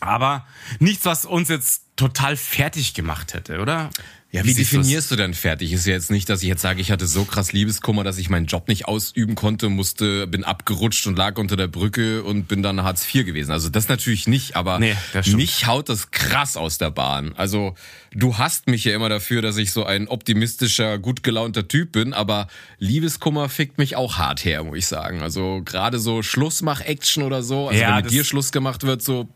Aber 0.00 0.46
nichts, 0.80 1.06
was 1.06 1.24
uns 1.24 1.48
jetzt 1.48 1.84
total 1.96 2.36
fertig 2.36 2.94
gemacht 2.94 3.34
hätte, 3.34 3.60
oder? 3.60 3.90
Ja, 4.34 4.44
wie 4.44 4.48
du's? 4.48 4.56
definierst 4.56 5.12
du 5.12 5.16
denn 5.16 5.32
fertig? 5.32 5.72
Ist 5.72 5.86
ja 5.86 5.92
jetzt 5.92 6.10
nicht, 6.10 6.28
dass 6.28 6.42
ich 6.42 6.48
jetzt 6.48 6.60
sage, 6.60 6.80
ich 6.80 6.90
hatte 6.90 7.06
so 7.06 7.24
krass 7.24 7.52
Liebeskummer, 7.52 8.02
dass 8.02 8.18
ich 8.18 8.30
meinen 8.30 8.46
Job 8.46 8.66
nicht 8.66 8.88
ausüben 8.88 9.36
konnte, 9.36 9.68
musste, 9.68 10.26
bin 10.26 10.42
abgerutscht 10.42 11.06
und 11.06 11.16
lag 11.16 11.38
unter 11.38 11.56
der 11.56 11.68
Brücke 11.68 12.24
und 12.24 12.48
bin 12.48 12.60
dann 12.60 12.82
Hartz 12.82 13.06
IV 13.14 13.26
gewesen. 13.26 13.52
Also 13.52 13.68
das 13.68 13.86
natürlich 13.86 14.26
nicht, 14.26 14.56
aber 14.56 14.80
Nee, 14.80 14.96
mich 15.36 15.68
haut 15.68 15.88
das 15.88 16.10
krass 16.10 16.56
aus 16.56 16.78
der 16.78 16.90
Bahn. 16.90 17.32
Also 17.36 17.76
du 18.12 18.36
hast 18.36 18.66
mich 18.66 18.82
ja 18.84 18.92
immer 18.92 19.08
dafür, 19.08 19.40
dass 19.40 19.56
ich 19.56 19.70
so 19.70 19.84
ein 19.84 20.08
optimistischer, 20.08 20.98
gut 20.98 21.22
gelaunter 21.22 21.68
Typ 21.68 21.92
bin, 21.92 22.12
aber 22.12 22.48
Liebeskummer 22.80 23.48
fickt 23.48 23.78
mich 23.78 23.94
auch 23.94 24.18
hart 24.18 24.44
her, 24.44 24.64
muss 24.64 24.78
ich 24.78 24.86
sagen. 24.88 25.22
Also 25.22 25.62
gerade 25.64 26.00
so 26.00 26.22
Schlussmach-Action 26.22 27.22
oder 27.22 27.44
so, 27.44 27.68
also 27.68 27.80
Ja, 27.80 27.98
wenn 27.98 28.04
mit 28.04 28.12
dir 28.12 28.24
Schluss 28.24 28.50
gemacht 28.50 28.82
wird, 28.82 29.00
so 29.00 29.28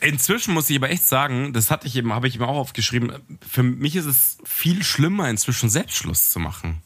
Inzwischen 0.00 0.54
muss 0.54 0.70
ich 0.70 0.76
aber 0.76 0.90
echt 0.90 1.06
sagen, 1.06 1.52
das 1.52 1.70
hatte 1.70 1.86
ich 1.86 1.96
eben, 1.96 2.12
habe 2.12 2.28
ich 2.28 2.36
eben 2.36 2.44
auch 2.44 2.56
aufgeschrieben. 2.56 3.12
Für 3.48 3.62
mich 3.62 3.96
ist 3.96 4.06
es 4.06 4.38
viel 4.44 4.84
schlimmer, 4.84 5.28
inzwischen 5.28 5.68
Selbstschluss 5.68 6.30
zu 6.30 6.38
machen. 6.38 6.82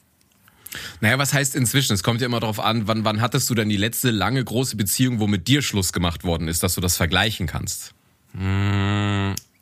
Naja, 1.01 1.19
was 1.19 1.35
heißt 1.35 1.55
inzwischen? 1.55 1.93
Es 1.93 2.03
kommt 2.03 2.23
ja 2.23 2.27
immer 2.27 2.41
darauf 2.41 2.59
an, 2.59 2.89
wann, 2.89 3.05
wann 3.05 3.21
hattest 3.21 3.51
du 3.51 3.55
denn 3.55 3.69
die 3.69 3.77
letzte 3.77 4.11
lange 4.11 4.43
große 4.43 4.77
Beziehung, 4.77 5.21
wo 5.21 5.27
mit 5.27 5.47
dir 5.47 5.61
Schluss 5.61 5.93
gemacht 5.93 6.25
worden 6.25 6.49
ist, 6.49 6.63
dass 6.63 6.75
du 6.75 6.81
das 6.81 6.97
vergleichen 6.97 7.47
kannst? 7.47 7.95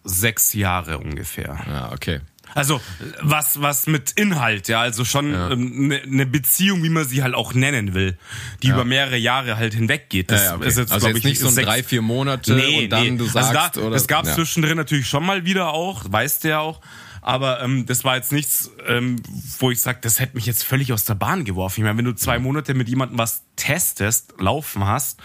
Sechs 0.05 0.55
Jahre 0.55 0.99
ungefähr. 0.99 1.59
Ja, 1.67 1.93
okay. 1.93 2.21
Also 2.55 2.81
was 3.23 3.61
was 3.63 3.87
mit 3.87 4.13
Inhalt, 4.13 4.69
ja, 4.69 4.81
also 4.81 5.05
schon 5.05 5.35
eine 5.35 5.57
ne 5.57 6.03
ne 6.07 6.27
Beziehung, 6.27 6.83
wie 6.83 6.89
man 6.89 7.07
sie 7.07 7.23
halt 7.23 7.35
auch 7.35 7.55
nennen 7.55 7.95
will, 7.95 8.19
die 8.63 8.69
über 8.69 8.85
mehrere 8.85 9.17
Jahre 9.17 9.57
halt 9.57 9.75
hinweggeht. 9.75 10.31
Das 10.31 10.41
Ja, 10.43 10.47
ja, 10.51 10.57
okay. 10.57 10.69
ist 10.69 10.79
jetzt, 10.79 10.93
also 10.93 11.07
jetzt 11.09 11.19
ich, 11.19 11.25
nicht 11.25 11.41
so 11.41 11.49
sechs- 11.49 11.67
drei, 11.67 11.83
vier 11.83 12.03
Monate 12.03 12.55
und 12.55 12.89
dann 12.91 13.19
du 13.19 13.25
sagst, 13.27 13.55
also 13.57 13.81
da, 13.81 13.87
oder? 13.87 13.95
das 13.95 14.07
gab 14.09 14.27
Ja. 14.27 14.35
zwischendrin 14.35 14.77
natürlich 14.77 15.07
schon 15.09 15.25
mal 15.25 15.45
wieder 15.45 15.73
auch, 15.73 16.05
weißt 16.11 16.45
du 16.45 16.49
ja 16.49 16.61
auch. 16.61 16.81
Aber 17.23 17.63
ähm, 17.63 17.85
das 17.85 18.03
war 18.05 18.17
jetzt 18.17 18.33
nichts, 18.33 18.71
ähm, 18.89 19.17
wo 19.59 19.71
ich 19.71 19.81
sage, 19.83 19.99
das 20.01 20.21
hätte 20.21 20.35
mich 20.37 20.47
jetzt 20.47 20.65
völlig 20.65 20.93
aus 20.95 21.05
der 21.05 21.15
Bahn 21.17 21.45
geworfen. 21.45 21.81
Ich 21.81 21.85
meine, 21.85 21.99
wenn 21.99 22.07
du 22.07 22.15
zwei 22.15 22.39
Monate 22.39 22.73
mit 22.73 22.89
jemandem 22.89 23.19
was 23.19 23.43
testest, 23.57 24.33
laufen 24.39 24.87
hast, 24.87 25.21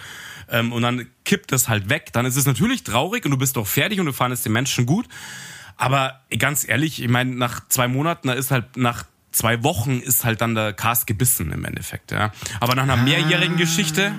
ähm, 0.50 0.74
und 0.74 0.82
dann 0.82 1.08
kippt 1.24 1.52
das 1.54 1.70
halt 1.70 1.90
weg, 1.90 2.10
dann 2.12 2.26
ist 2.26 2.36
es 2.36 2.46
natürlich 2.46 2.84
traurig 2.84 3.24
und 3.26 3.32
du 3.32 3.38
bist 3.38 3.56
doch 3.56 3.66
fertig 3.66 4.00
und 4.02 4.06
du 4.08 4.14
fandest 4.14 4.46
den 4.46 4.52
Menschen 4.52 4.86
gut. 4.86 5.08
Aber 5.78 6.22
ganz 6.38 6.68
ehrlich, 6.68 7.02
ich 7.02 7.10
meine, 7.10 7.36
nach 7.36 7.68
zwei 7.68 7.88
Monaten, 7.88 8.28
da 8.28 8.34
ist 8.34 8.52
halt 8.52 8.78
nach 8.78 9.06
zwei 9.32 9.64
Wochen 9.64 10.00
ist 10.00 10.24
halt 10.24 10.42
dann 10.42 10.56
der 10.56 10.74
Cast 10.74 11.08
gebissen 11.08 11.52
im 11.52 11.66
Endeffekt, 11.66 12.12
ja. 12.12 12.32
Aber 12.60 12.76
nach 12.76 12.84
einer 12.84 12.98
mehrjährigen 12.98 13.58
Geschichte. 13.58 14.14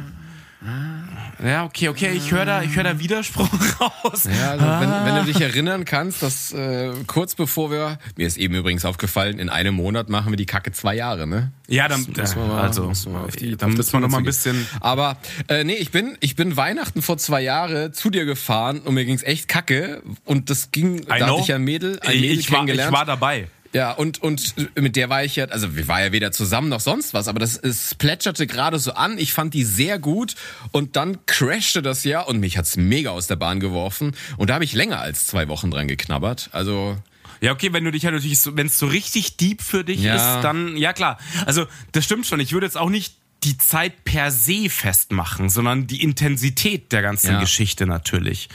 Ja, 1.45 1.65
okay, 1.65 1.89
okay, 1.89 2.13
ich 2.15 2.31
höre 2.31 2.45
da, 2.47 2.63
ich 2.63 2.75
höre 2.77 2.85
da 2.85 2.99
Widerspruch 2.99 3.49
raus. 3.81 4.25
Ja, 4.25 4.53
also 4.53 4.65
wenn, 4.65 5.05
wenn 5.07 5.15
du 5.27 5.33
dich 5.33 5.41
erinnern 5.41 5.85
kannst, 5.85 6.23
dass 6.23 6.53
äh, 6.53 6.93
kurz 7.07 7.35
bevor 7.35 7.71
wir, 7.71 7.99
mir 8.17 8.27
ist 8.27 8.37
eben 8.39 8.55
übrigens 8.55 8.85
aufgefallen, 8.85 9.39
in 9.39 9.49
einem 9.49 9.75
Monat 9.75 10.09
machen 10.09 10.33
wir 10.33 10.37
die 10.37 10.47
Kacke 10.47 10.73
zwei 10.73 10.95
Jahre, 10.95 11.27
ne? 11.27 11.53
Ja, 11.69 11.89
dann, 11.89 12.07
Das 12.15 12.35
müssen 12.37 12.49
wir 12.49 12.55
mal- 12.55 12.63
also, 12.63 12.87
müssen 12.89 13.13
wir 13.13 13.21
auf 13.21 13.37
die- 13.37 13.57
dann 13.57 13.69
auf 13.69 13.75
die 13.75 13.77
müssen 13.79 13.93
wir 13.93 14.01
noch 14.01 14.09
mal 14.09 14.19
ein 14.19 14.25
bisschen. 14.25 14.67
Aber 14.81 15.19
äh, 15.49 15.65
nee, 15.65 15.75
ich 15.75 15.91
bin, 15.91 16.17
ich 16.21 16.37
bin 16.37 16.57
Weihnachten 16.57 17.03
vor 17.03 17.19
zwei 17.19 17.41
Jahren 17.43 17.93
zu 17.93 18.09
dir 18.11 18.25
gefahren 18.25 18.81
und 18.81 18.95
mir 18.95 19.05
ging's 19.05 19.23
echt 19.23 19.49
kacke. 19.49 20.03
Und 20.25 20.49
das 20.51 20.71
ging, 20.71 21.05
da 21.07 21.15
hatte 21.27 21.41
ich 21.43 21.53
ein 21.53 21.63
Mädel, 21.63 21.99
ein 22.01 22.21
Mädel 22.21 22.39
ich, 22.39 22.51
war, 22.53 22.67
ich 22.67 22.91
war 22.93 23.05
dabei. 23.05 23.49
Ja, 23.77 23.93
und, 23.93 24.23
und 24.23 24.55
mit 24.75 24.97
der 24.97 25.09
war 25.11 25.23
ich 25.23 25.37
ja, 25.37 25.45
also 25.47 25.77
wir 25.77 25.87
waren 25.87 26.01
ja 26.03 26.13
weder 26.13 26.33
zusammen 26.33 26.69
noch 26.69 26.81
sonst 26.81 27.15
was, 27.15 27.29
aber 27.29 27.39
das 27.39 27.57
es 27.57 27.95
plätscherte 27.95 28.47
gerade 28.47 28.79
so 28.79 28.93
an. 28.95 29.19
Ich 29.19 29.33
fand 29.33 29.55
die 29.55 29.65
sehr 29.65 29.99
gut 29.99 30.35
und 30.73 30.97
dann 30.97 31.25
crashte 31.27 31.83
das 31.83 32.03
ja 32.05 32.23
und 32.23 32.41
mich 32.41 32.57
hat's 32.59 32.77
mega 32.77 33.11
aus 33.11 33.27
der 33.27 33.37
Bahn 33.37 33.61
geworfen. 33.61 34.15
Und 34.39 34.51
da 34.51 34.55
habe 34.55 34.65
ich 34.65 34.73
länger 34.73 35.01
als 35.01 35.27
zwei 35.27 35.49
Wochen 35.49 35.71
dran 35.71 35.89
geknabbert. 35.89 36.49
Also 36.53 36.97
Ja, 37.41 37.53
okay, 37.53 37.73
wenn 37.75 37.85
du 37.85 37.91
dich 37.93 38.05
halt 38.07 38.15
natürlich 38.15 38.41
so, 38.41 38.57
wenn 38.57 38.67
es 38.69 38.79
so 38.79 38.87
richtig 38.87 39.37
deep 39.37 39.61
für 39.63 39.85
dich 39.85 40.01
Ja. 40.01 40.37
ist, 40.37 40.43
dann, 40.45 40.77
ja 40.77 40.93
klar. 40.95 41.19
Also, 41.45 41.67
das 41.93 42.05
stimmt 42.05 42.27
schon. 42.27 42.41
Ich 42.41 42.53
würde 42.53 42.67
jetzt 42.67 42.79
auch 42.79 42.89
nicht 42.91 43.15
die 43.45 43.59
Zeit 43.59 44.05
per 44.05 44.31
se 44.31 44.71
festmachen, 44.71 45.51
sondern 45.51 45.87
die 45.87 46.03
Intensität 46.03 46.91
der 46.93 47.03
ganzen 47.03 47.33
Ja. 47.33 47.41
Geschichte 47.41 47.87
natürlich. 47.87 48.49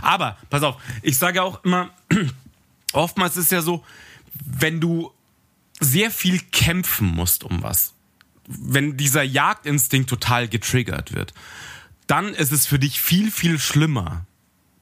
Aber, 0.00 0.38
pass 0.48 0.62
auf, 0.62 0.76
ich 1.02 1.18
sage 1.18 1.42
auch 1.42 1.64
immer, 1.64 1.90
oftmals 2.92 3.36
ist 3.36 3.52
ja 3.52 3.62
so, 3.62 3.84
wenn 4.44 4.80
du 4.80 5.12
sehr 5.80 6.10
viel 6.10 6.40
kämpfen 6.40 7.08
musst 7.08 7.44
um 7.44 7.62
was, 7.62 7.94
wenn 8.46 8.96
dieser 8.96 9.22
Jagdinstinkt 9.22 10.10
total 10.10 10.48
getriggert 10.48 11.14
wird, 11.14 11.32
dann 12.06 12.34
ist 12.34 12.52
es 12.52 12.66
für 12.66 12.78
dich 12.78 13.00
viel, 13.00 13.30
viel 13.30 13.58
schlimmer, 13.58 14.26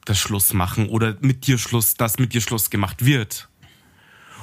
das 0.05 0.19
Schluss 0.19 0.55
machen 0.55 0.89
oder 0.89 1.17
mit 1.21 1.47
dir 1.47 1.59
Schluss, 1.59 1.95
dass 1.95 2.19
mit 2.19 2.33
dir 2.33 2.41
Schluss 2.41 2.71
gemacht 2.71 3.05
wird. 3.05 3.49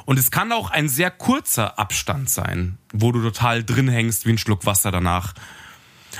Und 0.05 0.19
es 0.19 0.29
kann 0.29 0.51
auch 0.51 0.69
ein 0.69 0.87
sehr 0.87 1.09
kurzer 1.09 1.79
Abstand 1.79 2.29
sein, 2.29 2.77
wo 2.93 3.11
du 3.11 3.21
total 3.23 3.63
drin 3.63 3.87
hängst 3.87 4.27
wie 4.27 4.31
ein 4.33 4.37
Schluck 4.37 4.65
Wasser 4.67 4.91
danach. 4.91 5.33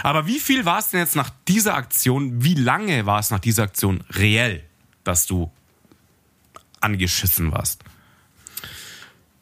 Aber 0.01 0.25
wie 0.25 0.39
viel 0.39 0.65
war 0.65 0.79
es 0.79 0.89
denn 0.89 0.99
jetzt 0.99 1.15
nach 1.15 1.29
dieser 1.47 1.75
Aktion, 1.75 2.43
wie 2.43 2.55
lange 2.55 3.05
war 3.05 3.19
es 3.19 3.29
nach 3.29 3.39
dieser 3.39 3.63
Aktion 3.63 4.03
reell, 4.10 4.63
dass 5.03 5.27
du 5.27 5.51
angeschissen 6.81 7.51
warst? 7.51 7.84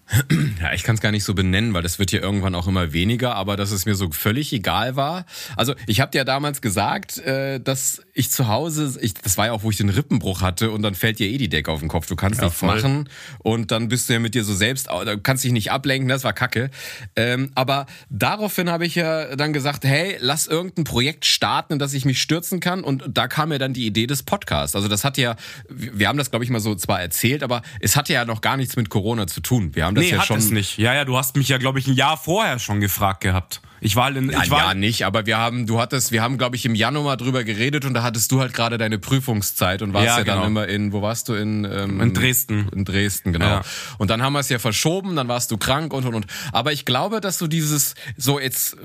Ja, 0.62 0.72
ich 0.74 0.84
kann 0.84 0.96
es 0.96 1.02
gar 1.02 1.12
nicht 1.12 1.24
so 1.26 1.34
benennen, 1.34 1.74
weil 1.74 1.82
das 1.82 2.00
wird 2.00 2.12
ja 2.13 2.22
irgendwann 2.22 2.56
auch 2.56 2.68
immer 2.68 2.94
weniger, 2.94 3.36
aber 3.36 3.58
dass 3.58 3.72
es 3.72 3.86
mir 3.86 3.96
so 3.96 4.12
völlig 4.12 4.54
egal 4.54 4.96
war. 4.96 5.26
Also 5.58 5.74
ich 5.88 6.00
habe 6.00 6.12
dir 6.12 6.20
ja 6.20 6.24
damals 6.24 6.62
gesagt, 6.62 7.18
äh, 7.18 7.60
dass 7.60 8.02
ich 8.13 8.32
zu 8.32 8.48
Hause, 8.48 8.98
ich, 9.02 9.13
das 9.16 9.38
war 9.38 9.48
ja 9.48 9.52
auch, 9.52 9.63
wo 9.63 9.72
ich 9.72 9.78
den 9.78 9.89
Rippenbruch 9.89 10.42
hatte 10.42 10.72
und 10.72 10.82
dann 10.84 10.96
fällt 10.96 11.20
dir 11.20 11.28
eh 11.28 11.38
die 11.38 11.50
Decke 11.50 11.70
auf 11.72 11.80
den 11.82 11.89
Kopf. 11.89 12.06
Du 12.08 12.16
kannst 12.16 12.39
Ja, 12.39 12.46
nichts 12.46 12.60
voll. 12.60 12.76
machen 12.76 13.10
und 13.39 13.72
dann 13.72 13.89
bist 13.89 14.08
du 14.08 14.13
ja 14.13 14.20
mit 14.20 14.36
dir 14.36 14.44
so 14.46 14.54
selbst, 14.54 14.88
du 14.88 15.18
kannst 15.20 15.44
dich 15.44 15.52
nicht 15.52 15.72
ablenken, 15.72 16.08
das 16.08 16.24
war 16.24 16.32
kacke. 16.34 16.70
Ähm, 17.16 17.52
aber 17.56 17.86
daraufhin 18.10 18.70
habe 18.70 18.86
ich 18.86 18.96
ja 18.96 19.36
dann 19.36 19.52
gesagt, 19.52 19.84
hey, 19.84 20.16
lass 20.20 20.48
irgendein 20.48 20.84
Projekt 20.86 21.26
starten, 21.26 21.74
in 21.74 21.80
das 21.80 21.94
ich 21.94 22.06
mich 22.06 22.22
stürzen 22.22 22.60
kann 22.60 22.84
und 22.84 23.04
da 23.10 23.28
kam 23.28 23.50
mir 23.50 23.60
dann 23.60 23.74
die 23.74 23.86
Idee 23.86 24.08
des 24.08 24.24
Podcasts. 24.24 24.76
Also 24.76 24.88
das 24.88 25.04
hat 25.04 25.18
ja, 25.18 25.36
wir 25.70 26.08
haben 26.08 26.18
das 26.18 26.30
glaube 26.30 26.46
ich 26.46 26.52
mal 26.52 26.60
so 26.62 26.76
zwar 26.76 27.02
erzählt, 27.02 27.44
aber 27.44 27.63
es 27.82 27.96
hatte 27.98 28.13
ja 28.13 28.24
noch 28.26 28.39
gar 28.42 28.56
nichts 28.56 28.76
mit 28.78 28.89
Corona 28.89 29.28
zu 29.28 29.42
tun. 29.42 29.76
Wir 29.76 29.86
haben 29.86 29.96
das 29.96 30.03
Nee, 30.04 30.12
ja 30.12 30.20
hat 30.20 30.28
schon 30.28 30.38
es 30.38 30.52
nicht. 30.52 30.78
Ja, 30.78 30.94
ja, 30.94 31.06
du 31.06 31.18
hast 31.18 31.36
mich 31.36 31.50
ja, 31.50 31.58
glaube 31.58 31.80
ich, 31.80 31.88
ein 31.88 31.94
Jahr 31.94 32.18
vorher 32.18 32.60
schon 32.60 32.80
gefragt 32.80 33.22
gehabt. 33.22 33.62
Ich 33.84 33.96
war 33.98 34.15
in, 34.15 34.30
ich 34.30 34.50
war, 34.50 34.69
ja, 34.69 34.74
nicht, 34.74 35.06
aber 35.06 35.26
wir 35.26 35.38
haben, 35.38 35.65
du 35.65 35.80
hattest, 35.80 36.13
wir 36.13 36.22
haben, 36.22 36.38
glaube 36.38 36.56
ich, 36.56 36.65
im 36.65 36.74
Januar 36.74 37.17
drüber 37.17 37.43
geredet 37.43 37.84
und 37.84 37.93
da 37.93 38.02
hattest 38.02 38.32
du 38.32 38.39
halt 38.39 38.54
gerade 38.54 38.78
deine 38.78 38.98
Prüfungszeit 38.98 39.82
und 39.82 39.93
warst 39.93 40.06
ja, 40.06 40.19
Ja, 40.19 40.24
dann 40.24 40.36
genau. 40.38 40.48
immer 40.48 40.67
in, 40.67 40.93
wo 40.93 41.02
warst 41.02 41.28
du? 41.28 41.34
In, 41.34 41.65
ähm, 41.65 42.00
In 42.00 42.13
Dresden. 42.13 42.69
In 42.69 42.86
Dresden, 42.86 43.34
genau. 43.34 43.46
Ja. 43.46 43.62
Und 43.98 44.10
dann 44.10 44.22
haben 44.22 44.34
wir 44.34 44.39
es 44.39 44.48
ja 44.48 44.58
verschoben, 44.58 45.17
dann 45.17 45.28
warst 45.28 45.52
du 45.52 45.58
krank 45.58 45.91
und 45.93 46.06
und 46.06 46.13
und. 46.15 46.28
Aber 46.54 46.72
ich 46.72 46.86
glaube, 46.86 47.19
dass 47.19 47.38
du 47.38 47.48
dieses, 47.48 47.96
so 48.15 48.39
jetzt, 48.39 48.78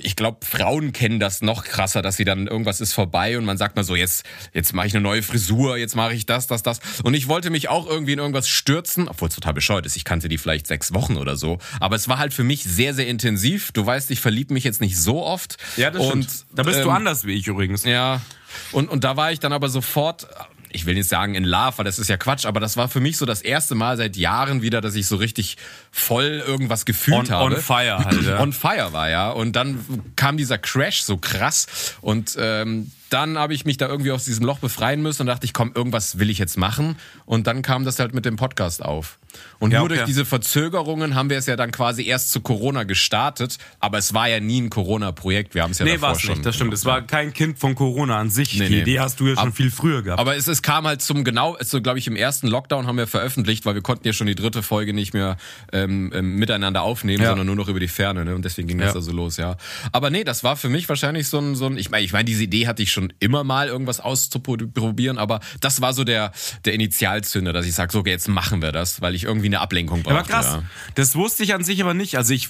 ich 0.00 0.14
glaube, 0.14 0.46
Frauen 0.46 0.92
kennen 0.92 1.18
das 1.18 1.42
noch 1.42 1.64
krasser, 1.64 2.00
dass 2.00 2.16
sie 2.16 2.24
dann 2.24 2.46
irgendwas 2.46 2.80
ist 2.80 2.92
vorbei 2.92 3.36
und 3.38 3.44
man 3.44 3.58
sagt 3.58 3.74
mal 3.74 3.82
so, 3.82 3.96
jetzt, 3.96 4.24
jetzt 4.52 4.72
mache 4.72 4.86
ich 4.86 4.94
eine 4.94 5.02
neue 5.02 5.22
Frisur, 5.22 5.76
jetzt 5.78 5.96
mache 5.96 6.14
ich 6.14 6.26
das, 6.26 6.46
das, 6.46 6.62
das. 6.62 6.78
Und 7.02 7.14
ich 7.14 7.26
wollte 7.26 7.50
mich 7.50 7.68
auch 7.68 7.88
irgendwie 7.88 8.12
in 8.12 8.20
irgendwas 8.20 8.48
stürzen, 8.48 9.08
obwohl 9.08 9.28
es 9.28 9.34
total 9.34 9.54
bescheuert 9.54 9.84
ist. 9.84 9.96
Ich 9.96 10.04
kannte 10.04 10.28
die 10.28 10.38
vielleicht 10.38 10.68
sechs 10.68 10.94
Wochen 10.94 11.16
oder 11.16 11.36
so. 11.36 11.58
Aber 11.80 11.96
es 11.96 12.06
war 12.08 12.18
halt 12.18 12.32
für 12.32 12.44
mich 12.44 12.62
sehr, 12.62 12.94
sehr 12.94 13.08
intensiv. 13.08 13.72
Du 13.72 13.84
weißt, 13.84 14.11
ich 14.12 14.20
verliebe 14.20 14.52
mich 14.54 14.64
jetzt 14.64 14.80
nicht 14.80 14.98
so 14.98 15.24
oft. 15.24 15.56
ja, 15.76 15.90
das 15.90 16.02
und, 16.02 16.24
stimmt. 16.24 16.46
Da 16.54 16.62
bist 16.62 16.78
du 16.78 16.84
ähm, 16.84 16.90
anders 16.90 17.24
wie 17.24 17.32
ich 17.32 17.46
übrigens. 17.46 17.84
Ja, 17.84 18.20
und, 18.72 18.88
und 18.90 19.04
da 19.04 19.16
war 19.16 19.32
ich 19.32 19.40
dann 19.40 19.52
aber 19.52 19.68
sofort, 19.68 20.26
ich 20.70 20.86
will 20.86 20.94
nicht 20.94 21.08
sagen 21.08 21.34
in 21.34 21.44
Love, 21.44 21.78
weil 21.78 21.84
das 21.84 21.98
ist 21.98 22.08
ja 22.08 22.16
Quatsch, 22.16 22.46
aber 22.46 22.60
das 22.60 22.76
war 22.76 22.88
für 22.88 23.00
mich 23.00 23.16
so 23.16 23.26
das 23.26 23.42
erste 23.42 23.74
Mal 23.74 23.96
seit 23.96 24.16
Jahren 24.16 24.62
wieder, 24.62 24.80
dass 24.80 24.94
ich 24.94 25.06
so 25.06 25.16
richtig 25.16 25.56
voll 25.90 26.42
irgendwas 26.46 26.84
gefühlt 26.84 27.18
On- 27.18 27.30
habe. 27.30 27.54
on 27.54 27.60
fire 27.60 27.98
halt, 28.04 28.22
ja. 28.22 28.40
On 28.40 28.52
fire 28.52 28.92
war, 28.92 29.08
ja. 29.10 29.30
Und 29.30 29.54
dann 29.56 29.84
kam 30.16 30.36
dieser 30.36 30.58
Crash 30.58 31.02
so 31.02 31.16
krass 31.16 31.96
und 32.00 32.36
ähm, 32.38 32.90
dann 33.10 33.36
habe 33.36 33.52
ich 33.52 33.66
mich 33.66 33.76
da 33.76 33.88
irgendwie 33.88 34.10
aus 34.12 34.24
diesem 34.24 34.46
Loch 34.46 34.58
befreien 34.58 35.02
müssen 35.02 35.22
und 35.22 35.26
dachte 35.26 35.44
ich, 35.44 35.52
komm, 35.52 35.72
irgendwas 35.74 36.18
will 36.18 36.30
ich 36.30 36.38
jetzt 36.38 36.56
machen. 36.56 36.96
Und 37.26 37.46
dann 37.46 37.60
kam 37.60 37.84
das 37.84 37.98
halt 37.98 38.14
mit 38.14 38.24
dem 38.24 38.36
Podcast 38.36 38.82
auf. 38.82 39.18
Und 39.58 39.70
Ja, 39.72 39.78
nur 39.78 39.86
okay. 39.86 39.96
durch 39.96 40.06
diese 40.06 40.24
Verzögerungen 40.24 41.14
haben 41.14 41.30
wir 41.30 41.38
es 41.38 41.46
ja 41.46 41.56
dann 41.56 41.70
quasi 41.70 42.04
erst 42.06 42.32
zu 42.32 42.40
Corona 42.40 42.82
gestartet. 42.84 43.58
Aber 43.80 43.98
es 43.98 44.12
war 44.14 44.28
ja 44.28 44.40
nie 44.40 44.60
ein 44.60 44.70
Corona-Projekt. 44.70 45.54
Wir 45.54 45.62
haben 45.62 45.70
es 45.70 45.78
ja 45.78 45.84
Nee, 45.84 45.92
davor 45.92 46.08
war 46.08 46.16
es 46.16 46.22
schon. 46.22 46.34
nicht, 46.34 46.46
das 46.46 46.54
stimmt. 46.56 46.74
Es 46.74 46.84
war 46.84 47.02
kein 47.02 47.32
Kind 47.32 47.58
von 47.58 47.74
Corona 47.74 48.18
an 48.18 48.30
sich. 48.30 48.58
Nee, 48.58 48.68
Die 48.68 48.74
nee. 48.76 48.80
Idee 48.82 49.00
hast 49.00 49.20
du 49.20 49.28
ja 49.28 49.36
schon 49.36 49.48
Ab- 49.48 49.56
viel 49.56 49.70
früher 49.70 50.02
gehabt. 50.02 50.20
Aber 50.20 50.36
es, 50.36 50.48
es 50.48 50.62
kam 50.62 50.86
halt 50.86 51.00
zum 51.02 51.24
genau, 51.24 51.56
so 51.60 51.80
glaube 51.80 51.98
ich 51.98 52.06
im 52.06 52.16
ersten 52.16 52.46
Lockdown 52.48 52.86
haben 52.86 52.96
wir 52.96 53.06
veröffentlicht, 53.06 53.64
weil 53.66 53.74
wir 53.74 53.82
konnten 53.82 54.06
ja 54.06 54.12
schon 54.12 54.26
die 54.26 54.34
dritte 54.34 54.62
Folge 54.62 54.92
nicht 54.94 55.14
mehr 55.14 55.36
ähm, 55.72 56.12
ähm, 56.14 56.36
miteinander 56.36 56.82
aufnehmen, 56.82 57.22
Ja. 57.22 57.30
sondern 57.30 57.46
nur 57.46 57.56
noch 57.56 57.68
über 57.68 57.80
die 57.80 57.88
Ferne. 57.88 58.24
Ne? 58.24 58.34
Und 58.34 58.44
deswegen 58.44 58.68
ging 58.68 58.78
das 58.78 58.88
Ja. 58.88 58.94
da 58.94 59.00
so 59.00 59.12
los, 59.12 59.36
ja. 59.36 59.56
Aber 59.92 60.10
nee, 60.10 60.24
das 60.24 60.42
war 60.44 60.56
für 60.56 60.68
mich 60.68 60.88
wahrscheinlich 60.88 61.28
so 61.28 61.38
ein, 61.38 61.54
so 61.54 61.66
ein 61.66 61.76
ich 61.78 61.90
meine, 61.90 62.04
ich 62.04 62.12
meine, 62.12 62.24
diese 62.24 62.42
Idee 62.42 62.66
hatte 62.66 62.82
ich 62.82 62.90
schon 62.92 63.12
immer 63.20 63.44
mal, 63.44 63.68
irgendwas 63.68 64.00
auszuprobieren, 64.00 65.18
aber 65.18 65.40
das 65.60 65.80
war 65.80 65.92
so 65.92 66.04
der, 66.04 66.32
der 66.64 66.74
Initialzünder, 66.74 67.52
dass 67.52 67.66
ich 67.66 67.74
sage, 67.74 67.92
so, 67.92 68.00
okay, 68.00 68.10
jetzt 68.10 68.28
machen 68.28 68.62
wir 68.62 68.72
das, 68.72 69.00
weil 69.00 69.14
ich 69.14 69.21
irgendwie 69.24 69.46
eine 69.46 69.60
Ablenkung 69.60 70.02
brauchte. 70.02 70.18
aber 70.18 70.28
krass, 70.28 70.46
Ja. 70.46 70.62
das 70.94 71.14
wusste 71.16 71.42
ich 71.44 71.54
an 71.54 71.64
sich 71.64 71.82
aber 71.82 71.94
nicht. 71.94 72.16
Also 72.16 72.34
ich 72.34 72.48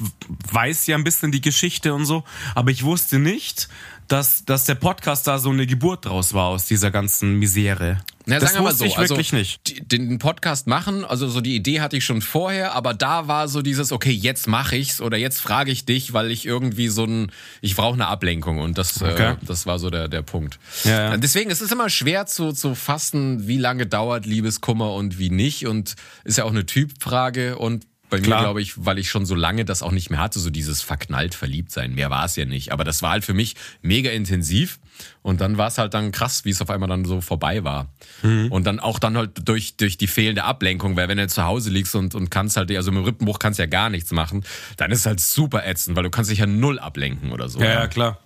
weiß 0.53 0.87
ja 0.87 0.97
ein 0.97 1.05
bisschen 1.05 1.33
die 1.33 1.41
Geschichte 1.41 1.95
und 1.95 2.05
so, 2.07 2.25
aber 2.55 2.71
ich 2.71 2.83
wusste 2.85 3.19
nicht, 3.19 3.69
dass, 4.13 4.45
dass 4.45 4.67
der 4.67 4.75
Podcast 4.75 5.27
da 5.27 5.39
so 5.39 5.49
eine 5.49 5.67
Geburt 5.67 6.05
draus 6.05 6.35
war 6.35 6.49
aus 6.49 6.67
dieser 6.67 6.91
ganzen 6.91 7.39
Misere. 7.39 8.05
Na, 8.27 8.39
das 8.39 8.53
sagen 8.53 8.63
wir 8.63 8.71
mal 8.71 8.75
so, 8.75 8.85
ich 8.85 8.99
also 8.99 9.15
wirklich 9.15 9.33
nicht. 9.33 9.91
Den 9.91 10.19
Podcast 10.19 10.67
machen, 10.67 11.05
also 11.05 11.29
so 11.29 11.41
die 11.41 11.57
Idee 11.57 11.81
hatte 11.81 11.97
ich 11.97 12.05
schon 12.05 12.21
vorher, 12.21 12.75
aber 12.75 12.95
da 12.95 13.27
war 13.27 13.49
so 13.49 13.63
dieses, 13.63 13.91
okay, 13.91 14.13
jetzt 14.13 14.47
mache 14.47 14.77
ich's 14.77 15.01
oder 15.01 15.17
jetzt 15.17 15.41
frage 15.41 15.73
ich 15.73 15.87
dich, 15.87 16.13
weil 16.13 16.31
ich 16.31 16.47
irgendwie 16.47 16.89
so 16.89 17.05
ein, 17.05 17.33
ich 17.63 17.75
brauche 17.75 17.95
eine 17.95 18.07
Ablenkung 18.07 18.59
und 18.59 18.79
das, 18.79 19.01
äh, 19.01 19.13
Okay. 19.13 19.35
das 19.43 19.67
war 19.67 19.79
so 19.79 19.91
der, 19.91 20.09
der 20.09 20.23
Punkt. 20.23 20.59
Ja, 20.85 21.11
ja. 21.11 21.17
Deswegen 21.17 21.51
es 21.51 21.61
ist 21.61 21.73
immer 21.73 21.89
schwer 21.89 22.27
zu, 22.27 22.53
zu 22.53 22.75
fassen, 22.75 23.49
wie 23.49 23.59
lange 23.59 23.87
dauert 23.87 24.27
Liebeskummer 24.27 24.93
und 24.93 25.19
wie 25.19 25.31
nicht 25.31 25.67
und 25.67 25.97
ist 26.25 26.39
ja 26.39 26.45
auch 26.45 26.51
eine 26.51 26.67
Typfrage 26.67 27.57
und 27.59 27.87
bei 28.13 28.21
mir 28.21 28.27
glaube 28.27 28.61
ich, 28.61 28.75
weil 28.85 28.99
ich 28.99 29.09
schon 29.09 29.25
so 29.25 29.35
lange 29.35 29.65
das 29.65 29.83
auch 29.83 29.91
nicht 29.91 30.11
mehr 30.11 30.21
hatte, 30.21 30.39
so 30.39 30.51
dieses 30.51 30.83
verknallt 30.83 31.35
verliebt 31.35 31.73
sein. 31.73 31.95
Mehr 31.95 32.11
war 32.11 32.27
es 32.27 32.37
ja 32.37 32.45
nicht. 32.45 32.71
Aber 32.71 32.85
das 32.85 33.03
war 33.03 33.13
halt 33.13 33.25
für 33.25 33.33
mich 33.33 33.57
mega 33.81 34.11
intensiv. 34.11 34.79
Und 35.23 35.41
dann 35.41 35.57
war 35.57 35.69
es 35.69 35.79
halt 35.79 35.95
dann 35.95 36.13
krass, 36.13 36.45
wie 36.45 36.51
es 36.51 36.61
auf 36.61 36.69
einmal 36.69 36.89
dann 36.89 37.07
so 37.07 37.21
vorbei 37.21 37.65
war. 37.65 37.89
Mhm. 38.23 38.53
Und 38.53 38.65
dann 38.65 38.81
auch 38.81 38.99
dann 38.99 39.17
halt 39.17 39.49
durch, 39.49 39.77
durch 39.77 39.97
die 39.97 40.07
fehlende 40.07 40.45
Ablenkung, 40.45 40.95
weil 40.97 41.09
wenn 41.09 41.17
du 41.17 41.27
zu 41.27 41.43
Hause 41.43 41.71
liegst 41.71 41.95
und, 41.95 42.15
und 42.15 42.31
kannst 42.31 42.57
halt, 42.57 42.71
also 42.71 42.93
mit 42.93 43.01
dem 43.01 43.05
Rippenbruch 43.07 43.39
kannst 43.39 43.59
ja 43.59 43.67
gar 43.67 43.89
nichts 43.89 44.13
machen, 44.13 44.45
dann 44.77 44.91
ist 44.91 45.01
es 45.01 45.07
halt 45.07 45.21
super 45.21 45.67
ätzend, 45.67 45.97
weil 45.97 46.05
du 46.05 46.11
kannst 46.11 46.31
dich 46.31 46.41
ja 46.41 46.47
null 46.47 46.79
ablenken 46.79 47.33
oder 47.33 47.49
so. 47.49 47.61
Ja, 47.61 47.71
ja, 47.71 47.87
klar. 47.89 48.19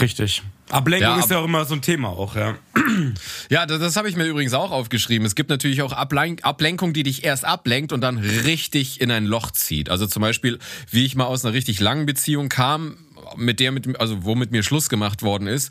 Richtig. 0.00 0.42
Ablenkung 0.70 1.08
Ja, 1.08 1.18
ist 1.18 1.30
ja 1.30 1.38
auch 1.38 1.44
immer 1.44 1.64
so 1.64 1.74
ein 1.74 1.82
Thema 1.82 2.08
auch, 2.08 2.34
ja. 2.36 2.56
Ja, 3.50 3.66
das, 3.66 3.78
das 3.78 3.96
habe 3.96 4.08
ich 4.08 4.16
mir 4.16 4.26
übrigens 4.26 4.52
auch 4.54 4.70
aufgeschrieben. 4.70 5.26
Es 5.26 5.34
gibt 5.34 5.50
natürlich 5.50 5.82
auch 5.82 5.92
Ablen 5.92 6.42
Ablenkung, 6.42 6.92
die 6.92 7.02
dich 7.02 7.24
erst 7.24 7.44
ablenkt 7.44 7.92
und 7.92 8.00
dann 8.00 8.18
richtig 8.18 9.00
in 9.00 9.10
ein 9.10 9.26
Loch 9.26 9.50
zieht. 9.52 9.88
Also 9.88 10.06
zum 10.06 10.22
Beispiel, 10.22 10.58
wie 10.90 11.04
ich 11.04 11.14
mal 11.14 11.24
aus 11.24 11.44
einer 11.44 11.54
richtig 11.54 11.80
langen 11.80 12.06
Beziehung 12.06 12.48
kam, 12.48 12.96
mit 13.36 13.60
der 13.60 13.72
mit, 13.72 13.98
also 14.00 14.24
wo 14.24 14.34
mit 14.34 14.50
mir 14.50 14.62
Schluss 14.62 14.88
gemacht 14.88 15.22
worden 15.22 15.46
ist. 15.46 15.70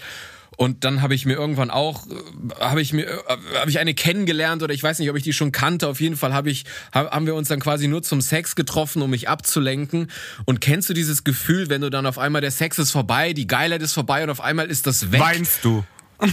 Und 0.57 0.83
dann 0.83 1.01
habe 1.01 1.15
ich 1.15 1.25
mir 1.25 1.33
irgendwann 1.33 1.69
auch, 1.69 2.05
äh, 2.07 2.13
habe 2.59 2.81
ich 2.81 2.93
mir, 2.93 3.07
äh, 3.07 3.17
habe 3.59 3.69
ich 3.69 3.79
eine 3.79 3.93
kennengelernt 3.93 4.63
oder 4.63 4.73
ich 4.73 4.83
weiß 4.83 4.99
nicht, 4.99 5.09
ob 5.09 5.15
ich 5.15 5.23
die 5.23 5.33
schon 5.33 5.51
kannte. 5.51 5.87
Auf 5.87 6.01
jeden 6.01 6.15
Fall 6.15 6.33
habe 6.33 6.49
ich, 6.49 6.65
hab, 6.91 7.11
haben 7.11 7.25
wir 7.25 7.35
uns 7.35 7.47
dann 7.47 7.59
quasi 7.59 7.87
nur 7.87 8.03
zum 8.03 8.21
Sex 8.21 8.55
getroffen, 8.55 9.01
um 9.01 9.09
mich 9.09 9.29
abzulenken. 9.29 10.11
Und 10.45 10.61
kennst 10.61 10.89
du 10.89 10.93
dieses 10.93 11.23
Gefühl, 11.23 11.69
wenn 11.69 11.81
du 11.81 11.89
dann 11.89 12.05
auf 12.05 12.17
einmal 12.17 12.41
der 12.41 12.51
Sex 12.51 12.79
ist 12.79 12.91
vorbei, 12.91 13.33
die 13.33 13.47
Geilheit 13.47 13.81
ist 13.81 13.93
vorbei 13.93 14.23
und 14.23 14.29
auf 14.29 14.41
einmal 14.41 14.67
ist 14.67 14.87
das 14.87 15.11
weg? 15.11 15.19
Weinst 15.19 15.63
du? 15.63 15.83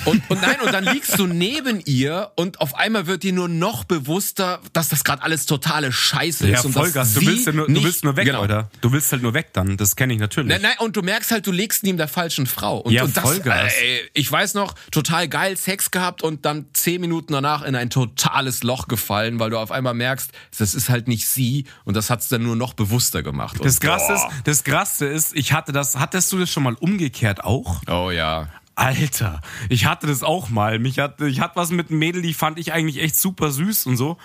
Und, 0.05 0.22
und 0.28 0.42
nein, 0.42 0.61
und 0.64 0.72
dann 0.72 0.85
liegst 0.85 1.18
du 1.18 1.26
neben 1.26 1.81
ihr 1.85 2.31
und 2.37 2.61
auf 2.61 2.74
einmal 2.74 3.07
wird 3.07 3.22
dir 3.22 3.33
nur 3.33 3.48
noch 3.48 3.85
bewusster, 3.85 4.61
dass 4.72 4.88
das 4.88 5.05
gerade 5.05 5.22
alles 5.22 5.46
totale 5.46 5.92
Scheiße 5.92 6.46
ist. 6.48 6.52
Ja, 6.52 6.61
und 6.62 6.72
Vollgas. 6.72 7.14
dass 7.14 7.22
Du 7.22 7.26
willst, 7.26 7.46
ja 7.46 7.52
nur, 7.52 7.66
du 7.66 7.83
willst 7.83 8.05
nur 8.05 8.16
weg, 8.16 8.26
genau. 8.26 8.42
oder? 8.42 8.70
Du 8.81 8.92
willst 8.92 9.12
halt 9.12 9.22
nur 9.22 9.35
weg 9.35 9.48
dann. 9.52 9.76
Das 9.76 9.96
kenne 9.96 10.14
ich 10.14 10.20
natürlich. 10.20 10.48
Nein, 10.48 10.62
nein, 10.62 10.74
und 10.78 10.96
du 10.96 11.02
merkst 11.02 11.31
halt, 11.31 11.46
du 11.46 11.52
legst 11.52 11.83
neben 11.83 11.98
der 11.98 12.09
falschen 12.09 12.46
Frau. 12.46 12.78
Und, 12.78 12.92
Ja, 12.92 13.05
und 13.05 13.16
das, 13.16 13.22
Vollgas. 13.22 13.72
Äh, 13.74 14.00
ich 14.14 14.31
weiß 14.31 14.55
noch, 14.55 14.74
total 14.90 15.28
geil 15.28 15.57
Sex 15.57 15.90
gehabt 15.90 16.22
und 16.22 16.44
dann 16.44 16.66
zehn 16.72 17.00
Minuten 17.00 17.33
danach 17.33 17.62
in 17.62 17.74
ein 17.74 17.90
totales 17.90 18.62
Loch 18.62 18.88
gefallen, 18.88 19.38
weil 19.38 19.50
du 19.50 19.59
auf 19.59 19.70
einmal 19.70 19.94
merkst, 19.94 20.31
das 20.59 20.74
ist 20.74 20.88
halt 20.88 21.09
nicht 21.09 21.26
sie 21.26 21.66
und 21.85 21.96
das 21.96 22.11
hat's 22.11 22.28
dann 22.28 22.42
nur 22.42 22.57
noch 22.57 22.74
bewusster 22.74 23.22
gemacht. 23.22 23.59
Und, 23.59 23.66
Das 23.66 23.81
Krasse, 23.81 24.14
ist, 24.14 24.24
das 24.44 24.64
Krasse 24.64 25.07
ist, 25.07 25.35
ich 25.35 25.52
hatte 25.52 25.72
das, 25.72 25.98
hattest 25.98 26.33
du 26.33 26.38
das 26.38 26.50
schon 26.50 26.62
mal 26.62 26.74
umgekehrt 26.74 27.44
auch? 27.44 27.81
Oh 27.88 28.11
ja. 28.11 28.48
Alter, 28.74 29.40
ich 29.68 29.87
hatte 29.87 30.06
das 30.06 30.22
auch 30.22 30.48
mal. 30.48 30.78
Mich 30.78 30.98
hatte, 30.98 31.28
ich 31.28 31.40
hatte 31.40 31.56
was 31.56 31.70
mit 31.70 31.90
einem 31.90 31.98
Mädel, 31.98 32.22
die 32.22 32.35
fand 32.35 32.58
ich 32.58 32.72
eigentlich 32.72 33.02
echt 33.02 33.16
super 33.16 33.50
süß 33.50 33.87
und 33.87 33.96
so. 33.96 34.16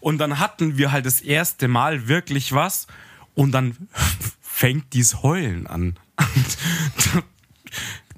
Und 0.00 0.18
dann 0.18 0.38
hatten 0.38 0.76
wir 0.76 0.90
halt 0.90 1.06
das 1.06 1.20
erste 1.20 1.68
Mal 1.68 2.08
wirklich 2.08 2.52
was 2.52 2.88
und 3.34 3.52
dann 3.52 3.76
fängt 4.40 4.92
dies 4.92 5.22
Heulen 5.22 5.66
an. 5.66 5.96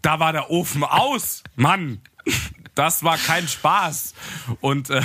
da 0.02 0.20
war 0.20 0.32
der 0.32 0.50
Ofen 0.50 0.84
aus, 0.84 1.42
Mann. 1.56 2.00
Das 2.74 3.04
war 3.04 3.18
kein 3.18 3.46
Spaß. 3.46 4.14
Und 4.60 4.90
äh, 4.90 5.02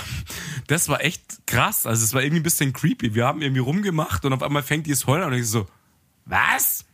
das 0.68 0.88
war 0.88 1.04
echt 1.04 1.46
krass. 1.46 1.86
Also 1.86 2.04
es 2.04 2.14
war 2.14 2.22
irgendwie 2.22 2.40
ein 2.40 2.44
bisschen 2.44 2.74
creepy. 2.74 3.14
Wir 3.14 3.26
haben 3.26 3.42
irgendwie 3.42 3.62
rumgemacht 3.62 4.26
und 4.26 4.34
auf 4.34 4.42
einmal 4.42 4.64
fängt 4.64 4.88
dieses 4.88 5.06
Heulen 5.06 5.24
an 5.24 5.34
und 5.34 5.40
ich 5.40 5.48
so, 5.48 5.68
was? 6.26 6.86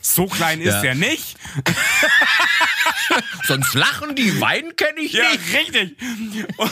So 0.00 0.26
klein 0.26 0.60
ist 0.60 0.74
Ja. 0.74 0.82
der 0.82 0.94
nicht. 0.94 1.36
Sonst 3.46 3.74
lachen 3.74 4.14
die, 4.14 4.40
weinen 4.40 4.74
kenne 4.76 5.00
ich 5.00 5.12
Ja, 5.12 5.24
nicht. 5.32 5.54
richtig. 5.54 5.96
Und, 6.56 6.70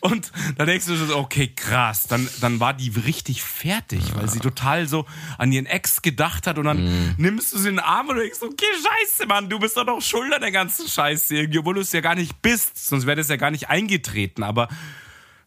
und 0.00 0.32
dann 0.56 0.66
denkst 0.66 0.86
du 0.86 0.96
so, 0.96 1.16
okay, 1.16 1.48
krass. 1.54 2.06
Dann, 2.06 2.28
dann 2.40 2.60
war 2.60 2.74
die 2.74 2.88
richtig 2.90 3.42
fertig, 3.42 4.14
weil 4.14 4.28
sie 4.28 4.38
total 4.38 4.86
so 4.86 5.04
an 5.38 5.50
ihren 5.52 5.66
Ex 5.66 6.02
gedacht 6.02 6.46
hat 6.46 6.58
und 6.58 6.64
dann 6.64 6.76
Mhm. 6.76 7.14
nimmst 7.18 7.52
du 7.52 7.58
sie 7.58 7.68
in 7.70 7.76
den 7.76 7.84
Arm 7.84 8.08
und 8.08 8.16
denkst, 8.16 8.38
okay, 8.42 8.66
scheiße, 8.82 9.26
Mann, 9.26 9.48
du 9.48 9.58
bist 9.58 9.76
doch 9.76 9.84
noch 9.86 10.00
schuld 10.00 10.32
an 10.32 10.40
der 10.40 10.52
ganzen 10.52 10.86
Scheiße 10.88 11.48
obwohl 11.58 11.74
du 11.74 11.80
es 11.80 11.92
ja 11.92 12.00
gar 12.00 12.14
nicht 12.14 12.40
bist. 12.42 12.86
Sonst 12.88 13.06
wäre 13.06 13.16
das 13.16 13.28
ja 13.28 13.36
gar 13.36 13.50
nicht 13.50 13.68
eingetreten. 13.68 14.42
Aber 14.42 14.68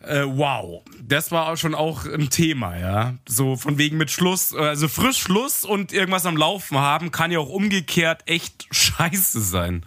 äh, 0.01 0.23
wow, 0.25 0.81
das 1.01 1.31
war 1.31 1.49
auch 1.49 1.57
schon 1.57 1.75
auch 1.75 2.05
ein 2.05 2.29
Thema, 2.29 2.77
ja. 2.77 3.15
So 3.27 3.57
von 3.57 3.77
wegen 3.77 3.97
mit 3.97 4.09
Schluss, 4.09 4.53
also 4.55 4.88
frisch 4.88 5.17
Schluss 5.17 5.65
und 5.65 5.91
irgendwas 5.91 6.25
am 6.25 6.38
Laufen 6.38 6.77
haben, 6.77 7.12
kann 7.12 7.31
ja 7.31 7.39
auch 7.39 7.49
umgekehrt 7.49 8.23
echt 8.25 8.67
scheiße 8.71 9.41
sein. 9.41 9.85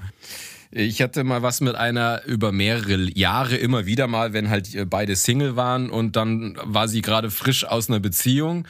Ich 0.71 1.03
hatte 1.03 1.23
mal 1.23 1.43
was 1.43 1.61
mit 1.61 1.75
einer 1.75 2.25
über 2.25 2.51
mehrere 2.51 2.97
Jahre 3.15 3.57
immer 3.57 3.85
wieder 3.85 4.07
mal, 4.07 4.33
wenn 4.33 4.49
halt 4.49 4.75
äh, 4.75 4.87
beide 4.87 5.17
Single 5.17 5.57
waren 5.57 5.91
und 5.91 6.17
dann 6.17 6.59
war 6.63 6.89
sie 6.89 7.03
gerade 7.03 7.31
frisch 7.31 7.65
aus 7.65 7.89
einer 7.89 8.01
Beziehung 8.01 8.67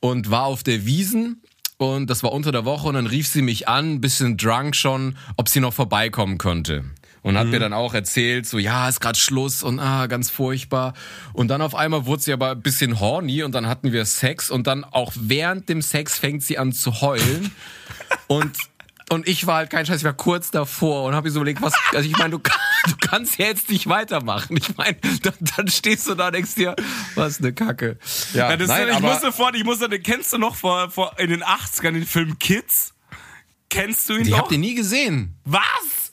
und 0.00 0.30
war 0.30 0.46
auf 0.46 0.64
der 0.64 0.84
Wiesen 0.84 1.42
und 1.76 2.08
das 2.08 2.22
war 2.22 2.32
unter 2.32 2.52
der 2.52 2.64
Woche 2.64 2.88
und 2.88 2.94
dann 2.94 3.06
rief 3.06 3.28
sie 3.28 3.42
mich 3.42 3.68
an, 3.68 4.00
bisschen 4.00 4.36
drunk 4.36 4.74
schon, 4.74 5.16
ob 5.36 5.48
sie 5.48 5.60
noch 5.60 5.74
vorbeikommen 5.74 6.38
könnte. 6.38 6.84
Und 7.24 7.38
hat 7.38 7.46
mhm. 7.46 7.52
mir 7.52 7.58
dann 7.58 7.72
auch 7.72 7.94
erzählt, 7.94 8.46
so 8.46 8.58
ja, 8.58 8.86
ist 8.86 9.00
gerade 9.00 9.18
Schluss 9.18 9.62
und 9.62 9.80
ah, 9.80 10.06
ganz 10.08 10.28
furchtbar. 10.28 10.92
Und 11.32 11.48
dann 11.48 11.62
auf 11.62 11.74
einmal 11.74 12.04
wurde 12.04 12.22
sie 12.22 12.34
aber 12.34 12.50
ein 12.50 12.60
bisschen 12.60 13.00
horny 13.00 13.42
und 13.42 13.54
dann 13.54 13.66
hatten 13.66 13.92
wir 13.92 14.04
Sex 14.04 14.50
und 14.50 14.66
dann 14.66 14.84
auch 14.84 15.10
während 15.16 15.70
dem 15.70 15.80
Sex 15.80 16.18
fängt 16.18 16.42
sie 16.42 16.58
an 16.58 16.72
zu 16.72 17.00
heulen. 17.00 17.50
und 18.26 18.52
und 19.10 19.28
ich 19.28 19.46
war 19.46 19.56
halt 19.56 19.70
kein 19.70 19.86
Scheiß, 19.86 19.98
ich 19.98 20.04
war 20.04 20.14
kurz 20.14 20.50
davor 20.50 21.04
und 21.04 21.14
habe 21.14 21.28
mir 21.28 21.30
so 21.30 21.40
überlegt, 21.40 21.62
was, 21.62 21.74
also 21.94 22.08
ich 22.08 22.16
meine, 22.16 22.30
du, 22.30 22.38
du 22.86 22.94
kannst 23.00 23.38
ja 23.38 23.46
jetzt 23.46 23.70
nicht 23.70 23.88
weitermachen. 23.88 24.56
Ich 24.56 24.76
meine, 24.76 24.96
dann, 25.22 25.34
dann 25.56 25.68
stehst 25.68 26.08
du 26.08 26.14
da 26.14 26.26
und 26.26 26.34
denkst 26.34 26.54
dir, 26.54 26.74
was 27.14 27.38
eine 27.38 27.52
Kacke. 27.52 27.98
Ja, 28.32 28.50
ja 28.50 28.56
das 28.56 28.68
nein, 28.68 28.88
ist, 28.88 28.96
ich 28.96 29.00
muss 29.00 29.20
sofort, 29.20 29.56
ich 29.56 29.64
muss, 29.64 29.78
kennst 30.02 30.32
du 30.32 30.38
noch 30.38 30.56
vor, 30.56 30.90
vor 30.90 31.18
in 31.18 31.30
den 31.30 31.42
80ern 31.42 31.92
den 31.92 32.06
Film 32.06 32.38
Kids? 32.38 32.94
Kennst 33.70 34.08
du 34.08 34.14
ihn 34.14 34.22
ich 34.22 34.28
noch? 34.28 34.36
Ich 34.36 34.42
hab 34.42 34.48
den 34.48 34.60
nie 34.60 34.74
gesehen. 34.74 35.36
Was? 35.44 36.03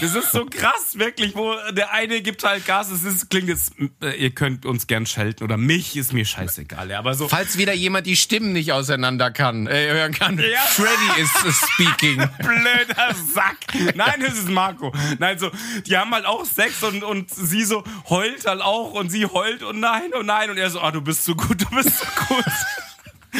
Das 0.00 0.14
ist 0.14 0.32
so 0.32 0.46
krass, 0.46 0.98
wirklich, 0.98 1.34
wo 1.34 1.54
der 1.72 1.92
eine 1.92 2.20
gibt 2.22 2.44
halt 2.44 2.66
Gas. 2.66 2.90
Es 2.90 3.04
ist, 3.04 3.30
klingt 3.30 3.48
jetzt, 3.48 3.72
äh, 4.02 4.16
ihr 4.16 4.30
könnt 4.30 4.64
uns 4.64 4.86
gern 4.86 5.06
schelten 5.06 5.44
oder 5.44 5.56
mich, 5.56 5.96
ist 5.96 6.12
mir 6.12 6.24
scheißegal. 6.24 6.92
Aber 6.92 7.14
so. 7.14 7.28
Falls 7.28 7.58
wieder 7.58 7.72
jemand 7.72 8.06
die 8.06 8.16
Stimmen 8.16 8.52
nicht 8.52 8.72
auseinander 8.72 9.30
kann, 9.30 9.66
äh, 9.66 9.90
hören 9.90 10.12
kann. 10.12 10.38
Ja. 10.38 10.60
Freddy 10.60 11.20
ist 11.20 11.32
speaking. 11.72 12.16
Blöder 12.38 13.14
Sack. 13.34 13.58
Nein, 13.94 14.22
es 14.26 14.34
ist 14.34 14.48
Marco. 14.48 14.92
Nein, 15.18 15.38
so, 15.38 15.50
die 15.86 15.96
haben 15.96 16.12
halt 16.12 16.26
auch 16.26 16.44
Sex 16.44 16.82
und, 16.82 17.04
und 17.04 17.30
sie 17.30 17.64
so 17.64 17.84
heult 18.08 18.46
halt 18.46 18.60
auch 18.60 18.92
und 18.92 19.10
sie 19.10 19.26
heult 19.26 19.62
und 19.62 19.80
nein 19.80 20.12
und 20.12 20.26
nein 20.26 20.50
und 20.50 20.58
er 20.58 20.70
so, 20.70 20.80
ah, 20.80 20.90
du 20.90 21.00
bist 21.00 21.24
so 21.24 21.34
gut, 21.34 21.62
du 21.62 21.70
bist 21.70 21.98
so 21.98 22.06
gut. 22.28 22.44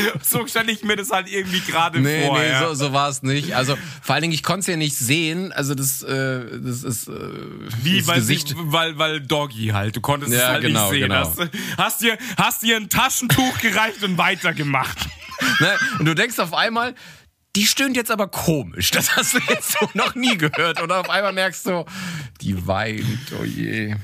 so 0.23 0.47
stelle 0.47 0.73
ich 0.73 0.83
mir 0.83 0.97
das 0.97 1.11
halt 1.11 1.31
irgendwie 1.31 1.61
gerade 1.61 2.01
nee, 2.01 2.27
vor. 2.27 2.39
Nee, 2.39 2.49
ja. 2.49 2.69
so, 2.69 2.75
so 2.75 2.93
war 2.93 3.09
es 3.09 3.23
nicht. 3.23 3.55
Also 3.55 3.77
vor 4.03 4.15
allen 4.15 4.23
Dingen, 4.23 4.35
ich 4.35 4.43
konnte 4.43 4.61
es 4.61 4.67
ja 4.67 4.77
nicht 4.77 4.97
sehen. 4.97 5.53
Also 5.53 5.75
das, 5.75 6.03
äh, 6.03 6.61
das 6.61 6.83
ist 6.83 7.09
äh, 7.09 7.13
wie 7.83 8.07
weil, 8.07 8.17
Gesicht. 8.17 8.49
Sie, 8.49 8.55
weil 8.59 8.99
weil 8.99 9.21
Doggy 9.21 9.69
halt. 9.69 9.97
Du 9.97 10.01
konntest 10.01 10.33
ja, 10.33 10.39
es 10.39 10.49
halt 10.49 10.63
genau, 10.63 10.91
nicht 10.91 11.01
sehen. 11.01 11.09
Genau. 11.09 11.21
Hast, 11.21 11.51
hast 11.77 12.01
dir 12.01 12.19
hast 12.37 12.63
dir 12.63 12.77
ein 12.77 12.89
Taschentuch 12.89 13.59
gereicht 13.59 14.03
und 14.03 14.19
weitergemacht. 14.19 14.99
Ne? 15.59 15.75
Und 15.99 16.05
du 16.05 16.15
denkst 16.15 16.39
auf 16.39 16.53
einmal, 16.53 16.95
die 17.57 17.67
stöhnt 17.67 17.97
jetzt 17.97 18.11
aber 18.11 18.29
komisch. 18.29 18.91
Das 18.91 19.17
hast 19.17 19.35
du 19.35 19.39
jetzt 19.49 19.73
so 19.73 19.89
noch 19.95 20.15
nie 20.15 20.37
gehört. 20.37 20.83
Oder 20.83 21.01
auf 21.01 21.11
einmal 21.11 21.33
merkst 21.33 21.67
du, 21.67 21.85
die 22.41 22.67
weint, 22.67 23.33
oh 23.41 23.45
je. 23.45 23.97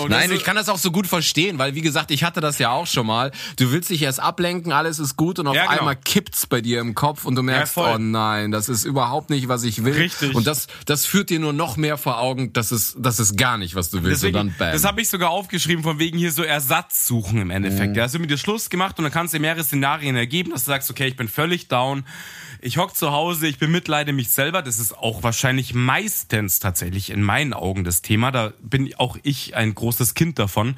Oh, 0.00 0.06
Nein, 0.08 0.32
ich 0.32 0.44
kann 0.44 0.56
das 0.56 0.68
auch 0.68 0.78
so 0.78 0.90
gut 0.90 1.06
verstehen, 1.06 1.58
weil 1.58 1.74
wie 1.74 1.80
gesagt, 1.80 2.10
ich 2.10 2.24
hatte 2.24 2.40
das 2.40 2.58
ja 2.58 2.70
auch 2.70 2.86
schon 2.86 3.06
mal. 3.06 3.30
Du 3.56 3.72
willst 3.72 3.90
dich 3.90 4.02
erst 4.02 4.20
ablenken, 4.20 4.72
alles 4.72 4.98
ist 4.98 5.16
gut 5.16 5.38
und 5.38 5.46
auf 5.46 5.54
ja, 5.54 5.66
genau. 5.66 5.78
einmal 5.78 5.96
kippt's 5.96 6.46
bei 6.46 6.60
dir 6.60 6.80
im 6.80 6.94
Kopf 6.94 7.24
und 7.24 7.34
du 7.34 7.42
merkst, 7.42 7.76
ja, 7.76 7.94
oh 7.94 7.98
nein, 7.98 8.50
das 8.50 8.68
ist 8.68 8.84
überhaupt 8.84 9.30
nicht, 9.30 9.48
was 9.48 9.64
ich 9.64 9.84
will. 9.84 9.94
Richtig. 9.94 10.34
Und 10.34 10.46
das, 10.46 10.66
das 10.86 11.06
führt 11.06 11.30
dir 11.30 11.40
nur 11.40 11.52
noch 11.52 11.76
mehr 11.76 11.98
vor 11.98 12.18
Augen, 12.18 12.52
dass 12.52 12.70
es, 12.70 12.96
das 12.98 13.20
ist 13.20 13.36
gar 13.36 13.58
nicht, 13.58 13.74
was 13.74 13.90
du 13.90 14.02
willst. 14.02 14.22
Deswegen, 14.22 14.38
und 14.38 14.48
dann 14.48 14.56
bam. 14.58 14.72
Das 14.72 14.84
habe 14.84 15.00
ich 15.00 15.08
sogar 15.08 15.30
aufgeschrieben, 15.30 15.82
von 15.82 15.98
wegen 15.98 16.18
hier 16.18 16.32
so 16.32 16.42
Ersatz 16.42 17.06
suchen 17.06 17.40
im 17.40 17.50
Endeffekt. 17.50 17.90
Mhm. 17.90 17.96
Ja, 17.96 18.04
hast 18.04 18.14
du 18.14 18.18
mit 18.18 18.30
dir 18.30 18.38
Schluss 18.38 18.70
gemacht 18.70 18.98
und 18.98 19.04
dann 19.04 19.12
kannst 19.12 19.34
du 19.34 19.38
dir 19.38 19.42
mehrere 19.42 19.64
Szenarien 19.64 20.16
ergeben, 20.16 20.50
dass 20.50 20.64
du 20.64 20.70
sagst, 20.70 20.90
okay, 20.90 21.06
ich 21.06 21.16
bin 21.16 21.28
völlig 21.28 21.68
down 21.68 22.04
ich 22.62 22.76
hock 22.76 22.96
zu 22.96 23.10
Hause, 23.10 23.46
ich 23.46 23.58
bemitleide 23.58 24.12
mich 24.12 24.30
selber. 24.30 24.62
Das 24.62 24.78
ist 24.78 24.96
auch 24.96 25.22
wahrscheinlich 25.22 25.74
meistens 25.74 26.58
tatsächlich 26.58 27.10
in 27.10 27.22
meinen 27.22 27.52
Augen 27.52 27.84
das 27.84 28.02
Thema. 28.02 28.30
Da 28.30 28.52
bin 28.60 28.94
auch 28.96 29.16
ich 29.22 29.56
ein 29.56 29.74
großes 29.74 30.14
Kind 30.14 30.38
davon, 30.38 30.76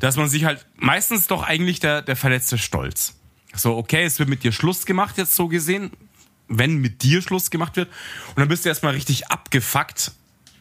dass 0.00 0.16
man 0.16 0.28
sich 0.28 0.44
halt 0.44 0.66
meistens 0.76 1.26
doch 1.26 1.42
eigentlich 1.42 1.80
der, 1.80 2.02
der 2.02 2.16
verletzte 2.16 2.58
Stolz. 2.58 3.14
So, 3.54 3.76
okay, 3.76 4.04
es 4.04 4.18
wird 4.18 4.28
mit 4.28 4.42
dir 4.42 4.52
Schluss 4.52 4.86
gemacht, 4.86 5.16
jetzt 5.18 5.34
so 5.34 5.48
gesehen. 5.48 5.92
Wenn 6.48 6.76
mit 6.76 7.02
dir 7.02 7.22
Schluss 7.22 7.50
gemacht 7.50 7.76
wird. 7.76 7.88
Und 8.28 8.38
dann 8.38 8.48
bist 8.48 8.64
du 8.64 8.68
erstmal 8.68 8.92
richtig 8.92 9.28
abgefuckt 9.28 10.12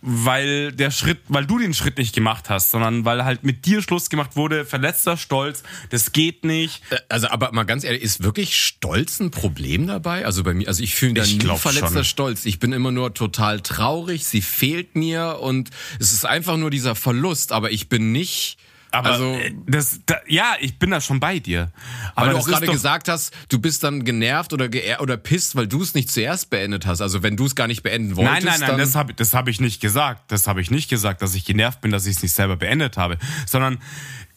weil 0.05 0.73
der 0.73 0.91
Schritt, 0.91 1.19
weil 1.29 1.45
du 1.45 1.57
den 1.57 1.73
Schritt 1.73 1.97
nicht 1.97 2.13
gemacht 2.13 2.49
hast, 2.49 2.71
sondern 2.71 3.05
weil 3.05 3.23
halt 3.23 3.45
mit 3.45 3.65
dir 3.65 3.81
Schluss 3.81 4.09
gemacht 4.09 4.35
wurde, 4.35 4.65
verletzter 4.65 5.15
Stolz, 5.15 5.63
das 5.91 6.11
geht 6.11 6.43
nicht. 6.43 6.81
Äh, 6.89 6.97
also, 7.07 7.29
aber 7.29 7.53
mal 7.53 7.63
ganz 7.63 7.85
ehrlich, 7.85 8.01
ist 8.01 8.21
wirklich 8.21 8.59
Stolz 8.59 9.21
ein 9.21 9.31
Problem 9.31 9.87
dabei? 9.87 10.25
Also 10.25 10.43
bei 10.43 10.53
mir, 10.53 10.67
also 10.67 10.83
ich 10.83 10.95
fühle 10.95 11.13
da 11.13 11.25
nie 11.25 11.39
verletzter 11.57 11.89
schon. 11.89 12.03
Stolz. 12.03 12.45
Ich 12.45 12.59
bin 12.59 12.73
immer 12.73 12.91
nur 12.91 13.13
total 13.13 13.61
traurig, 13.61 14.25
sie 14.25 14.41
fehlt 14.41 14.95
mir 14.97 15.39
und 15.39 15.69
es 15.99 16.11
ist 16.11 16.25
einfach 16.25 16.57
nur 16.57 16.69
dieser 16.69 16.95
Verlust, 16.95 17.53
aber 17.53 17.71
ich 17.71 17.87
bin 17.87 18.11
nicht 18.11 18.57
aber 18.93 19.12
also, 19.12 19.34
äh, 19.34 19.53
das, 19.65 20.01
da, 20.06 20.17
ja, 20.27 20.56
ich 20.60 20.77
bin 20.77 20.91
da 20.91 21.01
schon 21.01 21.19
bei 21.19 21.39
dir. 21.39 21.71
Aber 22.13 22.27
weil 22.27 22.34
du 22.34 22.39
auch 22.39 22.47
gerade 22.47 22.67
gesagt 22.67 23.10
hast, 23.10 23.34
du 23.49 23.60
bist 23.60 23.84
dann 23.84 24.06
genervt 24.06 24.53
oder 24.53 24.69
geehr 24.69 25.01
oder 25.01 25.17
pisst, 25.17 25.56
weil 25.56 25.67
du 25.67 25.82
es 25.82 25.95
nicht 25.95 26.12
zuerst 26.12 26.51
beendet 26.51 26.86
hast. 26.86 27.01
Also 27.01 27.23
wenn 27.23 27.36
du 27.36 27.45
es 27.45 27.56
gar 27.56 27.67
nicht 27.67 27.82
beenden 27.82 28.15
wolltest. 28.15 28.45
Nein, 28.45 28.60
nein, 28.60 28.69
nein, 28.69 28.77
das 28.77 28.95
habe 28.95 29.15
das 29.15 29.34
hab 29.34 29.47
ich 29.47 29.60
nicht 29.60 29.82
gesagt. 29.82 30.32
Das 30.32 30.45
habe 30.47 30.62
ich 30.62 30.69
nicht 30.69 30.89
gesagt, 30.89 31.23
dass 31.23 31.34
ich 31.34 31.43
genervt 31.43 31.82
bin, 31.82 31.89
dass 31.89 32.06
ich 32.06 32.17
es 32.17 32.21
nicht 32.21 32.34
selber 32.34 32.56
beendet 32.56 32.97
habe. 32.97 33.17
Sondern 33.47 33.79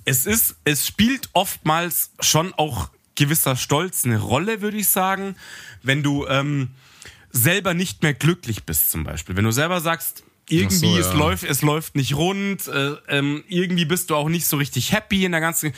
es 0.07 0.25
ist, 0.25 0.57
es 0.65 0.87
spielt 0.87 1.29
oftmals 1.35 2.13
schon 2.21 2.55
auch 2.55 2.89
gewisser 3.15 3.57
Stolz 3.57 4.07
eine 4.07 4.19
Rolle, 4.19 4.63
würde 4.63 4.79
ich 4.79 4.89
sagen, 4.89 5.37
wenn 5.83 6.03
du 6.03 6.27
ähm, 6.29 6.71
selber 7.31 7.75
nicht 7.75 8.03
mehr 8.03 8.15
glücklich 8.15 8.65
bist, 8.65 8.91
zum 8.91 9.05
Beispiel. 9.05 9.37
Wenn 9.37 9.45
du 9.45 9.51
selber 9.51 9.81
sagst, 9.81 10.23
irgendwie 10.49 10.77
so, 10.77 10.99
ja. 10.99 11.01
es 11.01 11.13
läuft 11.13 11.45
es 11.45 11.63
läuft 11.63 11.97
nicht 11.97 12.15
rund 12.15 12.69
äh, 12.69 12.93
ähm, 13.09 13.45
irgendwie 13.49 13.85
bist 13.85 14.11
du 14.11 14.17
auch 14.17 14.29
nicht 14.29 14.47
so 14.47 14.57
richtig 14.57 14.93
happy 14.93 15.25
in 15.25 15.33
der 15.33 15.41
ganzen 15.41 15.73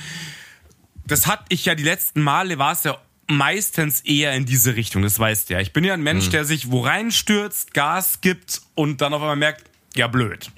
das 1.07 1.26
hatte 1.26 1.44
ich 1.48 1.64
ja 1.64 1.74
die 1.74 1.85
letzten 1.85 2.22
Male 2.22 2.59
war 2.59 2.72
es 2.72 2.85
ja 2.85 2.98
meistens 3.26 4.00
eher 4.02 4.35
in 4.35 4.44
diese 4.44 4.76
Richtung 4.76 5.02
das 5.02 5.18
weißt 5.18 5.48
du 5.48 5.54
ja 5.54 5.61
ich 5.61 5.72
bin 5.72 5.85
ja 5.85 5.94
ein 5.94 6.02
Mensch 6.02 6.26
mhm. 6.26 6.31
der 6.33 6.44
sich 6.44 6.70
wo 6.70 6.81
reinstürzt 6.81 7.72
Gas 7.72 8.20
gibt 8.20 8.61
und 8.74 9.00
dann 9.00 9.14
auf 9.14 9.22
einmal 9.22 9.37
merkt 9.37 9.64
ja 9.94 10.07
blöd 10.07 10.50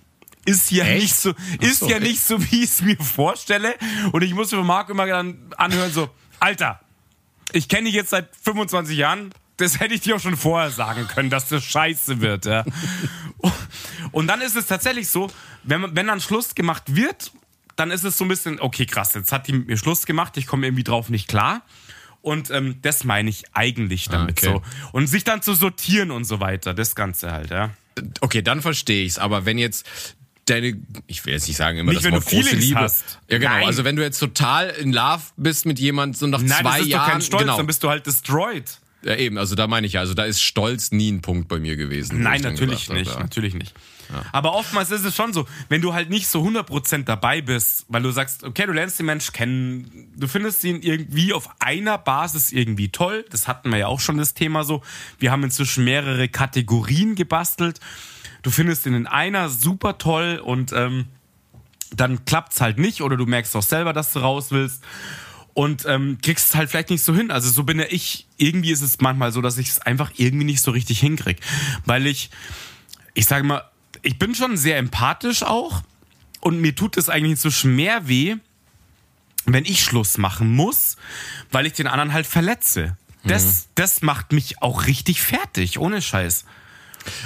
ist 0.44 0.70
ja 0.72 0.84
Echt? 0.84 1.02
nicht 1.02 1.14
so 1.14 1.34
ist 1.60 1.80
so, 1.80 1.88
ja 1.88 2.00
nicht 2.00 2.20
so 2.20 2.40
wie 2.50 2.64
ich 2.64 2.70
es 2.70 2.82
mir 2.82 2.96
vorstelle 2.96 3.74
und 4.12 4.22
ich 4.22 4.34
muss 4.34 4.50
für 4.50 4.64
Marc 4.64 4.88
immer 4.90 5.06
dann 5.06 5.38
anhören 5.56 5.92
so 5.92 6.08
Alter 6.40 6.80
ich 7.52 7.68
kenne 7.68 7.84
dich 7.84 7.94
jetzt 7.94 8.10
seit 8.10 8.28
25 8.42 8.96
Jahren 8.96 9.30
das 9.60 9.80
hätte 9.80 9.94
ich 9.94 10.00
dir 10.00 10.16
auch 10.16 10.20
schon 10.20 10.36
vorher 10.36 10.70
sagen 10.70 11.06
können, 11.08 11.30
dass 11.30 11.48
das 11.48 11.64
scheiße 11.64 12.20
wird. 12.20 12.46
Ja. 12.46 12.64
Und 14.12 14.26
dann 14.26 14.40
ist 14.40 14.56
es 14.56 14.66
tatsächlich 14.66 15.08
so, 15.08 15.30
wenn, 15.62 15.94
wenn 15.94 16.06
dann 16.06 16.20
Schluss 16.20 16.54
gemacht 16.54 16.94
wird, 16.94 17.32
dann 17.76 17.90
ist 17.90 18.04
es 18.04 18.18
so 18.18 18.24
ein 18.24 18.28
bisschen, 18.28 18.60
okay, 18.60 18.86
krass, 18.86 19.14
jetzt 19.14 19.32
hat 19.32 19.46
die 19.46 19.52
mit 19.52 19.68
mir 19.68 19.76
Schluss 19.76 20.06
gemacht, 20.06 20.36
ich 20.36 20.46
komme 20.46 20.66
irgendwie 20.66 20.84
drauf 20.84 21.08
nicht 21.08 21.28
klar. 21.28 21.62
Und 22.22 22.50
ähm, 22.50 22.76
das 22.82 23.04
meine 23.04 23.30
ich 23.30 23.44
eigentlich 23.54 24.08
ah, 24.08 24.12
damit 24.12 24.44
ah, 24.44 24.50
okay. 24.50 24.62
so. 24.82 24.90
Und 24.92 25.06
sich 25.06 25.24
dann 25.24 25.40
zu 25.40 25.54
sortieren 25.54 26.10
und 26.10 26.24
so 26.24 26.40
weiter, 26.40 26.74
das 26.74 26.94
Ganze 26.94 27.32
halt, 27.32 27.50
ja. 27.50 27.70
Okay, 28.20 28.42
dann 28.42 28.60
verstehe 28.60 29.04
ich's. 29.04 29.18
Aber 29.18 29.46
wenn 29.46 29.56
jetzt 29.56 29.86
deine, 30.50 30.76
ich 31.06 31.24
will 31.24 31.32
jetzt 31.32 31.48
nicht 31.48 31.56
sagen 31.56 31.78
immer 31.78 31.92
nicht, 31.92 32.04
das 32.04 32.12
Wort 32.12 32.26
große 32.26 32.56
Liebe. 32.56 32.78
Hast. 32.78 33.20
Ja, 33.28 33.38
genau. 33.38 33.50
Nein. 33.50 33.66
Also 33.66 33.84
wenn 33.84 33.96
du 33.96 34.02
jetzt 34.02 34.18
total 34.18 34.68
in 34.68 34.92
Love 34.92 35.22
bist 35.36 35.66
mit 35.66 35.78
jemandem 35.78 36.18
so 36.18 36.26
nach 36.26 36.42
Nein, 36.42 36.60
zwei 36.60 36.62
das 36.62 36.80
ist 36.80 36.86
Jahren, 36.88 37.06
doch 37.06 37.12
kein 37.12 37.22
Stolz, 37.22 37.42
genau. 37.42 37.56
dann 37.56 37.66
bist 37.66 37.82
du 37.82 37.88
halt 37.88 38.06
destroyed. 38.06 38.78
Ja, 39.02 39.16
eben, 39.16 39.38
also 39.38 39.54
da 39.54 39.66
meine 39.66 39.86
ich 39.86 39.94
ja, 39.94 40.00
also 40.00 40.12
da 40.12 40.24
ist 40.24 40.42
Stolz 40.42 40.92
nie 40.92 41.10
ein 41.10 41.22
Punkt 41.22 41.48
bei 41.48 41.58
mir 41.58 41.76
gewesen. 41.76 42.22
Nein, 42.22 42.42
natürlich 42.42 42.90
nicht, 42.90 43.10
habe, 43.10 43.20
natürlich 43.20 43.54
nicht. 43.54 43.74
Ja. 44.10 44.24
Aber 44.32 44.54
oftmals 44.54 44.90
ist 44.90 45.04
es 45.04 45.16
schon 45.16 45.32
so, 45.32 45.46
wenn 45.68 45.80
du 45.80 45.94
halt 45.94 46.10
nicht 46.10 46.26
so 46.26 46.42
100% 46.42 47.04
dabei 47.04 47.40
bist, 47.40 47.86
weil 47.88 48.02
du 48.02 48.10
sagst, 48.10 48.44
okay, 48.44 48.66
du 48.66 48.72
lernst 48.72 48.98
den 48.98 49.06
Mensch 49.06 49.32
kennen, 49.32 50.12
du 50.16 50.26
findest 50.26 50.62
ihn 50.64 50.82
irgendwie 50.82 51.32
auf 51.32 51.48
einer 51.60 51.96
Basis 51.96 52.52
irgendwie 52.52 52.90
toll, 52.90 53.24
das 53.30 53.48
hatten 53.48 53.70
wir 53.70 53.78
ja 53.78 53.86
auch 53.86 54.00
schon 54.00 54.18
das 54.18 54.34
Thema 54.34 54.64
so, 54.64 54.82
wir 55.18 55.30
haben 55.30 55.44
inzwischen 55.44 55.84
mehrere 55.84 56.28
Kategorien 56.28 57.14
gebastelt, 57.14 57.80
du 58.42 58.50
findest 58.50 58.84
ihn 58.84 58.94
in 58.94 59.06
einer 59.06 59.48
super 59.48 59.96
toll 59.96 60.42
und 60.44 60.72
ähm, 60.72 61.06
dann 61.94 62.24
klappt's 62.26 62.60
halt 62.60 62.78
nicht 62.78 63.00
oder 63.00 63.16
du 63.16 63.24
merkst 63.24 63.56
auch 63.56 63.62
selber, 63.62 63.92
dass 63.92 64.12
du 64.12 64.18
raus 64.18 64.50
willst 64.50 64.84
und 65.60 65.84
ähm, 65.84 66.16
kriegst 66.22 66.46
es 66.46 66.54
halt 66.54 66.70
vielleicht 66.70 66.88
nicht 66.88 67.04
so 67.04 67.14
hin. 67.14 67.30
Also 67.30 67.50
so 67.50 67.64
bin 67.64 67.78
ja 67.78 67.84
ich. 67.90 68.26
Irgendwie 68.38 68.70
ist 68.70 68.80
es 68.80 68.98
manchmal 69.00 69.30
so, 69.30 69.42
dass 69.42 69.58
ich 69.58 69.68
es 69.68 69.78
einfach 69.78 70.10
irgendwie 70.16 70.46
nicht 70.46 70.62
so 70.62 70.70
richtig 70.70 71.00
hinkrieg, 71.00 71.36
weil 71.84 72.06
ich, 72.06 72.30
ich 73.12 73.26
sage 73.26 73.44
mal, 73.44 73.64
ich 74.00 74.18
bin 74.18 74.34
schon 74.34 74.56
sehr 74.56 74.78
empathisch 74.78 75.42
auch 75.42 75.82
und 76.40 76.62
mir 76.62 76.74
tut 76.74 76.96
es 76.96 77.10
eigentlich 77.10 77.32
inzwischen 77.32 77.76
mehr 77.76 78.08
weh, 78.08 78.36
wenn 79.44 79.66
ich 79.66 79.84
Schluss 79.84 80.16
machen 80.16 80.50
muss, 80.50 80.96
weil 81.50 81.66
ich 81.66 81.74
den 81.74 81.88
anderen 81.88 82.14
halt 82.14 82.26
verletze. 82.26 82.96
Das, 83.24 83.44
mhm. 83.44 83.70
das 83.74 84.00
macht 84.00 84.32
mich 84.32 84.62
auch 84.62 84.86
richtig 84.86 85.20
fertig, 85.20 85.78
ohne 85.78 86.00
Scheiß. 86.00 86.46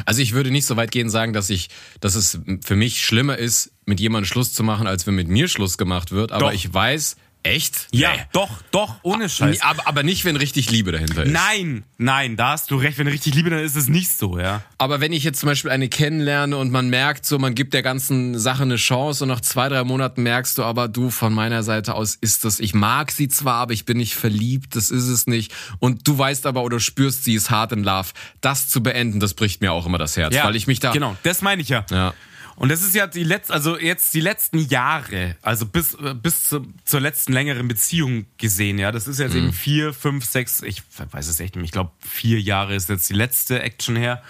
Also 0.07 0.23
ich 0.23 0.33
würde 0.33 0.51
nicht 0.51 0.67
so 0.67 0.77
weit 0.77 0.91
gehen 0.91 1.09
sagen, 1.09 1.35
dass 1.35 1.51
ich, 1.51 1.69
dass 2.01 2.17
es 2.17 2.41
für 2.65 2.75
mich 2.75 3.01
schlimmer 3.01 3.39
ist, 3.39 3.71
mit 3.87 4.01
jemandem 4.01 4.27
Schluss 4.27 4.53
zu 4.53 4.65
machen, 4.65 4.89
als 4.89 5.07
wenn 5.07 5.15
mit 5.15 5.29
mir 5.29 5.47
Schluss 5.47 5.79
gemacht 5.79 6.11
wird. 6.11 6.33
Aber 6.33 6.47
Doch. 6.47 6.53
ich 6.53 6.75
weiß, 6.75 7.15
Echt? 7.45 7.89
Ja, 7.93 8.13
Nee. 8.13 8.23
doch, 8.33 8.63
doch, 8.71 8.97
ohne 9.03 9.29
Scheiß. 9.29 9.61
Aber, 9.61 9.87
aber 9.87 10.03
nicht, 10.03 10.25
wenn 10.25 10.35
richtig 10.37 10.71
Liebe 10.71 10.93
dahinter 10.93 11.25
ist. 11.25 11.31
Nein, 11.31 11.85
nein, 11.99 12.37
da 12.37 12.53
hast 12.53 12.71
du 12.71 12.77
recht. 12.77 12.97
Wenn 12.97 13.07
richtig 13.07 13.35
liebe, 13.35 13.51
dann 13.51 13.59
ist 13.59 13.77
es 13.77 13.87
nicht 13.87 14.11
so, 14.11 14.39
ja. 14.39 14.63
Aber 14.79 15.03
wenn 15.03 15.13
ich 15.13 15.25
jetzt 15.25 15.41
zum 15.41 15.51
Beispiel 15.51 15.71
eine 15.71 15.91
kennenlerne 15.91 16.57
und 16.57 16.73
man 16.73 16.89
merkt 16.89 17.27
so, 17.27 17.39
man 17.39 17.55
gibt 17.55 17.75
der 17.75 17.83
ganzen 17.83 18.39
Sache 18.39 18.63
eine 18.63 18.77
Chance 18.77 19.25
und 19.25 19.29
nach 19.29 19.43
zwei, 19.43 19.69
drei 19.69 19.85
Monaten 19.85 20.23
merkst 20.23 20.57
du 20.57 20.63
aber, 20.65 20.89
du, 20.89 21.11
von 21.11 21.35
meiner 21.35 21.63
Seite 21.63 21.95
aus 21.95 22.15
ist 22.15 22.47
das, 22.47 22.61
ich 22.61 22.73
mag 22.73 23.11
sie 23.11 23.29
zwar, 23.29 23.57
aber 23.57 23.75
ich 23.75 23.85
bin 23.85 23.99
nicht 23.99 24.15
verliebt, 24.15 24.75
das 24.75 24.91
ist 24.91 25.09
es 25.09 25.27
nicht. 25.27 25.53
Und 25.81 26.09
du 26.09 26.17
weißt 26.17 26.47
aber 26.47 26.63
oder 26.63 26.81
spürst, 26.81 27.25
sie 27.25 27.35
ist 27.35 27.51
hart 27.51 27.73
in 27.73 27.85
love. 27.85 28.09
Das 28.41 28.69
zu 28.71 28.83
beenden, 28.83 29.21
das 29.21 29.35
bricht 29.35 29.61
mir 29.61 29.71
auch 29.73 29.85
immer 29.85 29.99
das 29.99 30.17
Herz, 30.17 30.35
weil 30.35 30.57
ich 30.57 30.67
mich 30.67 30.81
da... 30.81 30.93
Genau, 30.93 31.15
das 31.23 31.43
meine 31.43 31.61
ich 31.61 31.69
ja. 31.69 31.85
Ja. 31.91 32.15
Und 32.57 32.69
das 32.71 32.83
ist 32.83 32.95
ja 32.95 33.07
die 33.07 33.25
letzte, 33.25 33.53
also 33.53 33.79
jetzt 33.79 34.15
die 34.15 34.21
letzten 34.21 34.59
Jahre, 34.59 35.37
also 35.43 35.67
bis, 35.67 35.95
äh, 35.95 36.15
bis 36.15 36.45
zu, 36.45 36.67
zur 36.85 37.01
letzten 37.01 37.33
längeren 37.33 37.67
Beziehung 37.67 38.27
gesehen, 38.39 38.79
ja. 38.79 38.93
Das 38.93 39.09
ist 39.09 39.19
jetzt 39.19 39.33
Mhm. 39.35 39.39
eben 39.39 39.53
vier, 39.53 39.93
fünf, 39.93 40.25
sechs, 40.25 40.63
ich 40.63 40.83
weiß 41.11 41.27
es 41.27 41.41
echt 41.41 41.55
nicht 41.55 41.57
mehr, 41.57 41.65
ich 41.65 41.73
glaube 41.73 41.91
vier 42.01 42.41
Jahre 42.41 42.75
ist 42.75 42.89
jetzt 42.89 43.09
die 43.11 43.15
letzte 43.15 43.61
Action 43.63 43.97
her. 43.97 44.23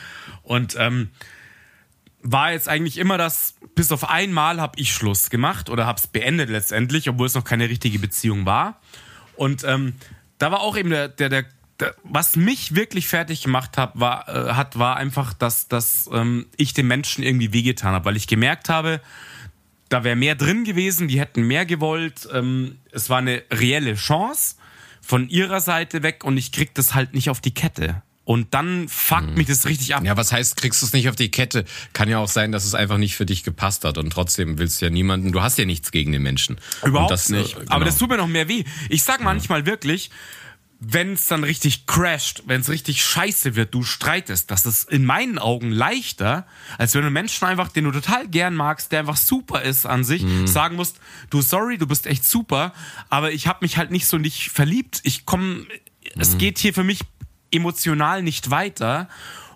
Und 0.43 0.75
ähm, 0.79 1.11
war 2.23 2.53
jetzt 2.53 2.69
eigentlich 2.69 2.97
immer 2.97 3.19
das, 3.19 3.55
bis 3.75 3.93
auf 3.93 4.09
einmal 4.09 4.61
habe 4.61 4.79
ich 4.81 4.95
Schluss 4.95 5.29
gemacht 5.29 5.69
oder 5.69 5.85
habe 5.85 5.99
es 5.99 6.07
beendet 6.07 6.49
letztendlich, 6.49 7.09
obwohl 7.11 7.27
es 7.27 7.35
noch 7.35 7.45
keine 7.45 7.69
richtige 7.69 7.99
Beziehung 7.99 8.47
war. 8.47 8.81
Und 9.37 9.65
ähm, 9.65 9.95
da 10.39 10.51
war 10.51 10.61
auch 10.61 10.77
eben 10.77 10.89
der, 10.89 11.09
der, 11.09 11.29
der, 11.29 11.43
der 11.43 11.51
was 12.05 12.37
mich 12.37 12.75
wirklich 12.75 13.09
fertig 13.09 13.43
gemacht 13.43 13.77
hat, 13.77 13.99
war, 13.99 14.29
äh, 14.29 14.53
hat, 14.53 14.79
war 14.79 14.97
einfach, 14.97 15.33
dass, 15.33 15.69
dass 15.69 16.09
ähm, 16.13 16.47
ich 16.57 16.73
den 16.73 16.87
Menschen 16.87 17.25
irgendwie 17.25 17.53
wehgetan 17.53 17.95
habe, 17.95 18.05
weil 18.07 18.17
ich 18.17 18.27
gemerkt 18.27 18.69
habe, 18.69 19.01
da 19.89 20.05
wäre 20.05 20.17
mehr 20.17 20.35
drin 20.35 20.65
gewesen, 20.65 21.09
die 21.09 21.21
hätten 21.21 21.43
mehr 21.43 21.67
gewollt. 21.67 22.29
Ähm, 22.33 22.79
es 22.93 23.11
war 23.11 23.19
eine 23.19 23.43
reelle 23.51 23.95
Chance 23.95 24.57
von 25.01 25.29
ihrer 25.29 25.61
Seite 25.61 26.03
weg 26.03 26.25
und 26.25 26.37
ich 26.37 26.53
krieg 26.53 26.75
das 26.75 26.95
halt 26.95 27.15
nicht 27.15 27.29
auf 27.29 27.41
die 27.41 27.53
Kette. 27.53 28.03
Und 28.25 28.55
dann 28.55 28.89
fuckt 28.89 29.37
mich 29.37 29.49
das 29.49 29.67
richtig 29.67 29.95
ab. 29.95 30.03
Ja, 30.03 30.17
was 30.17 30.33
heißt, 30.33 30.57
kriegst 30.57 30.81
du 30.81 30.87
es 30.87 30.95
nicht 30.95 31.11
auf 31.11 31.17
die 31.17 31.31
Kette? 31.31 31.67
Kann 31.93 32.09
ja 32.09 32.19
auch 32.19 32.29
sein, 32.29 32.53
dass 32.53 32.65
es 32.65 32.75
einfach 32.75 32.97
nicht 32.97 33.17
für 33.17 33.27
dich 33.27 33.45
gepasst 33.45 33.85
hat 33.85 33.99
und 33.99 34.11
trotzdem 34.11 34.59
willst 34.59 34.81
du 34.81 34.87
ja 34.87 34.91
niemanden, 34.91 35.31
du 35.31 35.43
hast 35.43 35.59
ja 35.59 35.67
nichts 35.67 35.93
gegen 35.93 36.11
den 36.11 36.23
Menschen. 36.23 36.57
Überhaupt 36.83 37.11
das, 37.11 37.29
nicht. 37.29 37.53
äh, 37.53 37.57
Aber 37.57 37.81
genau. 37.81 37.85
das 37.85 37.99
tut 37.99 38.09
mir 38.09 38.17
noch 38.17 38.27
mehr 38.27 38.49
weh. 38.49 38.65
Ich 38.89 39.03
sag 39.03 39.23
manchmal 39.23 39.67
wirklich, 39.67 40.11
wenn 40.87 41.13
es 41.15 41.27
dann 41.29 41.45
richtig 41.45 41.87
crasht, 41.87 42.43
wenn 42.47 42.61
es 42.61 42.69
richtig 42.69 43.03
scheiße 43.05 43.55
wird, 43.57 43.73
du 43.75 43.83
streitest, 43.83 44.51
das 44.51 44.67
ist 44.67 44.91
in 44.91 45.05
meinen 45.05 45.39
Augen 45.39 45.71
leichter, 45.71 46.47
als 46.79 46.95
wenn 46.95 47.03
du 47.03 47.11
Menschen 47.11 47.47
einfach, 47.47 47.69
den 47.69 47.85
du 47.85 47.93
total 47.93 48.29
gern 48.29 48.55
magst, 48.55 48.93
der 48.93 49.01
einfach 49.01 49.17
super 49.17 49.63
ist 49.63 49.87
an 49.87 50.05
sich, 50.05 50.23
Mhm. 50.23 50.47
sagen 50.47 50.77
musst, 50.77 50.99
du 51.31 51.41
sorry, 51.43 51.79
du 51.79 51.87
bist 51.87 52.07
echt 52.07 52.25
super, 52.25 52.73
aber 53.09 53.33
ich 53.33 53.47
habe 53.47 53.61
mich 53.63 53.77
halt 53.77 53.91
nicht 53.91 54.07
so 54.07 54.19
nicht 54.19 54.51
verliebt. 54.51 55.01
Ich 55.05 55.25
komme, 55.27 55.45
Mhm. 55.47 55.67
es 56.19 56.39
geht 56.39 56.59
hier 56.59 56.75
für 56.75 56.85
mich 56.85 57.01
emotional 57.51 58.23
nicht 58.23 58.51
weiter 58.51 59.09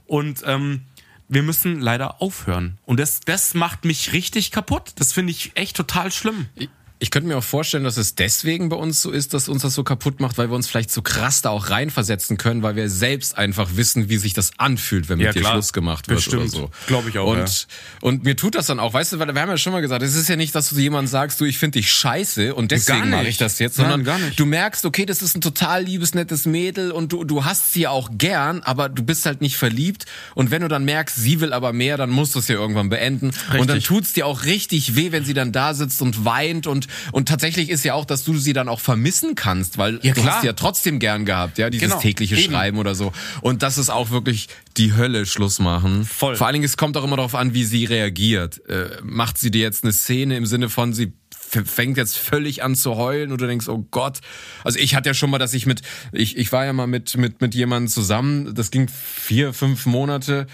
und 0.07 0.43
ähm, 0.47 0.83
wir 1.29 1.43
müssen 1.43 1.81
leider 1.81 2.23
aufhören. 2.23 2.79
Und 2.87 2.99
das, 3.01 3.21
das 3.21 3.53
macht 3.53 3.85
mich 3.85 4.13
richtig 4.15 4.51
kaputt. 4.51 4.93
Das 4.97 5.13
finde 5.13 5.31
ich 5.33 5.53
echt 5.57 5.77
total 5.77 6.11
schlimm. 6.11 6.47
Ich- 6.55 6.71
Ich 7.01 7.11
könnte 7.13 7.29
mir 7.29 7.37
auch 7.39 7.45
vorstellen, 7.45 7.85
dass 7.85 7.97
es 7.97 8.17
deswegen 8.17 8.69
bei 8.71 8.77
uns 8.77 9.01
so 9.01 9.11
ist, 9.13 9.33
dass 9.33 9.49
uns 9.49 9.63
das 9.63 9.75
so 9.75 9.85
kaputt 9.85 10.19
macht, 10.19 10.37
weil 10.37 10.51
wir 10.51 10.57
uns 10.57 10.67
vielleicht 10.67 10.91
so 10.91 11.01
krass 11.01 11.43
da 11.43 11.51
auch 11.51 11.71
reinversetzen 11.71 12.39
können, 12.39 12.63
weil 12.65 12.75
wir 12.75 12.91
selbst 12.91 13.39
einfach 13.39 13.71
wissen, 13.77 14.09
wie 14.09 14.17
sich 14.17 14.33
das 14.33 14.51
anfühlt, 14.59 15.09
wenn 15.09 15.19
mit 15.19 15.27
Ja, 15.27 15.33
dir 15.33 15.41
klar. 15.41 15.53
Schluss 15.53 15.73
gemacht 15.73 16.09
wird 16.09 16.19
Bestimmt. 16.19 16.43
oder 16.43 16.49
so. 16.51 16.71
Glaub 16.89 17.07
ich 17.09 17.17
auch, 17.19 17.29
Und, 17.31 17.69
und 18.01 18.25
mir 18.25 18.35
tut 18.35 18.57
das 18.57 18.67
dann 18.67 18.81
auch, 18.81 18.93
weißt 18.95 19.13
du, 19.13 19.19
weil 19.21 19.33
wir 19.33 19.41
haben 19.41 19.49
ja 19.49 19.57
schon 19.57 19.73
mal 19.73 19.81
gesagt, 19.81 20.03
es 20.03 20.17
ist 20.17 20.29
ja 20.29 20.35
nicht, 20.35 20.53
dass 20.57 20.71
du 20.71 20.77
jemandem 20.77 21.07
sagst, 21.09 21.41
du, 21.41 21.45
ich 21.45 21.57
finde 21.59 21.79
dich 21.79 21.93
scheiße 21.93 22.53
und 22.53 22.73
deswegen 22.73 23.11
mache 23.11 23.29
ich 23.29 23.37
das 23.37 23.61
jetzt, 23.61 23.79
Nein, 23.79 23.91
sondern 23.91 24.05
gar 24.05 24.19
nicht. 24.19 24.39
du 24.41 24.45
merkst, 24.47 24.85
okay, 24.85 25.07
das 25.07 25.23
ist 25.23 25.37
ein 25.37 25.41
total 25.41 25.85
liebes, 25.85 26.15
nettes 26.15 26.47
Mädel 26.47 26.91
und 26.91 27.13
du, 27.13 27.23
du 27.23 27.45
hast 27.45 27.73
sie 27.73 27.87
auch 27.87 28.11
gern, 28.13 28.61
aber 28.65 28.89
du 28.89 29.05
bist 29.05 29.25
halt 29.25 29.41
nicht 29.41 29.57
verliebt 29.57 30.07
und 30.35 30.51
wenn 30.51 30.63
du 30.63 30.69
dann 30.69 30.85
merkst, 30.85 31.15
sie 31.15 31.41
will 31.41 31.53
aber 31.53 31.73
mehr, 31.73 31.97
dann 31.97 32.11
musst 32.11 32.35
du 32.35 32.41
es 32.41 32.49
ja 32.49 32.57
irgendwann 32.57 32.89
beenden 32.89 33.27
und 33.29 33.69
dann 33.69 33.77
Richtig. 33.77 33.85
tut's 33.85 34.13
dir 34.15 34.27
auch 34.27 34.43
richtig 34.45 34.97
weh, 34.97 35.13
wenn 35.13 35.25
sie 35.25 35.35
dann 35.35 35.53
da 35.53 35.75
sitzt 35.75 36.03
und 36.03 36.25
weint 36.25 36.67
und 36.67 36.88
und 37.13 37.29
tatsächlich 37.29 37.71
ist 37.71 37.85
ja 37.85 37.95
auch, 37.95 38.05
dass 38.05 38.25
du 38.25 38.37
sie 38.39 38.53
dann 38.53 38.69
auch 38.69 38.81
vermissen 38.81 39.35
kannst, 39.35 39.79
weil 39.79 40.01
Ja, 40.03 40.15
du 40.15 40.25
hast 40.25 40.41
sie 40.43 40.47
ja 40.47 40.53
trotzdem 40.53 40.99
gern 40.99 41.25
gehabt, 41.25 41.59
ja, 41.59 41.71
dieses 41.71 41.89
Genau, 41.89 42.01
tägliche 42.01 42.37
eben. 42.37 42.53
Schreiben 42.53 42.79
oder 42.79 42.95
so. 42.95 43.13
Und 43.41 43.63
das 43.63 43.79
ist 43.79 43.91
auch 43.91 44.11
wirklich 44.11 44.49
die 44.77 44.95
Hölle 44.95 45.27
Schluss 45.27 45.59
machen. 45.59 46.05
Voll. 46.05 46.37
Vor 46.37 46.47
allen 46.47 46.55
Dingen, 46.55 46.65
es 46.65 46.77
kommt 46.77 46.97
auch 46.97 47.05
immer 47.05 47.17
darauf 47.17 47.35
an, 47.35 47.55
wie 47.55 47.65
sie 47.65 47.85
reagiert. 47.85 48.67
Äh, 48.69 48.91
macht 49.03 49.39
sie 49.39 49.51
dir 49.51 49.63
jetzt 49.63 49.85
eine 49.85 49.93
Szene 49.93 50.37
im 50.37 50.47
Sinne 50.47 50.69
von 50.69 50.93
sie 50.93 51.13
fängt 51.49 51.97
jetzt 51.97 52.19
völlig 52.19 52.63
an 52.63 52.75
zu 52.75 52.97
heulen 52.97 53.33
und 53.33 53.41
du 53.41 53.47
denkst, 53.47 53.69
oh 53.69 53.87
Gott. 53.91 54.19
Also 54.65 54.79
ich 54.79 54.95
hatte 54.95 55.09
ja 55.09 55.15
schon 55.15 55.31
mal, 55.31 55.39
dass 55.39 55.55
ich 55.55 55.67
mit, 55.67 55.83
ich, 56.13 56.37
ich 56.37 56.53
war 56.53 56.65
ja 56.65 56.73
mal 56.73 56.87
mit, 56.87 57.17
mit, 57.17 57.41
mit 57.41 57.55
jemandem 57.55 57.89
zusammen, 57.89 58.55
das 58.55 58.71
ging 58.71 58.89
vier, 58.89 59.53
fünf 59.53 59.87
Monate 59.87 60.47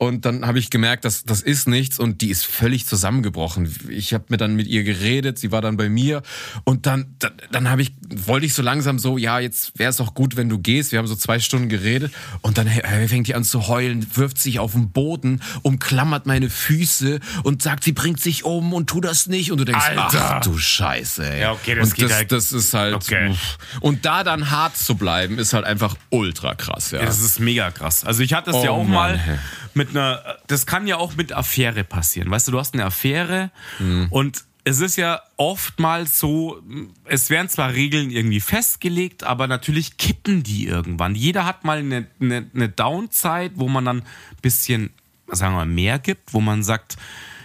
und 0.00 0.24
dann 0.24 0.46
habe 0.46 0.58
ich 0.58 0.70
gemerkt, 0.70 1.04
dass 1.04 1.24
das 1.24 1.42
ist 1.42 1.68
nichts 1.68 1.98
und 1.98 2.22
die 2.22 2.30
ist 2.30 2.46
völlig 2.46 2.86
zusammengebrochen. 2.86 3.70
Ich 3.90 4.14
habe 4.14 4.24
mir 4.28 4.38
dann 4.38 4.56
mit 4.56 4.66
ihr 4.66 4.82
geredet, 4.82 5.38
sie 5.38 5.52
war 5.52 5.60
dann 5.60 5.76
bei 5.76 5.90
mir 5.90 6.22
und 6.64 6.86
dann, 6.86 7.14
dann, 7.18 7.32
dann 7.52 7.68
habe 7.68 7.82
ich, 7.82 7.92
wollte 8.08 8.46
ich 8.46 8.54
so 8.54 8.62
langsam 8.62 8.98
so, 8.98 9.18
ja, 9.18 9.40
jetzt 9.40 9.78
wäre 9.78 9.90
es 9.90 10.00
auch 10.00 10.14
gut, 10.14 10.36
wenn 10.36 10.48
du 10.48 10.58
gehst. 10.58 10.92
Wir 10.92 10.98
haben 11.00 11.06
so 11.06 11.16
zwei 11.16 11.38
Stunden 11.38 11.68
geredet 11.68 12.12
und 12.40 12.56
dann 12.56 12.66
äh, 12.66 13.08
fängt 13.08 13.26
die 13.28 13.34
an 13.34 13.44
zu 13.44 13.68
heulen, 13.68 14.06
wirft 14.16 14.38
sich 14.38 14.58
auf 14.58 14.72
den 14.72 14.90
Boden, 14.90 15.42
umklammert 15.60 16.24
meine 16.24 16.48
Füße 16.48 17.20
und 17.42 17.60
sagt, 17.60 17.84
sie 17.84 17.92
bringt 17.92 18.20
sich 18.20 18.44
um 18.44 18.72
und 18.72 18.86
tu 18.88 19.02
das 19.02 19.26
nicht. 19.26 19.52
Und 19.52 19.58
du 19.58 19.66
denkst, 19.66 19.84
Alter. 19.86 20.36
ach 20.38 20.40
du 20.40 20.56
Scheiße. 20.56 21.30
Ey. 21.30 21.42
Ja, 21.42 21.52
okay, 21.52 21.74
das 21.74 21.90
und 21.90 21.96
geht 21.96 22.06
das, 22.06 22.16
halt- 22.16 22.32
das 22.32 22.52
ist 22.52 22.72
halt. 22.72 22.94
Okay. 22.94 23.34
Und 23.80 24.06
da 24.06 24.24
dann 24.24 24.50
hart 24.50 24.78
zu 24.78 24.94
bleiben, 24.94 25.38
ist 25.38 25.52
halt 25.52 25.66
einfach 25.66 25.94
ultra 26.08 26.54
krass, 26.54 26.90
ja. 26.92 27.00
Ja, 27.00 27.04
das 27.04 27.20
ist 27.20 27.38
mega 27.38 27.70
krass. 27.70 28.02
Also 28.04 28.22
ich 28.22 28.32
hatte 28.32 28.46
das 28.52 28.56
Oh 28.60 28.64
ja 28.64 28.70
auch 28.70 28.84
Mann, 28.84 29.16
mal. 29.16 29.38
Mit 29.74 29.90
einer, 29.90 30.38
das 30.46 30.66
kann 30.66 30.86
ja 30.86 30.96
auch 30.96 31.16
mit 31.16 31.32
Affäre 31.32 31.84
passieren. 31.84 32.30
Weißt 32.30 32.48
du, 32.48 32.52
du 32.52 32.58
hast 32.58 32.74
eine 32.74 32.84
Affäre 32.84 33.50
Mhm. 33.78 34.08
und 34.10 34.44
es 34.64 34.80
ist 34.80 34.96
ja 34.96 35.22
oftmals 35.38 36.20
so, 36.20 36.62
es 37.06 37.30
werden 37.30 37.48
zwar 37.48 37.72
Regeln 37.72 38.10
irgendwie 38.10 38.40
festgelegt, 38.40 39.24
aber 39.24 39.46
natürlich 39.46 39.96
kippen 39.96 40.42
die 40.42 40.66
irgendwann. 40.66 41.14
Jeder 41.14 41.46
hat 41.46 41.64
mal 41.64 41.78
eine, 41.78 42.06
eine, 42.20 42.50
eine 42.54 42.68
Downzeit, 42.68 43.52
wo 43.54 43.68
man 43.68 43.86
dann 43.86 43.98
ein 44.00 44.06
bisschen, 44.42 44.90
sagen 45.28 45.54
wir 45.54 45.60
mal, 45.60 45.66
mehr 45.66 45.98
gibt, 45.98 46.34
wo 46.34 46.40
man 46.42 46.62
sagt, 46.62 46.98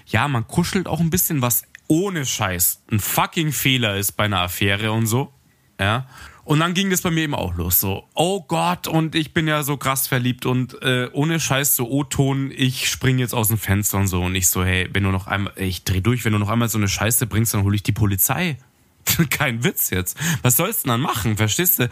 ja, 0.07 0.27
man 0.27 0.45
kuschelt 0.45 0.87
auch 0.87 0.99
ein 0.99 1.09
bisschen, 1.09 1.41
was 1.41 1.63
ohne 1.87 2.25
Scheiß 2.25 2.81
ein 2.91 2.99
fucking 2.99 3.53
Fehler 3.53 3.95
ist 3.95 4.13
bei 4.13 4.25
einer 4.25 4.41
Affäre 4.41 4.91
und 4.91 5.07
so. 5.07 5.33
Ja. 5.79 6.07
Und 6.45 6.59
dann 6.59 6.75
ging 6.75 6.91
das 6.91 7.01
bei 7.01 7.09
mir 7.09 7.23
eben 7.23 7.33
auch 7.33 7.55
los. 7.55 7.79
So, 7.79 8.07
oh 8.13 8.41
Gott, 8.41 8.87
und 8.87 9.15
ich 9.15 9.33
bin 9.33 9.47
ja 9.47 9.63
so 9.63 9.77
krass 9.77 10.07
verliebt 10.07 10.45
und 10.45 10.81
äh, 10.83 11.09
ohne 11.11 11.39
Scheiß 11.39 11.75
so 11.75 11.89
O-Ton, 11.89 12.51
ich 12.55 12.87
spring 12.87 13.17
jetzt 13.17 13.33
aus 13.33 13.47
dem 13.47 13.57
Fenster 13.57 13.97
und 13.97 14.07
so. 14.07 14.21
Und 14.21 14.35
ich 14.35 14.47
so, 14.47 14.63
hey, 14.63 14.87
wenn 14.93 15.03
du 15.03 15.09
noch 15.09 15.25
einmal, 15.25 15.53
ich 15.55 15.83
dreh 15.83 16.01
durch, 16.01 16.23
wenn 16.23 16.33
du 16.33 16.39
noch 16.39 16.49
einmal 16.49 16.69
so 16.69 16.77
eine 16.77 16.87
Scheiße 16.87 17.25
bringst, 17.25 17.55
dann 17.55 17.63
hole 17.63 17.75
ich 17.75 17.81
die 17.81 17.91
Polizei. 17.91 18.57
Kein 19.29 19.63
Witz 19.63 19.89
jetzt. 19.89 20.17
Was 20.43 20.57
sollst 20.57 20.83
du 20.83 20.83
denn 20.83 20.93
dann 20.93 21.01
machen? 21.01 21.35
Verstehst 21.35 21.79
du? 21.79 21.89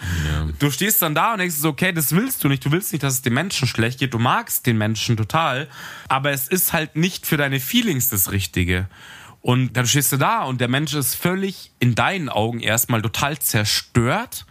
Du 0.60 0.70
stehst 0.70 1.02
dann 1.02 1.16
da 1.16 1.34
und 1.34 1.39
denkst 1.39 1.56
so, 1.56 1.70
okay, 1.70 1.92
das 1.92 2.12
willst 2.12 2.44
du 2.44 2.48
nicht. 2.48 2.63
Du 2.63 2.72
willst 2.72 2.92
nicht, 2.92 3.04
dass 3.04 3.16
es 3.16 3.22
den 3.24 3.34
Menschen 3.34 3.68
schlecht 3.68 4.00
geht. 4.00 4.13
Du 4.13 4.20
magst 4.20 4.66
den 4.68 4.78
Menschen 4.78 5.18
total. 5.18 5.68
Aber 6.10 6.32
es 6.32 6.48
ist 6.48 6.74
halt 6.74 6.96
nicht 6.96 7.26
für 7.26 7.38
deine 7.38 7.60
Feelings 7.60 8.10
das 8.10 8.32
Richtige. 8.32 8.88
Und 9.44 9.74
dann 9.74 9.86
stehst 9.86 10.10
du 10.14 10.18
da 10.18 10.44
und 10.44 10.62
der 10.62 10.70
Mensch 10.70 10.94
ist 10.94 11.16
völlig 11.16 11.72
in 11.80 11.96
deinen 11.96 12.30
Augen 12.30 12.62
erstmal 12.62 13.02
total 13.02 13.38
zerstört. 13.38 14.46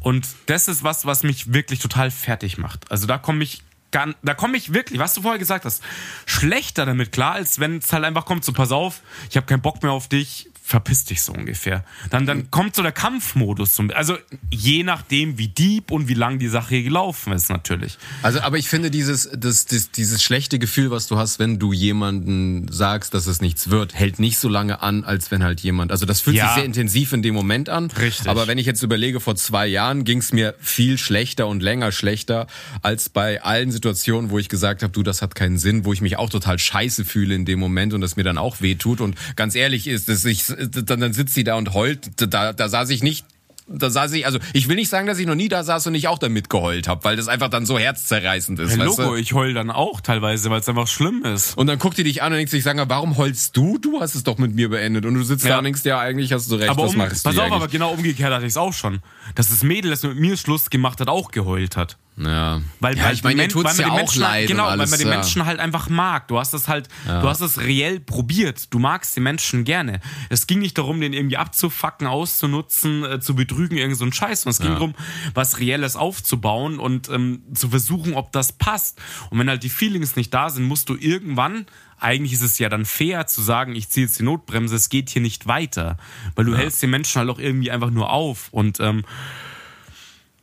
Und 0.00 0.26
das 0.46 0.68
ist 0.68 0.82
was, 0.82 1.04
was 1.04 1.22
mich 1.22 1.52
wirklich 1.52 1.80
total 1.80 2.10
fertig 2.10 2.56
macht. 2.56 2.90
Also 2.90 3.06
da 3.06 3.18
komme 3.18 3.44
ich 3.44 3.62
gar, 3.90 4.14
da 4.22 4.32
komme 4.32 4.56
ich 4.56 4.72
wirklich, 4.72 4.98
was 4.98 5.12
du 5.12 5.20
vorher 5.20 5.38
gesagt 5.38 5.66
hast, 5.66 5.82
schlechter 6.24 6.86
damit 6.86 7.12
klar, 7.12 7.34
als 7.34 7.60
wenn 7.60 7.76
es 7.76 7.92
halt 7.92 8.04
einfach 8.04 8.24
kommt, 8.24 8.42
so 8.42 8.54
pass 8.54 8.72
auf, 8.72 9.02
ich 9.28 9.36
habe 9.36 9.46
keinen 9.46 9.60
Bock 9.60 9.82
mehr 9.82 9.92
auf 9.92 10.08
dich, 10.08 10.49
verpiss 10.70 11.04
dich 11.04 11.22
so 11.22 11.32
ungefähr. 11.32 11.84
Dann, 12.10 12.26
dann 12.26 12.48
kommt 12.52 12.76
so 12.76 12.82
der 12.82 12.92
Kampfmodus. 12.92 13.74
Zum, 13.74 13.90
also 13.90 14.16
je 14.52 14.84
nachdem, 14.84 15.36
wie 15.36 15.48
deep 15.48 15.90
und 15.90 16.06
wie 16.06 16.14
lang 16.14 16.38
die 16.38 16.46
Sache 16.46 16.76
hier 16.76 16.84
gelaufen 16.84 17.32
ist, 17.32 17.50
natürlich. 17.50 17.98
Also, 18.22 18.40
aber 18.40 18.56
ich 18.56 18.68
finde 18.68 18.88
dieses, 18.92 19.28
das, 19.36 19.66
das, 19.66 19.90
dieses 19.90 20.22
schlechte 20.22 20.60
Gefühl, 20.60 20.92
was 20.92 21.08
du 21.08 21.18
hast, 21.18 21.40
wenn 21.40 21.58
du 21.58 21.72
jemanden 21.72 22.70
sagst, 22.70 23.14
dass 23.14 23.26
es 23.26 23.40
nichts 23.40 23.70
wird, 23.70 23.94
hält 23.94 24.20
nicht 24.20 24.38
so 24.38 24.48
lange 24.48 24.80
an, 24.80 25.02
als 25.02 25.32
wenn 25.32 25.42
halt 25.42 25.58
jemand. 25.60 25.90
Also 25.90 26.06
das 26.06 26.20
fühlt 26.20 26.36
Ja. 26.36 26.46
sich 26.46 26.54
sehr 26.54 26.64
intensiv 26.64 27.12
in 27.12 27.22
dem 27.22 27.34
Moment 27.34 27.68
an. 27.68 27.90
Richtig. 27.90 28.28
Aber 28.28 28.46
wenn 28.46 28.56
ich 28.58 28.66
jetzt 28.66 28.84
überlege, 28.84 29.18
vor 29.18 29.34
zwei 29.34 29.66
Jahren 29.66 30.04
ging 30.04 30.18
es 30.18 30.32
mir 30.32 30.54
viel 30.60 30.98
schlechter 30.98 31.48
und 31.48 31.64
länger 31.64 31.90
schlechter 31.90 32.46
als 32.82 33.08
bei 33.08 33.42
allen 33.42 33.72
Situationen, 33.72 34.30
wo 34.30 34.38
ich 34.38 34.48
gesagt 34.48 34.84
habe, 34.84 34.92
du, 34.92 35.02
das 35.02 35.20
hat 35.20 35.34
keinen 35.34 35.58
Sinn, 35.58 35.84
wo 35.84 35.92
ich 35.92 36.00
mich 36.00 36.16
auch 36.16 36.30
total 36.30 36.60
scheiße 36.60 37.04
fühle 37.04 37.34
in 37.34 37.44
dem 37.44 37.58
Moment 37.58 37.92
und 37.92 38.02
das 38.02 38.14
mir 38.14 38.22
dann 38.22 38.38
auch 38.38 38.60
weh 38.60 38.76
tut. 38.76 39.00
Und 39.00 39.16
ganz 39.34 39.56
ehrlich 39.56 39.88
ist, 39.88 40.08
dass 40.08 40.24
ich, 40.24 40.44
dann, 40.68 41.00
dann 41.00 41.12
sitzt 41.12 41.34
sie 41.34 41.44
da 41.44 41.56
und 41.56 41.74
heult. 41.74 42.10
Da, 42.32 42.52
da 42.52 42.68
saß 42.68 42.90
ich 42.90 43.02
nicht 43.02 43.24
da 43.72 43.88
saß 43.88 44.12
ich, 44.12 44.26
also 44.26 44.38
ich 44.52 44.68
will 44.68 44.76
nicht 44.76 44.88
sagen, 44.88 45.06
dass 45.06 45.18
ich 45.18 45.26
noch 45.26 45.34
nie 45.34 45.48
da 45.48 45.62
saß 45.62 45.86
und 45.86 45.92
nicht 45.92 46.08
auch 46.08 46.18
da 46.18 46.28
mitgeheult 46.28 46.88
habe, 46.88 47.04
weil 47.04 47.16
das 47.16 47.28
einfach 47.28 47.48
dann 47.48 47.66
so 47.66 47.78
herzzerreißend 47.78 48.58
ist. 48.58 48.70
Weißt 48.78 48.98
Logo, 48.98 49.10
du? 49.10 49.14
ich 49.14 49.32
heul 49.32 49.54
dann 49.54 49.70
auch 49.70 50.00
teilweise, 50.00 50.50
weil 50.50 50.60
es 50.60 50.68
einfach 50.68 50.88
schlimm 50.88 51.24
ist. 51.24 51.56
Und 51.56 51.68
dann 51.68 51.78
guckt 51.78 51.96
die 51.98 52.02
dich 52.02 52.22
an 52.22 52.32
und 52.32 52.38
denkt 52.38 52.50
sich, 52.50 52.64
sag 52.64 52.76
mal, 52.76 52.88
warum 52.88 53.16
heulst 53.16 53.56
du? 53.56 53.78
Du 53.78 54.00
hast 54.00 54.14
es 54.14 54.24
doch 54.24 54.38
mit 54.38 54.54
mir 54.54 54.68
beendet. 54.70 55.06
Und 55.06 55.14
du 55.14 55.22
sitzt 55.22 55.44
da 55.44 55.50
Ja. 55.50 55.58
und 55.58 55.64
denkst, 55.64 55.84
ja, 55.84 56.00
eigentlich 56.00 56.32
hast 56.32 56.50
du 56.50 56.56
recht, 56.56 56.70
Aber 56.70 56.82
was 56.84 56.92
um, 56.92 56.98
machst 56.98 57.22
pass 57.24 57.34
du 57.34 57.40
auf, 57.40 57.46
eigentlich? 57.46 57.56
aber 57.62 57.68
genau 57.68 57.92
umgekehrt 57.92 58.32
hatte 58.32 58.44
ich 58.44 58.50
es 58.52 58.56
auch 58.56 58.72
schon. 58.72 59.00
Dass 59.36 59.50
das 59.50 59.62
Mädel, 59.62 59.90
das 59.90 60.02
mit 60.02 60.18
mir 60.18 60.36
Schluss 60.36 60.70
gemacht 60.70 61.00
hat, 61.00 61.08
auch 61.08 61.30
geheult 61.30 61.76
hat. 61.76 61.96
Ja, 62.22 62.60
Weil, 62.80 62.98
ja 62.98 63.04
weil 63.04 63.14
ich 63.14 63.24
meine, 63.24 63.48
tut's 63.48 63.78
ja 63.78 63.86
die 63.86 63.90
auch 63.90 63.96
Menschen, 63.96 64.20
leid 64.20 64.48
Genau, 64.48 64.66
alles, 64.66 64.90
weil 64.90 64.98
man 64.98 64.98
die 64.98 65.10
ja. 65.10 65.16
Menschen 65.16 65.46
halt 65.46 65.58
einfach 65.58 65.88
mag. 65.88 66.28
Du 66.28 66.38
hast 66.38 66.52
das 66.52 66.68
halt, 66.68 66.88
du 67.06 67.28
hast 67.28 67.40
es 67.40 67.58
reell 67.58 67.98
probiert. 68.00 68.72
Du 68.72 68.78
magst 68.78 69.16
die 69.16 69.20
Menschen 69.20 69.64
gerne. 69.64 70.00
Es 70.28 70.46
ging 70.46 70.58
nicht 70.58 70.76
darum, 70.76 71.00
den 71.00 71.12
irgendwie 71.12 71.38
abzufacken, 71.38 72.06
auszunutzen, 72.06 73.04
äh, 73.04 73.20
zu 73.20 73.34
betrügen, 73.34 73.78
irgend 73.78 73.96
so 73.96 74.04
ein 74.04 74.12
Scheiß. 74.12 74.44
Und 74.44 74.50
es 74.50 74.58
ging 74.58 74.72
darum, 74.72 74.94
was 75.34 75.60
Reelles 75.60 75.96
aufzubauen 75.96 76.78
und 76.78 77.08
ähm, 77.08 77.42
zu 77.54 77.70
versuchen, 77.70 78.14
ob 78.14 78.32
das 78.32 78.52
passt. 78.52 79.00
Und 79.30 79.38
wenn 79.38 79.48
halt 79.48 79.62
die 79.62 79.70
Feelings 79.70 80.16
nicht 80.16 80.34
da 80.34 80.50
sind, 80.50 80.64
musst 80.64 80.88
du 80.88 80.96
irgendwann 80.96 81.66
eigentlich 82.02 82.32
ist 82.32 82.40
es 82.40 82.58
ja 82.58 82.70
dann 82.70 82.86
fair 82.86 83.26
zu 83.26 83.42
sagen, 83.42 83.76
ich 83.76 83.90
ziehe 83.90 84.06
jetzt 84.06 84.18
die 84.18 84.22
Notbremse, 84.22 84.74
es 84.74 84.88
geht 84.88 85.10
hier 85.10 85.20
nicht 85.20 85.46
weiter. 85.46 85.98
Weil 86.34 86.46
du 86.46 86.56
hältst 86.56 86.82
den 86.82 86.88
Menschen 86.88 87.18
halt 87.18 87.28
auch 87.28 87.38
irgendwie 87.38 87.70
einfach 87.70 87.90
nur 87.90 88.10
auf. 88.10 88.48
Und 88.52 88.80
ähm, 88.80 89.04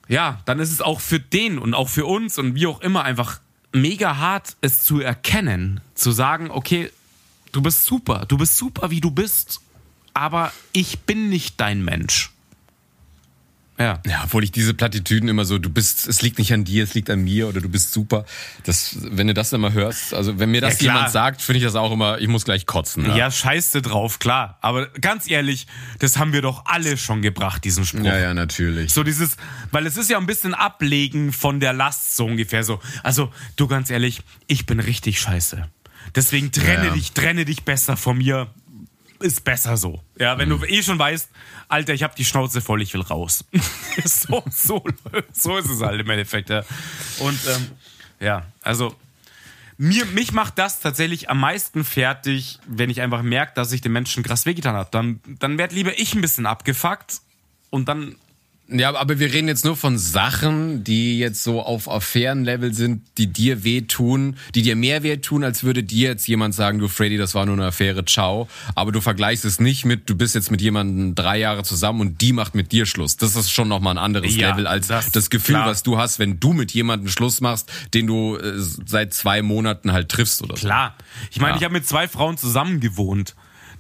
ja, 0.08 0.40
dann 0.46 0.60
ist 0.60 0.72
es 0.72 0.82
auch 0.82 1.00
für 1.00 1.20
den 1.20 1.60
und 1.60 1.74
auch 1.74 1.90
für 1.90 2.06
uns 2.06 2.38
und 2.38 2.56
wie 2.56 2.68
auch 2.68 2.82
immer 2.82 3.04
einfach 3.04 3.40
mega 3.74 4.18
hart, 4.18 4.56
es 4.62 4.84
zu 4.84 5.02
erkennen, 5.02 5.82
zu 5.96 6.12
sagen, 6.12 6.50
okay, 6.50 6.92
du 7.52 7.62
bist 7.62 7.86
super, 7.86 8.26
du 8.28 8.38
bist 8.38 8.58
super, 8.58 8.90
wie 8.92 9.02
du 9.02 9.12
bist, 9.12 9.62
aber 10.14 10.52
ich 10.74 11.00
bin 11.02 11.30
nicht 11.30 11.60
dein 11.60 11.84
Mensch. 11.84 12.32
Ja. 13.80 14.00
Ja, 14.08 14.22
obwohl 14.24 14.44
ich 14.44 14.52
diese 14.52 14.74
Plattitüden 14.74 15.30
immer 15.30 15.46
so, 15.46 15.60
du 15.60 15.70
bist, 15.70 16.08
es 16.08 16.22
liegt 16.24 16.40
nicht 16.40 16.52
an 16.52 16.64
dir, 16.64 16.84
es 16.84 16.94
liegt 16.96 17.10
an 17.12 17.24
mir 17.24 17.48
oder 17.48 17.62
du 17.62 17.70
bist 17.70 17.94
super. 17.94 18.26
Das, 18.64 18.98
wenn 19.02 19.28
du 19.28 19.34
das 19.36 19.54
immer 19.54 19.72
hörst, 19.74 20.14
also 20.16 20.40
wenn 20.40 20.50
mir 20.50 20.62
das 20.62 20.82
Ja, 20.82 20.94
jemand 20.94 21.12
sagt, 21.12 21.42
finde 21.44 21.60
ich 21.60 21.64
das 21.64 21.76
auch 21.76 21.92
immer, 21.92 22.18
ich 22.20 22.28
muss 22.28 22.44
gleich 22.44 22.66
kotzen. 22.66 23.06
Ja, 23.06 23.16
Ja, 23.16 23.32
scheiße 23.32 23.82
drauf, 23.84 24.18
klar. 24.20 24.58
Aber 24.62 24.88
ganz 24.88 25.30
ehrlich, 25.30 25.68
das 26.00 26.18
haben 26.18 26.34
wir 26.34 26.42
doch 26.42 26.66
alle 26.66 26.98
schon 26.98 27.22
gebracht, 27.22 27.64
diesen 27.66 27.86
Spruch. 27.86 28.04
ja, 28.04 28.18
ja 28.18 28.34
natürlich. 28.34 28.92
So 28.94 29.04
dieses, 29.04 29.38
weil 29.72 29.86
es 29.86 29.96
ist 29.98 30.10
ja 30.10 30.18
ein 30.18 30.26
bisschen 30.26 30.56
Ablegen 30.56 31.32
von 31.32 31.60
der 31.60 31.74
Last, 31.74 32.16
so 32.16 32.26
ungefähr 32.26 32.64
so. 32.64 32.80
Also, 33.04 33.32
du 33.58 33.68
ganz 33.68 33.90
ehrlich, 33.92 34.22
ich 34.48 34.66
bin 34.66 34.80
richtig 34.80 35.20
scheiße. 35.20 35.68
Deswegen 36.16 36.52
trenne 36.52 36.88
Ja. 36.88 36.94
dich, 36.94 37.12
trenne 37.12 37.46
dich 37.46 37.64
besser 37.64 37.96
von 37.98 38.18
mir. 38.18 38.48
Ist 39.20 39.44
besser 39.44 39.78
so. 39.78 40.02
Ja, 40.20 40.38
wenn 40.38 40.50
Mhm. 40.50 40.60
du 40.62 40.66
eh 40.68 40.84
schon 40.84 41.00
weißt, 41.00 41.30
Alter, 41.70 41.94
ich 41.94 42.04
hab 42.04 42.16
die 42.16 42.26
Schnauze 42.26 42.62
voll, 42.62 42.82
ich 42.82 42.94
will 42.94 43.02
raus. 43.02 43.44
so, 44.06 44.44
so, 44.52 44.84
so 45.34 45.58
ist 45.58 45.70
es 45.70 45.82
halt 45.82 46.00
im 46.00 46.10
Endeffekt, 46.10 46.50
ja. 46.50 46.64
Und 47.20 47.40
ähm, 47.48 47.72
ja, 48.20 48.46
also 48.62 48.96
mir, 49.78 50.06
mich 50.06 50.32
macht 50.34 50.58
das 50.58 50.80
tatsächlich 50.80 51.30
am 51.30 51.40
meisten 51.40 51.84
fertig, 51.84 52.60
wenn 52.68 52.90
ich 52.90 53.02
einfach 53.02 53.22
merke, 53.22 53.54
dass 53.56 53.72
ich 53.72 53.82
den 53.82 53.92
Menschen 53.92 54.24
krass 54.24 54.46
wehgetan 54.46 54.76
habe. 54.76 54.90
Dann, 54.92 55.20
dann 55.40 55.58
werd 55.58 55.72
lieber 55.72 55.98
ich 56.00 56.14
ein 56.16 56.22
bisschen 56.22 56.46
abgefuckt 56.46 57.22
und 57.70 57.88
dann 57.90 58.16
Ja, 58.70 58.94
aber 58.96 59.18
wir 59.20 59.32
reden 59.32 59.48
jetzt 59.48 59.64
nur 59.64 59.78
von 59.78 59.98
Sachen, 59.98 60.84
die 60.84 61.20
jetzt 61.20 61.42
so 61.42 61.62
auf 61.62 61.90
Affärenlevel 61.90 62.74
sind, 62.74 63.02
die 63.18 63.28
dir 63.28 63.64
wehtun, 63.64 64.36
die 64.56 64.62
dir 64.62 64.76
mehr 64.76 65.04
wehtun, 65.04 65.46
als 65.46 65.64
würde 65.64 65.84
dir 65.84 66.10
jetzt 66.10 66.28
jemand 66.28 66.54
sagen, 66.54 66.78
du 66.80 66.90
Freddy, 66.90 67.16
das 67.18 67.34
war 67.34 67.46
nur 67.46 67.56
eine 67.56 67.68
Affäre, 67.68 68.04
ciao. 68.04 68.50
Aber 68.76 68.92
du 68.92 69.00
vergleichst 69.00 69.46
es 69.46 69.62
nicht 69.62 69.86
mit, 69.86 70.10
du 70.10 70.16
bist 70.18 70.36
jetzt 70.36 70.52
mit 70.52 70.62
jemandem 70.62 71.16
drei 71.16 71.38
Jahre 71.40 71.64
zusammen 71.64 72.02
und 72.02 72.20
die 72.20 72.34
macht 72.34 72.56
mit 72.56 72.74
dir 72.74 72.86
Schluss. 72.86 73.16
Das 73.16 73.38
ist 73.38 73.50
schon 73.52 73.70
nochmal 73.70 73.94
ein 73.94 74.04
anderes 74.04 74.36
Ja, 74.36 74.50
Level 74.50 74.68
als 74.68 74.88
das- 74.88 75.12
das, 75.12 75.30
Gefühl, 75.30 75.56
klar. 75.56 75.68
was 75.68 75.84
du 75.84 75.98
hast, 75.98 76.20
wenn 76.20 76.42
du 76.42 76.52
mit 76.52 76.74
jemandem 76.74 77.08
Schluss 77.08 77.40
machst, 77.40 77.72
den 77.94 78.06
du 78.06 78.36
äh, 78.36 78.54
seit 78.58 79.14
zwei 79.14 79.42
Monaten 79.44 79.94
halt 79.94 80.10
triffst 80.10 80.42
oder 80.42 80.58
so. 80.58 80.62
Klar. 80.66 80.96
Ich 81.32 81.40
meine, 81.40 81.52
Ja. 81.52 81.58
ich 81.58 81.64
habe 81.64 81.74
mit 81.74 81.88
zwei 81.88 82.10
Frauen 82.10 82.38
zusammen 82.38 82.82
gewohnt. 82.82 83.34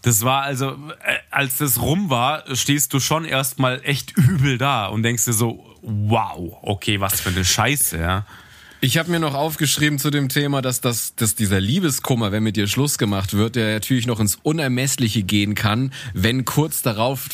Das 0.07 0.23
war 0.23 0.43
also, 0.43 0.69
äh, 0.69 1.17
als 1.31 1.57
das 1.57 1.81
rum 1.81 2.09
war, 2.09 2.55
stehst 2.55 2.93
du 2.93 3.01
schon 3.01 3.25
erstmal 3.25 3.81
echt 3.83 4.17
übel 4.17 4.57
da 4.57 4.85
und 4.85 5.03
denkst 5.03 5.25
dir 5.25 5.33
so, 5.33 5.75
wow, 5.81 6.59
okay, 6.61 7.01
was 7.01 7.19
für 7.19 7.27
eine 7.27 7.43
Scheiße, 7.43 7.99
ja. 7.99 8.25
Ich 8.79 8.97
habe 8.97 9.11
mir 9.11 9.19
noch 9.19 9.33
aufgeschrieben 9.33 9.99
zu 9.99 10.09
dem 10.09 10.29
Thema, 10.29 10.61
dass, 10.61 10.79
das, 10.79 11.15
dass 11.15 11.35
dieser 11.35 11.59
Liebeskummer, 11.59 12.31
wenn 12.31 12.41
mit 12.43 12.55
dir 12.55 12.67
Schluss 12.67 12.97
gemacht 12.97 13.33
wird, 13.33 13.57
der 13.57 13.73
natürlich 13.73 14.07
noch 14.07 14.21
ins 14.21 14.35
Unermessliche 14.35 15.23
gehen 15.23 15.55
kann, 15.55 15.91
wenn 16.13 16.45
kurz 16.45 16.81
darauf 16.83 17.27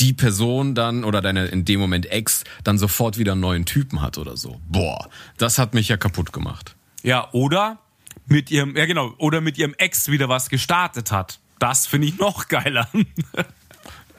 die 0.00 0.12
Person 0.12 0.74
dann 0.74 1.04
oder 1.04 1.20
deine 1.20 1.46
in 1.46 1.64
dem 1.64 1.78
Moment 1.78 2.06
Ex 2.06 2.42
dann 2.64 2.78
sofort 2.78 3.18
wieder 3.18 3.32
einen 3.32 3.42
neuen 3.42 3.64
Typen 3.64 4.02
hat 4.02 4.18
oder 4.18 4.36
so. 4.36 4.60
Boah, 4.66 5.08
das 5.36 5.56
hat 5.58 5.72
mich 5.72 5.86
ja 5.86 5.96
kaputt 5.96 6.32
gemacht. 6.32 6.74
Ja, 7.04 7.28
oder 7.30 7.78
mit 8.26 8.50
ihrem, 8.50 8.76
ja 8.76 8.86
genau, 8.86 9.14
oder 9.18 9.40
mit 9.40 9.56
ihrem 9.56 9.74
Ex 9.74 10.08
wieder 10.08 10.28
was 10.28 10.48
gestartet 10.48 11.12
hat. 11.12 11.38
Das 11.58 11.86
finde 11.86 12.08
ich 12.08 12.18
noch 12.18 12.48
geiler. 12.48 12.88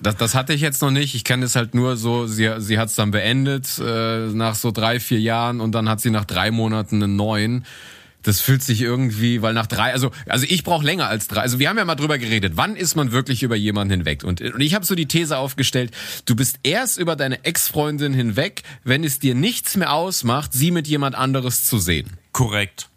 Das, 0.02 0.16
das 0.16 0.34
hatte 0.34 0.54
ich 0.54 0.62
jetzt 0.62 0.82
noch 0.82 0.92
nicht. 0.92 1.14
Ich 1.14 1.24
kenne 1.24 1.46
es 1.46 1.56
halt 1.56 1.76
nur 1.76 1.98
so, 1.98 2.26
sie, 2.26 2.50
sie 2.60 2.80
hat 2.80 2.90
es 2.90 2.96
dann 2.96 3.12
beendet 3.12 3.68
äh, 3.80 4.28
nach 4.28 4.56
so 4.56 4.72
drei, 4.72 5.00
vier 5.00 5.20
Jahren 5.20 5.60
und 5.60 5.74
dann 5.74 5.90
hat 5.90 6.00
sie 6.00 6.10
nach 6.10 6.26
drei 6.26 6.52
Monaten 6.52 7.04
einen 7.04 7.16
neuen. 7.16 7.66
Das 8.22 8.42
fühlt 8.42 8.62
sich 8.62 8.82
irgendwie, 8.82 9.42
weil 9.42 9.54
nach 9.54 9.68
drei, 9.68 9.94
also 9.94 10.12
also 10.28 10.46
ich 10.48 10.64
brauche 10.64 10.86
länger 10.86 11.08
als 11.08 11.28
drei. 11.28 11.42
Also 11.42 11.60
wir 11.60 11.70
haben 11.70 11.78
ja 11.78 11.86
mal 11.86 11.96
drüber 11.96 12.18
geredet, 12.18 12.54
wann 12.56 12.76
ist 12.76 12.96
man 12.96 13.12
wirklich 13.12 13.44
über 13.44 13.56
jemanden 13.56 13.92
hinweg? 13.92 14.24
Und, 14.24 14.42
und 14.42 14.62
ich 14.62 14.74
habe 14.74 14.86
so 14.86 14.94
die 14.96 15.08
These 15.08 15.38
aufgestellt, 15.38 15.92
du 16.26 16.36
bist 16.36 16.60
erst 16.64 16.98
über 17.00 17.16
deine 17.16 17.44
Ex-Freundin 17.46 18.14
hinweg, 18.14 18.64
wenn 18.84 19.04
es 19.04 19.20
dir 19.20 19.36
nichts 19.36 19.78
mehr 19.78 19.94
ausmacht, 19.94 20.54
sie 20.54 20.72
mit 20.72 20.88
jemand 20.88 21.16
anderes 21.16 21.66
zu 21.66 21.78
sehen. 21.78 22.12
Korrekt. 22.34 22.90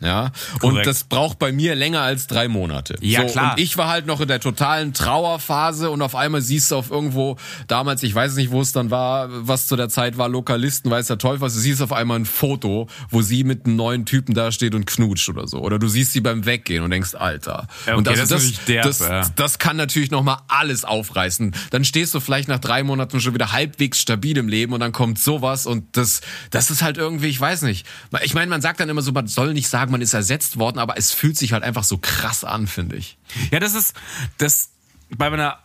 Ja, 0.00 0.32
und 0.54 0.60
Korrekt. 0.60 0.86
das 0.86 1.04
braucht 1.04 1.38
bei 1.38 1.52
mir 1.52 1.74
länger 1.74 2.00
als 2.00 2.26
drei 2.26 2.48
Monate. 2.48 2.96
Ja, 3.00 3.22
so, 3.22 3.32
klar. 3.32 3.52
Und 3.52 3.60
ich 3.60 3.76
war 3.76 3.88
halt 3.88 4.06
noch 4.06 4.20
in 4.20 4.28
der 4.28 4.40
totalen 4.40 4.92
Trauerphase 4.94 5.90
und 5.90 6.02
auf 6.02 6.14
einmal 6.14 6.40
siehst 6.40 6.70
du 6.70 6.76
auf 6.76 6.90
irgendwo, 6.90 7.36
damals, 7.68 8.02
ich 8.02 8.14
weiß 8.14 8.34
nicht, 8.36 8.50
wo 8.50 8.60
es 8.60 8.72
dann 8.72 8.90
war, 8.90 9.28
was 9.30 9.66
zu 9.66 9.76
der 9.76 9.88
Zeit 9.88 10.18
war, 10.18 10.28
Lokalisten, 10.28 10.90
weiß 10.90 11.06
der 11.08 11.18
Teufel, 11.18 11.42
was, 11.42 11.54
du 11.54 11.60
siehst 11.60 11.82
auf 11.82 11.92
einmal 11.92 12.18
ein 12.18 12.26
Foto, 12.26 12.88
wo 13.10 13.22
sie 13.22 13.44
mit 13.44 13.66
einem 13.66 13.76
neuen 13.76 14.06
Typen 14.06 14.34
da 14.34 14.52
steht 14.52 14.74
und 14.74 14.86
knutscht 14.86 15.28
oder 15.28 15.46
so. 15.46 15.58
Oder 15.58 15.78
du 15.78 15.88
siehst 15.88 16.12
sie 16.12 16.20
beim 16.20 16.46
Weggehen 16.46 16.82
und 16.82 16.90
denkst, 16.90 17.14
Alter. 17.14 17.66
Ja, 17.86 17.92
okay, 17.92 17.98
und 17.98 18.08
also 18.08 18.22
das 18.22 18.40
das, 18.40 18.64
derb, 18.64 18.84
das, 18.84 18.98
ja. 19.00 19.28
das 19.36 19.58
kann 19.58 19.76
natürlich 19.76 20.10
nochmal 20.10 20.38
alles 20.48 20.84
aufreißen. 20.84 21.54
Dann 21.70 21.84
stehst 21.84 22.14
du 22.14 22.20
vielleicht 22.20 22.48
nach 22.48 22.58
drei 22.58 22.82
Monaten 22.82 23.20
schon 23.20 23.34
wieder 23.34 23.52
halbwegs 23.52 24.00
stabil 24.00 24.36
im 24.38 24.48
Leben 24.48 24.72
und 24.72 24.80
dann 24.80 24.92
kommt 24.92 25.18
sowas 25.18 25.66
und 25.66 25.96
das, 25.96 26.20
das 26.50 26.70
ist 26.70 26.82
halt 26.82 26.96
irgendwie, 26.96 27.28
ich 27.28 27.40
weiß 27.40 27.62
nicht. 27.62 27.86
Ich 28.22 28.34
meine, 28.34 28.48
man 28.48 28.60
sagt 28.60 28.80
dann 28.80 28.88
immer 28.88 29.02
so, 29.02 29.12
man 29.12 29.26
soll 29.26 29.52
nicht 29.52 29.68
sagen, 29.68 29.89
man 29.90 30.00
ist 30.00 30.14
ersetzt 30.14 30.58
worden, 30.58 30.78
aber 30.78 30.96
es 30.96 31.12
fühlt 31.12 31.36
sich 31.36 31.52
halt 31.52 31.62
einfach 31.62 31.84
so 31.84 31.98
krass 31.98 32.44
an, 32.44 32.66
finde 32.66 32.96
ich. 32.96 33.18
Ja, 33.50 33.60
das 33.60 33.74
ist, 33.74 33.94
das, 34.38 34.70
bei 35.10 35.30
meiner 35.30 35.58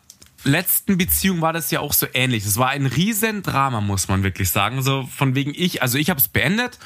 letzten 0.46 0.98
Beziehung 0.98 1.42
war 1.42 1.54
das 1.54 1.72
ja 1.72 1.80
auch 1.80 1.94
so 1.94 2.08
ähnlich. 2.14 2.44
Das 2.44 2.58
war 2.58 2.70
ein 2.70 2.86
Riesendrama, 2.86 3.82
muss 3.82 4.08
man 4.08 4.24
wirklich 4.24 4.50
sagen. 4.50 4.82
So 4.82 5.08
von 5.16 5.36
wegen 5.36 5.54
ich, 5.56 5.82
also 5.82 5.98
ich 5.98 6.10
habe 6.10 6.20
es 6.20 6.28
beendet 6.28 6.78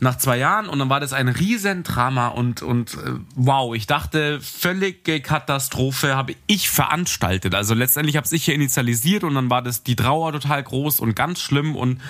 nach 0.00 0.18
zwei 0.18 0.36
Jahren 0.36 0.68
und 0.68 0.78
dann 0.80 0.90
war 0.90 1.00
das 1.00 1.12
ein 1.12 1.28
Riesendrama 1.28 2.28
und, 2.28 2.62
und 2.62 2.94
äh, 2.94 3.14
wow, 3.36 3.74
ich 3.74 3.86
dachte, 3.86 4.40
völlige 4.40 5.20
Katastrophe 5.20 6.16
habe 6.16 6.34
ich 6.46 6.68
veranstaltet. 6.68 7.54
Also 7.54 7.74
letztendlich 7.74 8.16
habe 8.16 8.26
ich 8.30 8.44
hier 8.44 8.54
initialisiert 8.54 9.24
und 9.24 9.34
dann 9.34 9.48
war 9.48 9.62
das 9.62 9.84
die 9.84 9.96
Trauer 9.96 10.32
total 10.32 10.62
groß 10.62 11.00
und 11.00 11.14
ganz 11.14 11.40
schlimm 11.40 11.76
und 11.76 12.00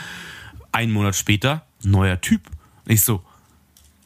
ein 0.72 0.90
Monat 0.90 1.14
später, 1.14 1.66
neuer 1.82 2.20
Typ. 2.20 2.42
Ich 2.86 3.02
so, 3.02 3.22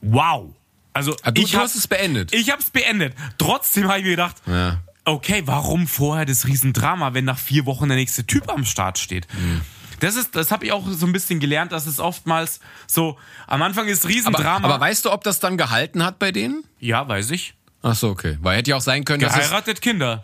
wow. 0.02 0.54
Also 0.98 1.16
Ah, 1.22 1.30
du- 1.30 1.40
ich 1.42 1.50
du 1.52 1.56
hab- 1.58 1.64
hast 1.64 1.74
es 1.76 1.86
beendet. 1.86 2.32
Ich 2.34 2.50
habe 2.50 2.60
es 2.60 2.70
beendet. 2.70 3.14
Trotzdem 3.38 3.88
habe 3.88 3.98
ich 3.98 4.04
mir 4.04 4.10
gedacht, 4.10 4.36
Ja. 4.46 4.78
okay, 5.04 5.42
warum 5.46 5.86
vorher 5.86 6.24
das 6.26 6.46
Riesendrama, 6.46 7.14
wenn 7.14 7.24
nach 7.24 7.38
vier 7.38 7.66
Wochen 7.66 7.88
der 7.88 7.96
nächste 7.96 8.26
Typ 8.26 8.48
am 8.52 8.64
Start 8.64 8.98
steht? 8.98 9.26
Mhm. 9.32 9.60
Das 10.00 10.14
ist, 10.14 10.36
das 10.36 10.50
habe 10.52 10.64
ich 10.64 10.72
auch 10.72 10.84
so 10.88 11.06
ein 11.06 11.12
bisschen 11.12 11.40
gelernt, 11.40 11.72
dass 11.72 11.86
es 11.86 11.98
oftmals 11.98 12.60
so, 12.86 13.16
am 13.48 13.62
Anfang 13.62 13.86
ist 13.88 14.04
Aber, 14.04 14.14
Riesendrama. 14.14 14.68
aber 14.68 14.80
weißt 14.80 15.04
du, 15.04 15.10
ob 15.12 15.24
das 15.24 15.40
dann 15.40 15.56
gehalten 15.56 16.04
hat 16.04 16.18
bei 16.18 16.30
denen? 16.32 16.64
ja, 16.80 17.06
weiß 17.08 17.30
ich. 17.32 17.54
Ach 17.82 17.94
so, 17.94 18.08
okay. 18.10 18.36
Weil 18.40 18.58
hätte 18.58 18.70
ja 18.70 18.76
auch 18.76 18.80
sein 18.80 19.04
können, 19.04 19.20
dass 19.22 19.34
Geheiratet 19.34 19.80
Kinder. 19.80 20.20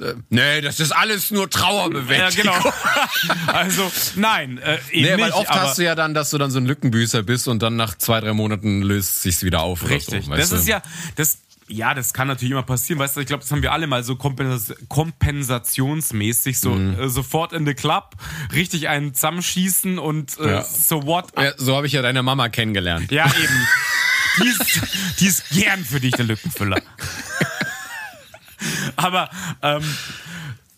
Äh, 0.00 0.14
nee, 0.30 0.60
das 0.60 0.80
ist 0.80 0.92
alles 0.92 1.30
nur 1.30 1.42
Ja, 1.44 1.48
Trauerbewältigung. 1.48 2.52
genau. 2.62 2.72
also, 3.52 3.90
nein, 4.16 4.58
äh, 4.58 4.78
eben 4.92 5.02
Nee, 5.02 5.10
weil 5.10 5.16
nicht, 5.30 5.34
oft 5.34 5.50
hast 5.50 5.78
du 5.78 5.84
ja 5.84 5.94
dann, 5.94 6.14
dass 6.14 6.30
du 6.30 6.38
dann 6.38 6.50
so 6.50 6.58
ein 6.58 6.66
Lückenbüßer 6.66 7.22
bist 7.22 7.48
und 7.48 7.62
dann 7.62 7.76
nach 7.76 7.96
zwei, 7.98 8.20
drei 8.20 8.32
Monaten 8.32 8.82
löst 8.82 9.22
sich's 9.22 9.42
wieder 9.42 9.60
auf 9.60 9.88
Richtig. 9.88 10.26
oder 10.26 10.36
so. 10.36 10.36
das 10.36 10.52
ist 10.52 10.66
du? 10.66 10.70
ja, 10.72 10.82
das, 11.16 11.38
ja, 11.68 11.94
das 11.94 12.12
kann 12.12 12.28
natürlich 12.28 12.50
immer 12.52 12.62
passieren. 12.64 12.98
Weißt 12.98 13.16
du, 13.16 13.20
ich 13.20 13.26
glaube, 13.26 13.42
das 13.42 13.50
haben 13.50 13.62
wir 13.62 13.72
alle 13.72 13.86
mal 13.86 14.02
so 14.04 14.16
kompens 14.16 14.74
kompensationsmäßig, 14.88 16.58
so 16.60 16.70
Mhm. 16.74 17.00
äh, 17.00 17.08
sofort 17.08 17.52
in 17.52 17.64
the 17.66 17.74
Club, 17.74 18.10
richtig 18.52 18.88
einen 18.88 19.14
zusammenschießen 19.14 19.98
und 19.98 20.38
äh, 20.38 20.50
Ja. 20.50 20.62
so 20.64 21.04
what? 21.06 21.26
Ja, 21.38 21.52
so 21.56 21.76
habe 21.76 21.86
ich 21.86 21.92
ja 21.94 22.02
deine 22.02 22.22
Mama 22.22 22.48
kennengelernt. 22.48 23.10
Ja, 23.10 23.26
eben. 23.26 23.66
Die 24.42 24.48
ist, 24.48 24.80
die 25.20 25.26
ist 25.26 25.50
gern 25.50 25.84
für 25.84 26.00
dich 26.00 26.12
der 26.12 26.24
Lückenfüller. 26.24 26.80
Aber, 28.96 29.30
ähm, 29.62 29.82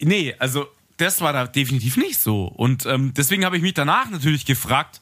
nee, 0.01 0.35
also 0.39 0.67
das 0.97 1.21
war 1.21 1.33
da 1.33 1.47
definitiv 1.47 1.97
nicht 1.97 2.19
so. 2.19 2.45
Und 2.47 2.87
ähm, 2.87 3.13
deswegen 3.15 3.45
habe 3.45 3.57
ich 3.57 3.63
mich 3.63 3.75
danach 3.75 4.11
natürlich 4.11 4.47
gefragt, 4.47 5.01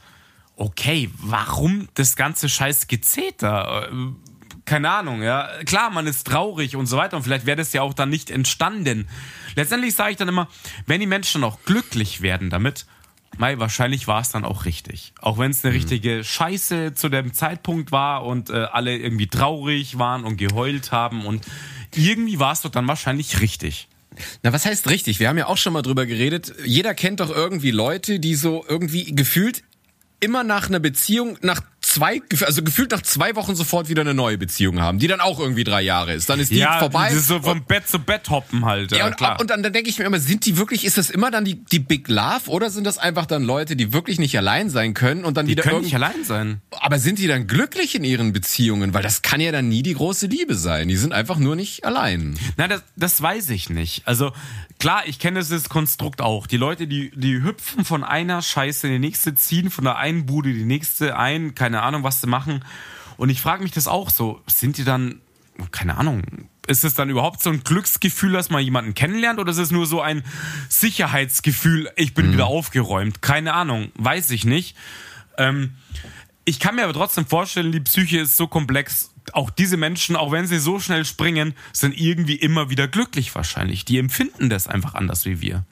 okay, 0.57 1.11
warum 1.19 1.89
das 1.95 2.17
ganze 2.17 2.49
scheiß 2.49 2.89
Gezeter? 2.89 3.89
Äh, 3.91 3.97
keine 4.65 4.91
Ahnung, 4.91 5.23
ja. 5.23 5.49
Klar, 5.65 5.91
man 5.91 6.07
ist 6.07 6.27
traurig 6.27 6.77
und 6.77 6.87
so 6.87 6.97
weiter 6.97 7.17
und 7.17 7.25
vielleicht 7.25 7.47
wäre 7.47 7.57
das 7.57 7.73
ja 7.73 7.83
auch 7.83 7.95
dann 7.95 8.11
nicht 8.11 8.31
entstanden. 8.31 9.09
Letztendlich 9.57 9.95
sage 9.95 10.13
ich 10.13 10.17
dann 10.17 10.29
immer, 10.29 10.49
wenn 10.87 11.01
die 11.01 11.07
Menschen 11.07 11.43
auch 11.45 11.59
glücklich 11.65 12.23
werden 12.23 12.49
damit, 12.49 12.87
Mai, 13.39 13.59
wahrscheinlich 13.59 14.09
war 14.09 14.21
es 14.21 14.29
dann 14.29 14.45
auch 14.45 14.67
richtig. 14.67 15.15
Auch 15.21 15.39
wenn 15.39 15.51
es 15.51 15.65
eine 15.65 15.73
mhm. 15.73 15.81
richtige 15.81 16.23
Scheiße 16.23 16.93
zu 16.93 17.09
dem 17.09 17.33
Zeitpunkt 17.33 17.91
war 17.91 18.25
und 18.25 18.51
äh, 18.51 18.67
alle 18.71 18.97
irgendwie 18.97 19.27
traurig 19.27 19.99
waren 19.99 20.25
und 20.25 20.37
geheult 20.37 20.93
haben 20.93 21.25
und 21.25 21.47
irgendwie 21.95 22.39
war 22.39 22.53
es 22.53 22.63
dann 22.63 22.89
wahrscheinlich 22.89 23.41
richtig. 23.41 23.89
Na, 24.43 24.53
was 24.53 24.67
heißt 24.67 24.89
richtig? 24.91 25.21
Wir 25.21 25.29
haben 25.29 25.39
ja 25.39 25.47
auch 25.47 25.57
schon 25.57 25.73
mal 25.73 25.83
drüber 25.83 26.07
geredet. 26.07 26.53
Jeder 26.65 26.95
kennt 26.95 27.21
doch 27.21 27.31
irgendwie 27.31 27.71
Leute, 27.71 28.21
die 28.21 28.35
so 28.35 28.65
irgendwie 28.69 29.15
gefühlt 29.15 29.63
immer 30.21 30.45
nach 30.45 30.69
einer 30.69 30.81
Beziehung, 30.81 31.39
nach 31.43 31.63
zwei, 31.93 32.23
also 32.41 32.63
gefühlt 32.63 32.91
nach 32.91 33.03
zwei 33.03 33.37
Wochen 33.37 33.55
sofort 33.55 33.89
wieder 33.89 34.01
eine 34.01 34.15
neue 34.15 34.39
Beziehung 34.39 34.81
haben, 34.81 34.99
die 34.99 35.07
dann 35.07 35.21
auch 35.21 35.39
irgendwie 35.39 35.65
drei 35.65 35.83
Jahre 35.83 36.15
ist. 36.15 36.29
Dann 36.29 36.41
ist 36.41 36.51
die 36.51 36.59
ja, 36.59 36.79
vorbei. 36.79 37.11
Ja, 37.13 37.19
so 37.19 37.41
vom 37.41 37.65
Bett 37.65 37.89
zu 37.89 37.99
Bett 37.99 38.31
hoppen 38.31 38.65
halt. 38.65 38.93
Ja, 38.93 39.07
und, 39.07 39.17
klar. 39.17 39.39
und 39.41 39.51
dann, 39.51 39.63
dann 39.63 39.73
denke 39.73 39.91
ich 39.91 39.99
mir 39.99 40.05
immer, 40.07 40.19
sind 40.19 40.47
die 40.47 40.57
wirklich, 40.57 40.85
ist 40.85 40.97
das 40.97 41.11
immer 41.11 41.31
dann 41.31 41.45
die, 41.45 41.63
die 41.65 41.79
Big 41.79 42.09
Love 42.09 42.49
oder 42.49 42.71
sind 42.71 42.85
das 42.85 42.99
einfach 42.99 43.27
dann 43.27 43.43
Leute, 43.43 43.77
die 43.77 43.93
wirklich 43.93 44.19
nicht 44.19 44.37
allein 44.37 44.71
sein 44.71 44.95
können 44.95 45.25
und 45.25 45.37
dann 45.37 45.47
die 45.47 45.53
wieder 45.53 45.63
können 45.63 45.83
nicht 45.83 45.95
allein 45.95 46.25
sein. 46.25 46.63
Aber 46.71 46.99
sind 46.99 47.19
die 47.19 47.27
dann 47.27 47.47
glücklich 47.47 47.95
in 47.95 48.05
ihren 48.05 48.33
Beziehungen? 48.33 48.95
Weil 48.95 49.03
das 49.03 49.23
kann 49.23 49.41
ja 49.41 49.53
dann 49.53 49.69
nie 49.69 49.83
die 49.83 49.95
große 49.95 50.27
Liebe 50.27 50.55
sein. 50.55 50.89
Die 50.89 50.97
sind 50.97 51.13
einfach 51.13 51.39
nur 51.39 51.57
nicht 51.57 51.85
allein. 51.85 52.39
Nein, 52.57 52.71
das, 52.71 52.83
das 52.97 53.21
weiß 53.21 53.51
ich 53.51 53.69
nicht. 53.69 54.03
Also 54.07 54.33
klar, 54.79 55.03
ich 55.07 55.19
kenne 55.19 55.41
das 55.41 55.69
Konstrukt 55.69 56.21
auch. 56.21 56.47
Die 56.47 56.57
Leute, 56.57 56.87
die, 56.87 57.13
die 57.15 57.43
hüpfen 57.43 57.85
von 57.85 58.03
einer 58.03 58.41
Scheiße 58.43 58.87
in 58.87 58.95
die 58.95 58.99
nächste, 58.99 59.35
ziehen 59.35 59.71
von 59.71 59.85
der 59.85 59.97
einen 59.97 60.27
Bude 60.27 60.53
die 60.53 60.65
nächste 60.65 61.17
ein, 61.17 61.55
keine 61.55 61.82
Ahnung, 61.83 62.03
was 62.03 62.21
sie 62.21 62.27
machen 62.27 62.65
und 63.17 63.29
ich 63.31 63.41
frage 63.41 63.63
mich 63.63 63.73
das 63.73 63.89
auch 63.89 64.11
so, 64.11 64.41
sind 64.47 64.79
die 64.79 64.85
dann, 64.85 65.21
keine 65.71 65.97
Ahnung, 65.97 66.23
ist 66.67 66.85
es 66.85 66.95
dann 66.95 67.11
überhaupt 67.11 67.43
so 67.43 67.51
ein 67.51 67.65
Glücksgefühl, 67.65 68.33
dass 68.33 68.51
man 68.51 68.63
jemanden 68.63 68.95
kennenlernt 68.95 69.39
oder 69.39 69.51
ist 69.51 69.59
es 69.59 69.71
nur 69.71 69.87
so 69.87 70.01
ein 70.01 70.23
Sicherheitsgefühl, 70.69 71.91
ich 71.97 72.15
bin 72.15 72.29
mhm. 72.29 72.33
wieder 72.33 72.47
aufgeräumt? 72.47 73.23
Keine 73.23 73.55
Ahnung, 73.55 73.91
weiß 73.95 74.31
ich 74.31 74.45
nicht. 74.45 74.77
Ähm, 75.39 75.75
ich 76.45 76.59
kann 76.59 76.75
mir 76.75 76.85
aber 76.85 76.93
trotzdem 76.93 77.27
vorstellen, 77.27 77.73
die 77.73 77.81
Psyche 77.81 78.21
ist 78.21 78.37
so 78.37 78.47
komplex. 78.47 79.11
Auch 79.33 79.51
diese 79.51 79.77
Menschen, 79.77 80.17
auch 80.17 80.33
wenn 80.33 80.47
sie 80.47 80.59
so 80.59 80.81
schnell 80.81 81.05
springen, 81.05 81.55
sind 81.73 81.97
irgendwie 81.97 82.35
immer 82.35 82.71
wieder 82.71 82.89
glücklich 82.89 83.35
wahrscheinlich. 83.35 83.85
Die 83.85 83.99
empfinden 83.99 84.51
das 84.51 84.67
einfach 84.67 84.95
anders 84.95 85.25
wie 85.27 85.41
wir. 85.41 85.65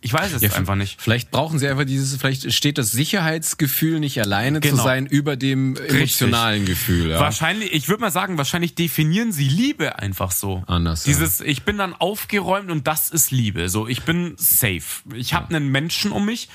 Ich 0.00 0.12
weiß 0.12 0.32
es 0.32 0.42
ja, 0.42 0.52
einfach 0.52 0.76
nicht. 0.76 1.00
Vielleicht 1.00 1.32
brauchen 1.32 1.58
sie 1.58 1.66
einfach 1.66 1.84
dieses, 1.84 2.14
vielleicht 2.16 2.52
steht 2.52 2.78
das 2.78 2.92
Sicherheitsgefühl 2.92 3.98
nicht 3.98 4.20
alleine 4.20 4.60
genau. 4.60 4.76
zu 4.76 4.82
sein 4.82 5.06
über 5.06 5.34
dem 5.34 5.74
emotionalen 5.76 6.60
Richtig. 6.60 6.78
Gefühl. 6.78 7.10
Ja. 7.10 7.20
Wahrscheinlich, 7.20 7.72
ich 7.72 7.88
würde 7.88 8.02
mal 8.02 8.12
sagen, 8.12 8.38
wahrscheinlich 8.38 8.76
definieren 8.76 9.32
sie 9.32 9.48
Liebe 9.48 9.98
einfach 9.98 10.30
so. 10.30 10.62
Anders. 10.68 11.02
Dieses, 11.02 11.40
ja. 11.40 11.46
ich 11.46 11.64
bin 11.64 11.78
dann 11.78 11.94
aufgeräumt 11.94 12.70
und 12.70 12.86
das 12.86 13.10
ist 13.10 13.32
Liebe. 13.32 13.68
So, 13.68 13.88
ich 13.88 14.02
bin 14.02 14.34
safe. 14.36 15.02
Ich 15.14 15.34
habe 15.34 15.54
einen 15.54 15.68
Menschen 15.68 16.12
um 16.12 16.26
mich. 16.26 16.48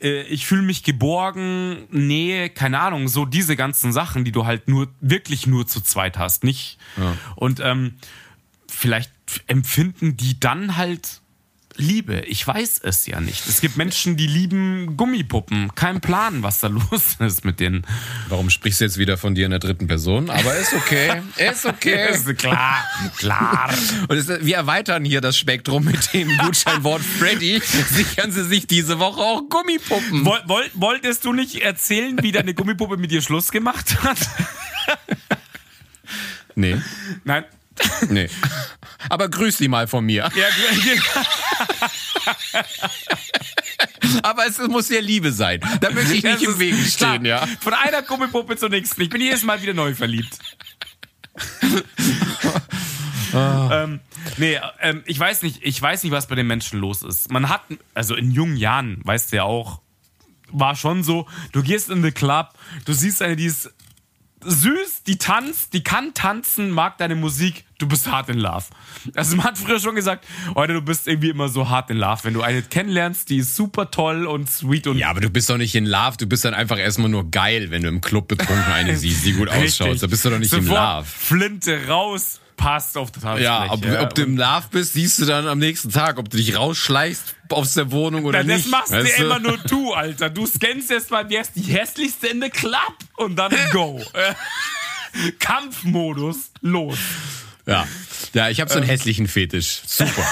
Äh, 0.00 0.22
ich 0.22 0.46
fühle 0.46 0.62
mich 0.62 0.84
geborgen, 0.84 1.88
Nähe, 1.90 2.50
keine 2.50 2.78
Ahnung, 2.78 3.08
so 3.08 3.24
diese 3.24 3.56
ganzen 3.56 3.92
Sachen, 3.92 4.24
die 4.24 4.32
du 4.32 4.46
halt 4.46 4.68
nur 4.68 4.88
wirklich 5.00 5.48
nur 5.48 5.66
zu 5.66 5.80
zweit 5.80 6.18
hast, 6.18 6.44
nicht? 6.44 6.78
Und 7.34 7.58
ähm, 7.58 7.96
vielleicht 8.68 9.10
empfinden 9.48 10.16
die 10.16 10.38
dann 10.38 10.76
halt 10.76 11.20
Liebe. 11.76 12.20
Ich 12.26 12.46
weiß 12.46 12.80
es 12.82 13.06
ja 13.06 13.20
nicht. 13.20 13.46
Es 13.46 13.60
gibt 13.60 13.76
Menschen, 13.76 14.16
die 14.16 14.26
lieben 14.26 14.96
Gummipuppen. 14.96 15.74
Kein 15.74 16.00
Plan, 16.00 16.42
was 16.42 16.60
da 16.60 16.66
los 16.68 17.16
ist 17.18 17.44
mit 17.44 17.60
denen. 17.60 17.86
Warum 18.28 18.50
sprichst 18.50 18.80
du 18.80 18.84
jetzt 18.84 18.98
wieder 18.98 19.18
von 19.18 19.34
dir 19.34 19.44
in 19.44 19.50
der 19.50 19.60
dritten 19.60 19.86
Person? 19.86 20.30
Aber 20.30 20.54
ist 20.56 20.72
okay. 20.74 21.22
Ist 21.36 21.66
okay. 21.66 22.10
ist 22.10 22.36
klar, 22.38 22.84
klar. 23.18 23.70
Und 24.08 24.16
es, 24.16 24.28
wir 24.28 24.56
erweitern 24.56 25.04
hier 25.04 25.20
das 25.20 25.36
Spektrum 25.36 25.84
mit 25.84 26.12
dem 26.12 26.28
Gutscheinwort 26.38 27.02
Freddy. 27.18 27.60
Sichern 27.60 28.32
Sie 28.32 28.44
sich 28.44 28.66
diese 28.66 28.98
Woche 28.98 29.20
auch 29.20 29.42
Gummipuppen. 29.48 30.24
Woll, 30.24 30.40
woll, 30.46 30.64
wolltest 30.74 31.24
du 31.24 31.32
nicht 31.32 31.62
erzählen, 31.62 32.18
wie 32.22 32.32
deine 32.32 32.54
Gummipuppe 32.54 32.96
mit 32.96 33.10
dir 33.10 33.22
Schluss 33.22 33.50
gemacht 33.50 34.02
hat? 34.02 34.18
Nee. 36.54 36.76
Nein, 37.24 37.44
Nee. 38.08 38.28
Aber 39.08 39.28
grüß 39.28 39.58
sie 39.58 39.68
mal 39.68 39.86
von 39.86 40.04
mir. 40.04 40.28
Ja, 40.34 40.46
Aber 44.22 44.46
es 44.46 44.58
muss 44.58 44.88
ja 44.88 45.00
Liebe 45.00 45.32
sein. 45.32 45.60
Da 45.80 45.90
möchte 45.90 46.14
ich 46.14 46.22
nicht 46.22 46.36
das 46.36 46.42
im 46.42 46.58
Weg 46.58 46.74
stehen, 46.86 47.24
ja. 47.24 47.46
Von 47.60 47.74
einer 47.74 48.02
Gummipuppe 48.02 48.56
zur 48.56 48.68
nächsten. 48.68 49.00
Ich 49.02 49.10
bin 49.10 49.20
jedes 49.20 49.42
Mal 49.42 49.60
wieder 49.62 49.74
neu 49.74 49.94
verliebt. 49.94 50.38
oh. 53.32 53.68
ähm, 53.72 54.00
nee, 54.38 54.58
ähm, 54.80 55.02
ich 55.06 55.18
weiß 55.18 55.42
nicht, 55.42 55.60
ich 55.62 55.80
weiß 55.80 56.02
nicht, 56.04 56.12
was 56.12 56.26
bei 56.26 56.34
den 56.34 56.46
Menschen 56.46 56.80
los 56.80 57.02
ist. 57.02 57.30
Man 57.30 57.48
hat, 57.48 57.62
also 57.94 58.14
in 58.14 58.30
jungen 58.30 58.56
Jahren, 58.56 59.00
weißt 59.04 59.32
du 59.32 59.36
ja 59.36 59.42
auch, 59.44 59.80
war 60.50 60.76
schon 60.76 61.02
so, 61.02 61.26
du 61.52 61.62
gehst 61.62 61.90
in 61.90 62.02
the 62.02 62.12
Club, 62.12 62.50
du 62.84 62.92
siehst 62.92 63.20
eine, 63.22 63.36
die 63.36 63.46
ist 63.46 63.72
süß, 64.44 65.02
die 65.06 65.18
tanzt, 65.18 65.72
die 65.72 65.82
kann 65.82 66.14
tanzen, 66.14 66.70
mag 66.70 66.98
deine 66.98 67.14
Musik, 67.14 67.64
du 67.78 67.86
bist 67.86 68.10
hart 68.10 68.28
in 68.28 68.38
love. 68.38 68.64
Also 69.14 69.36
man 69.36 69.46
hat 69.46 69.58
früher 69.58 69.80
schon 69.80 69.94
gesagt, 69.94 70.26
heute 70.54 70.74
du 70.74 70.82
bist 70.82 71.08
irgendwie 71.08 71.30
immer 71.30 71.48
so 71.48 71.68
hart 71.68 71.90
in 71.90 71.96
love. 71.96 72.24
Wenn 72.24 72.34
du 72.34 72.42
eine 72.42 72.62
kennenlernst, 72.62 73.28
die 73.30 73.38
ist 73.38 73.56
super 73.56 73.90
toll 73.90 74.26
und 74.26 74.50
sweet 74.50 74.86
und. 74.86 74.98
Ja, 74.98 75.10
aber 75.10 75.20
du 75.20 75.30
bist 75.30 75.48
doch 75.50 75.56
nicht 75.56 75.74
in 75.74 75.86
love, 75.86 76.16
du 76.18 76.26
bist 76.26 76.44
dann 76.44 76.54
einfach 76.54 76.78
erstmal 76.78 77.08
nur 77.08 77.30
geil, 77.30 77.70
wenn 77.70 77.82
du 77.82 77.88
im 77.88 78.00
Club 78.00 78.28
betrunken 78.28 78.72
eine 78.72 78.96
siehst, 78.96 79.24
die 79.24 79.32
gut 79.32 79.48
ausschaut. 79.50 80.02
Da 80.02 80.06
bist 80.06 80.24
du 80.24 80.30
doch 80.30 80.38
nicht 80.38 80.50
Sofort 80.50 80.66
in 80.66 80.74
love. 80.74 81.04
Flinte 81.06 81.88
raus, 81.88 82.40
passt 82.56 82.96
auf 82.96 83.10
total 83.10 83.40
Ja, 83.40 83.70
ob, 83.70 83.84
ja. 83.84 84.02
ob 84.02 84.14
du 84.14 84.22
im 84.22 84.36
Love 84.36 84.66
bist, 84.70 84.94
siehst 84.94 85.18
du 85.20 85.24
dann 85.24 85.46
am 85.46 85.58
nächsten 85.58 85.90
Tag, 85.90 86.18
ob 86.18 86.28
du 86.28 86.36
dich 86.36 86.56
rausschleichst 86.56 87.36
aus 87.50 87.74
der 87.74 87.90
Wohnung 87.92 88.24
oder 88.24 88.42
Na, 88.42 88.54
nicht. 88.54 88.66
Das 88.66 88.70
machst 88.72 88.92
weißt 88.92 89.18
du 89.18 89.24
immer 89.24 89.38
nur 89.38 89.58
du, 89.58 89.92
Alter. 89.92 90.30
Du 90.30 90.46
scannst 90.46 90.90
erst 90.90 91.10
mal, 91.10 91.28
wer 91.28 91.42
ist 91.42 91.52
die 91.54 91.62
hässlichste 91.62 92.28
in 92.28 92.40
der 92.40 92.50
Club 92.50 92.96
und 93.16 93.36
dann 93.36 93.52
go. 93.72 94.02
Kampfmodus, 95.38 96.50
los. 96.60 96.98
Ja. 97.66 97.86
Ja, 98.32 98.48
ich 98.48 98.60
habe 98.60 98.70
so 98.70 98.76
einen 98.76 98.84
ähm. 98.84 98.90
hässlichen 98.90 99.28
Fetisch. 99.28 99.82
Super. 99.86 100.24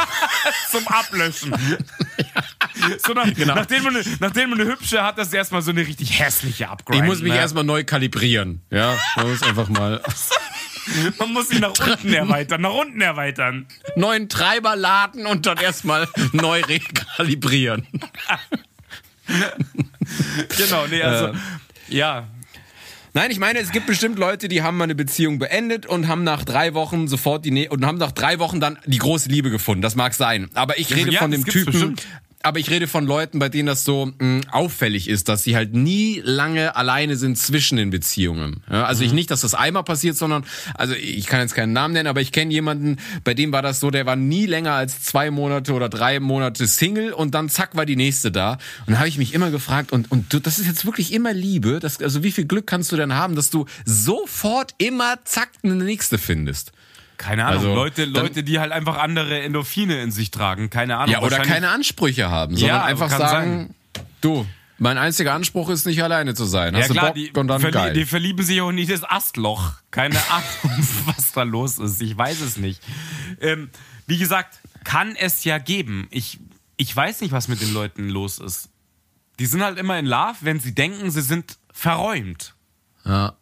Zum 0.70 0.86
Ablöschen. 0.88 1.54
So 3.06 3.14
nach, 3.14 3.32
genau. 3.32 3.54
nachdem, 3.54 3.84
man, 3.84 3.96
nachdem 4.18 4.50
man 4.50 4.60
eine 4.60 4.70
hübsche 4.70 5.02
hat, 5.02 5.16
das 5.16 5.32
erstmal 5.32 5.62
so 5.62 5.70
eine 5.70 5.86
richtig 5.86 6.18
hässliche 6.18 6.68
Upgrade. 6.68 6.98
Ich 6.98 7.04
muss 7.04 7.22
mich 7.22 7.32
ne? 7.32 7.38
erstmal 7.38 7.64
neu 7.64 7.84
kalibrieren. 7.84 8.62
Ja, 8.70 8.98
man 9.16 9.30
muss 9.30 9.42
einfach 9.42 9.68
mal. 9.68 10.02
Man 11.18 11.32
muss 11.32 11.50
ihn 11.50 11.60
nach 11.60 11.72
unten 11.78 12.12
erweitern, 12.12 12.60
nach 12.60 12.74
unten 12.74 13.00
erweitern. 13.00 13.66
Neuen 13.96 14.28
Treiber 14.28 14.76
laden 14.76 15.24
und 15.24 15.46
dann 15.46 15.56
erstmal 15.56 16.06
neu 16.32 16.60
rekalibrieren. 16.60 17.86
genau, 20.58 20.86
nee, 20.88 21.02
also, 21.02 21.28
äh. 21.28 21.34
ja, 21.88 22.28
Nein, 23.16 23.30
ich 23.30 23.38
meine, 23.38 23.60
es 23.60 23.70
gibt 23.70 23.86
bestimmt 23.86 24.18
Leute, 24.18 24.48
die 24.48 24.62
haben 24.62 24.76
mal 24.76 24.84
eine 24.84 24.96
Beziehung 24.96 25.38
beendet 25.38 25.86
und 25.86 26.08
haben 26.08 26.24
nach 26.24 26.44
drei 26.44 26.74
Wochen 26.74 27.06
sofort 27.06 27.44
die 27.44 27.52
Nä 27.52 27.68
und 27.68 27.86
haben 27.86 27.96
nach 27.96 28.10
drei 28.10 28.40
Wochen 28.40 28.58
dann 28.58 28.76
die 28.86 28.98
große 28.98 29.28
Liebe 29.28 29.50
gefunden. 29.50 29.82
Das 29.82 29.94
mag 29.94 30.14
sein. 30.14 30.50
Aber 30.54 30.80
ich 30.80 30.92
rede 30.92 31.12
ja, 31.12 31.20
von 31.20 31.30
dem 31.30 31.44
Typen, 31.44 31.72
bestimmt 31.72 32.06
aber 32.44 32.58
ich 32.58 32.70
rede 32.70 32.86
von 32.86 33.06
Leuten, 33.06 33.38
bei 33.38 33.48
denen 33.48 33.66
das 33.66 33.84
so 33.84 34.06
mh, 34.06 34.24
mm, 34.24 34.40
auffällig 34.50 35.08
ist, 35.08 35.28
dass 35.28 35.42
sie 35.42 35.56
halt 35.56 35.74
nie 35.74 36.20
lange 36.22 36.76
alleine 36.76 37.16
sind 37.16 37.38
zwischen 37.38 37.76
den 37.76 37.90
Beziehungen. 37.90 38.62
Ja, 38.70 38.84
also 38.84 39.02
mhm. 39.02 39.08
ich 39.08 39.12
nicht, 39.14 39.30
dass 39.30 39.40
das 39.40 39.54
einmal 39.54 39.82
passiert, 39.82 40.16
sondern 40.16 40.44
also 40.74 40.94
ich 40.94 41.26
kann 41.26 41.40
jetzt 41.40 41.54
keinen 41.54 41.72
Namen 41.72 41.94
nennen, 41.94 42.06
aber 42.06 42.20
ich 42.20 42.32
kenne 42.32 42.52
jemanden, 42.52 42.98
bei 43.24 43.34
dem 43.34 43.50
war 43.52 43.62
das 43.62 43.80
so, 43.80 43.90
der 43.90 44.06
war 44.06 44.16
nie 44.16 44.46
länger 44.46 44.72
als 44.72 45.02
zwei 45.02 45.30
Monate 45.30 45.72
oder 45.72 45.88
drei 45.88 46.20
Monate 46.20 46.66
Single 46.66 47.12
und 47.12 47.34
dann 47.34 47.48
zack 47.48 47.76
war 47.76 47.86
die 47.86 47.96
nächste 47.96 48.30
da. 48.30 48.58
Und 48.86 48.92
da 48.92 48.98
habe 48.98 49.08
ich 49.08 49.18
mich 49.18 49.34
immer 49.34 49.50
gefragt 49.50 49.90
und 49.90 50.10
und 50.10 50.32
du, 50.32 50.38
das 50.38 50.58
ist 50.58 50.66
jetzt 50.66 50.84
wirklich 50.84 51.12
immer 51.12 51.32
Liebe. 51.32 51.80
Das, 51.80 52.00
also 52.00 52.22
wie 52.22 52.30
viel 52.30 52.44
Glück 52.44 52.66
kannst 52.66 52.92
du 52.92 52.96
denn 52.96 53.14
haben, 53.14 53.36
dass 53.36 53.50
du 53.50 53.64
sofort 53.86 54.74
immer 54.78 55.18
zack 55.24 55.50
eine 55.62 55.74
nächste 55.74 56.18
findest? 56.18 56.72
Keine 57.16 57.44
Ahnung, 57.44 57.58
also, 57.58 57.74
Leute, 57.74 58.04
Leute, 58.06 58.42
die 58.42 58.58
halt 58.58 58.72
einfach 58.72 58.98
andere 58.98 59.40
Endorphine 59.40 60.02
in 60.02 60.10
sich 60.10 60.30
tragen, 60.30 60.70
keine 60.70 60.96
Ahnung. 60.96 61.12
Ja, 61.12 61.22
oder 61.22 61.38
keine 61.40 61.70
Ansprüche 61.70 62.28
haben, 62.28 62.56
sondern 62.56 62.78
ja, 62.78 62.84
einfach 62.84 63.08
sagen, 63.08 63.74
sein. 63.94 64.04
du, 64.20 64.46
mein 64.78 64.98
einziger 64.98 65.32
Anspruch 65.32 65.68
ist 65.70 65.86
nicht 65.86 66.02
alleine 66.02 66.34
zu 66.34 66.44
sein. 66.44 66.74
Hast 66.76 66.88
ja, 66.88 66.92
klar, 66.94 67.14
du 67.14 67.26
Bock 67.26 67.36
und 67.38 67.48
dann 67.48 67.60
verlie 67.60 67.80
geil. 67.80 67.92
Die 67.92 68.04
verlieben 68.04 68.44
sich 68.44 68.60
auch 68.60 68.72
nicht 68.72 68.90
das 68.90 69.04
Astloch. 69.04 69.74
Keine 69.90 70.18
Ahnung, 70.30 70.88
was 71.06 71.32
da 71.32 71.44
los 71.44 71.78
ist. 71.78 72.02
Ich 72.02 72.16
weiß 72.16 72.40
es 72.40 72.56
nicht. 72.56 72.82
Ähm, 73.40 73.70
wie 74.06 74.18
gesagt, 74.18 74.58
kann 74.82 75.14
es 75.16 75.44
ja 75.44 75.58
geben. 75.58 76.08
Ich, 76.10 76.40
ich 76.76 76.94
weiß 76.94 77.20
nicht, 77.20 77.32
was 77.32 77.48
mit 77.48 77.60
den 77.60 77.72
Leuten 77.72 78.08
los 78.08 78.38
ist. 78.38 78.68
Die 79.38 79.46
sind 79.46 79.62
halt 79.62 79.78
immer 79.78 79.98
in 79.98 80.06
Love, 80.06 80.36
wenn 80.42 80.60
sie 80.60 80.74
denken, 80.74 81.10
sie 81.10 81.22
sind 81.22 81.56
verräumt. 81.72 82.54
Ja. 83.04 83.34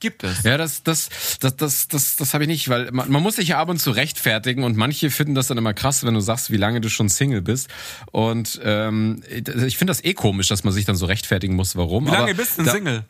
Gibt 0.00 0.24
es. 0.24 0.42
Ja, 0.42 0.58
das, 0.58 0.82
das, 0.82 1.08
das, 1.40 1.56
das, 1.56 1.88
das, 1.88 2.16
das 2.16 2.34
habe 2.34 2.44
ich 2.44 2.48
nicht, 2.48 2.68
weil 2.68 2.90
man, 2.92 3.10
man 3.10 3.22
muss 3.22 3.36
sich 3.36 3.48
ja 3.48 3.58
ab 3.58 3.68
und 3.68 3.78
zu 3.78 3.90
rechtfertigen 3.90 4.64
und 4.64 4.76
manche 4.76 5.10
finden 5.10 5.34
das 5.34 5.46
dann 5.48 5.58
immer 5.58 5.72
krass, 5.72 6.04
wenn 6.04 6.14
du 6.14 6.20
sagst, 6.20 6.50
wie 6.50 6.56
lange 6.56 6.80
du 6.80 6.90
schon 6.90 7.08
Single 7.08 7.42
bist. 7.42 7.68
Und 8.10 8.60
ähm, 8.64 9.22
ich 9.28 9.78
finde 9.78 9.92
das 9.92 10.04
eh 10.04 10.14
komisch, 10.14 10.48
dass 10.48 10.64
man 10.64 10.72
sich 10.72 10.84
dann 10.84 10.96
so 10.96 11.06
rechtfertigen 11.06 11.54
muss, 11.54 11.76
warum. 11.76 12.06
Wie 12.06 12.10
lange 12.10 12.24
Aber 12.24 12.34
bist 12.34 12.58
du 12.58 12.62
denn 12.62 12.72
Single? 12.72 13.04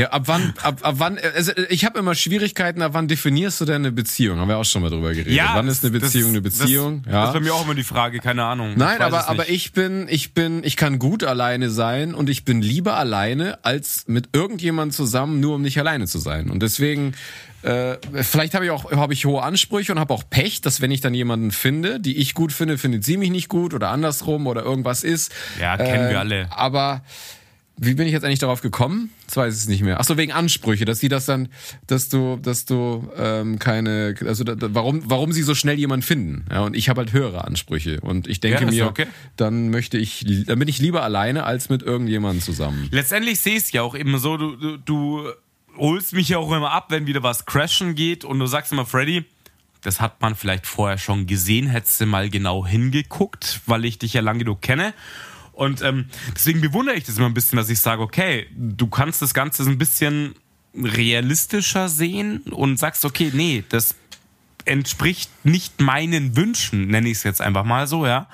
Ja, 0.00 0.08
ab 0.10 0.22
wann, 0.26 0.52
ab, 0.62 0.78
ab 0.82 0.94
wann, 0.98 1.18
also 1.36 1.52
ich 1.68 1.84
habe 1.84 1.98
immer 1.98 2.14
Schwierigkeiten, 2.14 2.82
ab 2.82 2.92
wann 2.94 3.08
definierst 3.08 3.60
du 3.60 3.64
denn 3.64 3.76
eine 3.76 3.92
Beziehung? 3.92 4.38
Haben 4.38 4.48
wir 4.48 4.58
auch 4.58 4.64
schon 4.64 4.82
mal 4.82 4.90
drüber 4.90 5.10
geredet. 5.14 5.38
wann 5.54 5.68
ist 5.68 5.84
eine 5.84 5.92
das- 5.98 6.02
Beziehung 6.12 6.30
eine 6.30 6.42
das- 6.42 6.58
Beziehung? 6.58 7.02
Das, 7.04 7.12
ja. 7.12 7.24
ist 7.26 7.32
bei 7.34 7.40
mir 7.40 7.54
auch 7.54 7.64
immer 7.64 7.74
die 7.74 7.82
Frage, 7.84 8.18
keine 8.20 8.44
Ahnung. 8.44 8.74
Nein, 8.76 9.00
aber, 9.00 9.28
aber 9.28 9.48
ich 9.48 9.72
bin, 9.72 10.06
ich 10.08 10.34
bin, 10.34 10.62
ich 10.64 10.76
kann 10.76 10.98
gut 10.98 11.24
alleine 11.24 11.70
sein 11.70 12.14
und 12.14 12.28
ich 12.30 12.44
bin 12.44 12.62
lieber 12.62 12.96
alleine, 12.96 13.64
als 13.64 14.04
mit 14.06 14.30
irgendjemandem 14.32 14.92
zusammen, 14.94 15.40
nur 15.40 15.54
um 15.56 15.62
nicht 15.62 15.78
alleine 15.78 16.06
zu 16.06 16.18
sein. 16.18 16.50
Und 16.50 16.62
deswegen, 16.62 17.14
äh, 17.62 17.96
vielleicht 18.22 18.54
habe 18.54 18.64
ich 18.64 18.70
auch 18.70 18.90
habe 18.92 19.12
ich 19.12 19.26
hohe 19.26 19.42
Ansprüche 19.42 19.92
und 19.92 19.98
habe 20.00 20.14
auch 20.14 20.22
Pech, 20.30 20.62
dass 20.62 20.80
wenn 20.80 20.90
ich 20.90 21.00
dann 21.02 21.12
jemanden 21.12 21.50
finde, 21.50 22.00
die 22.00 22.16
ich 22.16 22.32
gut 22.34 22.52
finde, 22.52 22.78
findet 22.78 23.04
sie 23.04 23.16
mich 23.18 23.30
nicht 23.30 23.48
gut 23.48 23.74
oder 23.74 23.90
andersrum 23.90 24.46
oder 24.46 24.62
irgendwas 24.62 25.04
ist. 25.04 25.30
Ja, 25.60 25.76
kennen 25.76 26.08
wir 26.08 26.16
Äh, 26.16 26.20
alle. 26.20 26.46
Aber 26.50 27.02
wie 27.82 27.94
bin 27.94 28.06
ich 28.06 28.12
jetzt 28.12 28.24
eigentlich 28.24 28.40
darauf 28.40 28.60
gekommen? 28.60 29.08
Jetzt 29.22 29.38
weiß 29.38 29.54
ich 29.54 29.62
es 29.62 29.68
nicht 29.68 29.82
mehr. 29.82 29.98
Ach 29.98 30.04
so, 30.04 30.18
wegen 30.18 30.32
Ansprüche, 30.32 30.84
dass 30.84 31.00
sie 31.00 31.08
das 31.08 31.24
dann, 31.24 31.48
dass 31.86 32.10
du, 32.10 32.36
dass 32.36 32.66
du 32.66 33.10
ähm, 33.16 33.58
keine, 33.58 34.14
also 34.26 34.44
da, 34.44 34.54
warum, 34.74 35.02
warum 35.06 35.32
sie 35.32 35.42
so 35.42 35.54
schnell 35.54 35.78
jemanden 35.78 36.02
finden? 36.02 36.44
Ja, 36.50 36.60
und 36.60 36.76
ich 36.76 36.90
habe 36.90 37.00
halt 37.00 37.14
höhere 37.14 37.44
Ansprüche 37.44 37.98
und 38.02 38.28
ich 38.28 38.40
denke 38.40 38.64
Ja, 38.64 38.70
mir, 38.70 38.86
okay. 38.86 39.06
dann 39.36 39.70
möchte 39.70 39.96
ich, 39.96 40.26
dann 40.46 40.58
bin 40.58 40.68
ich 40.68 40.78
lieber 40.78 41.02
alleine 41.02 41.44
als 41.44 41.70
mit 41.70 41.82
irgendjemandem 41.82 42.42
zusammen. 42.42 42.86
Letztendlich 42.90 43.40
sehe 43.40 43.56
ich 43.56 43.62
es 43.62 43.72
ja 43.72 43.80
auch 43.80 43.94
eben 43.94 44.18
so, 44.18 44.36
du, 44.36 44.56
du, 44.56 44.76
du 44.76 45.28
holst 45.78 46.12
mich 46.12 46.28
ja 46.28 46.36
auch 46.36 46.52
immer 46.52 46.72
ab, 46.72 46.86
wenn 46.90 47.06
wieder 47.06 47.22
was 47.22 47.46
crashen 47.46 47.94
geht 47.94 48.26
und 48.26 48.38
du 48.38 48.46
sagst 48.46 48.72
immer, 48.72 48.84
Freddy, 48.84 49.24
das 49.80 50.02
hat 50.02 50.20
man 50.20 50.34
vielleicht 50.34 50.66
vorher 50.66 50.98
schon 50.98 51.26
gesehen, 51.26 51.66
hättest 51.66 51.98
du 52.02 52.04
mal 52.04 52.28
genau 52.28 52.66
hingeguckt, 52.66 53.62
weil 53.64 53.86
ich 53.86 53.98
dich 53.98 54.12
ja 54.12 54.20
lang 54.20 54.38
genug 54.38 54.60
kenne. 54.60 54.92
Und 55.60 55.82
ähm, 55.82 56.06
deswegen 56.34 56.62
bewundere 56.62 56.96
ich 56.96 57.04
das 57.04 57.18
immer 57.18 57.26
ein 57.26 57.34
bisschen, 57.34 57.58
dass 57.58 57.68
ich 57.68 57.80
sage, 57.80 58.00
okay, 58.00 58.46
du 58.56 58.86
kannst 58.86 59.20
das 59.20 59.34
Ganze 59.34 59.62
so 59.62 59.68
ein 59.68 59.76
bisschen 59.76 60.34
realistischer 60.74 61.90
sehen 61.90 62.38
und 62.50 62.78
sagst, 62.78 63.04
okay, 63.04 63.30
nee, 63.34 63.62
das 63.68 63.94
entspricht 64.64 65.28
nicht 65.44 65.78
meinen 65.82 66.34
Wünschen, 66.34 66.86
nenne 66.86 67.10
ich 67.10 67.18
es 67.18 67.24
jetzt 67.24 67.42
einfach 67.42 67.64
mal 67.64 67.86
so, 67.86 68.06
ja. 68.06 68.26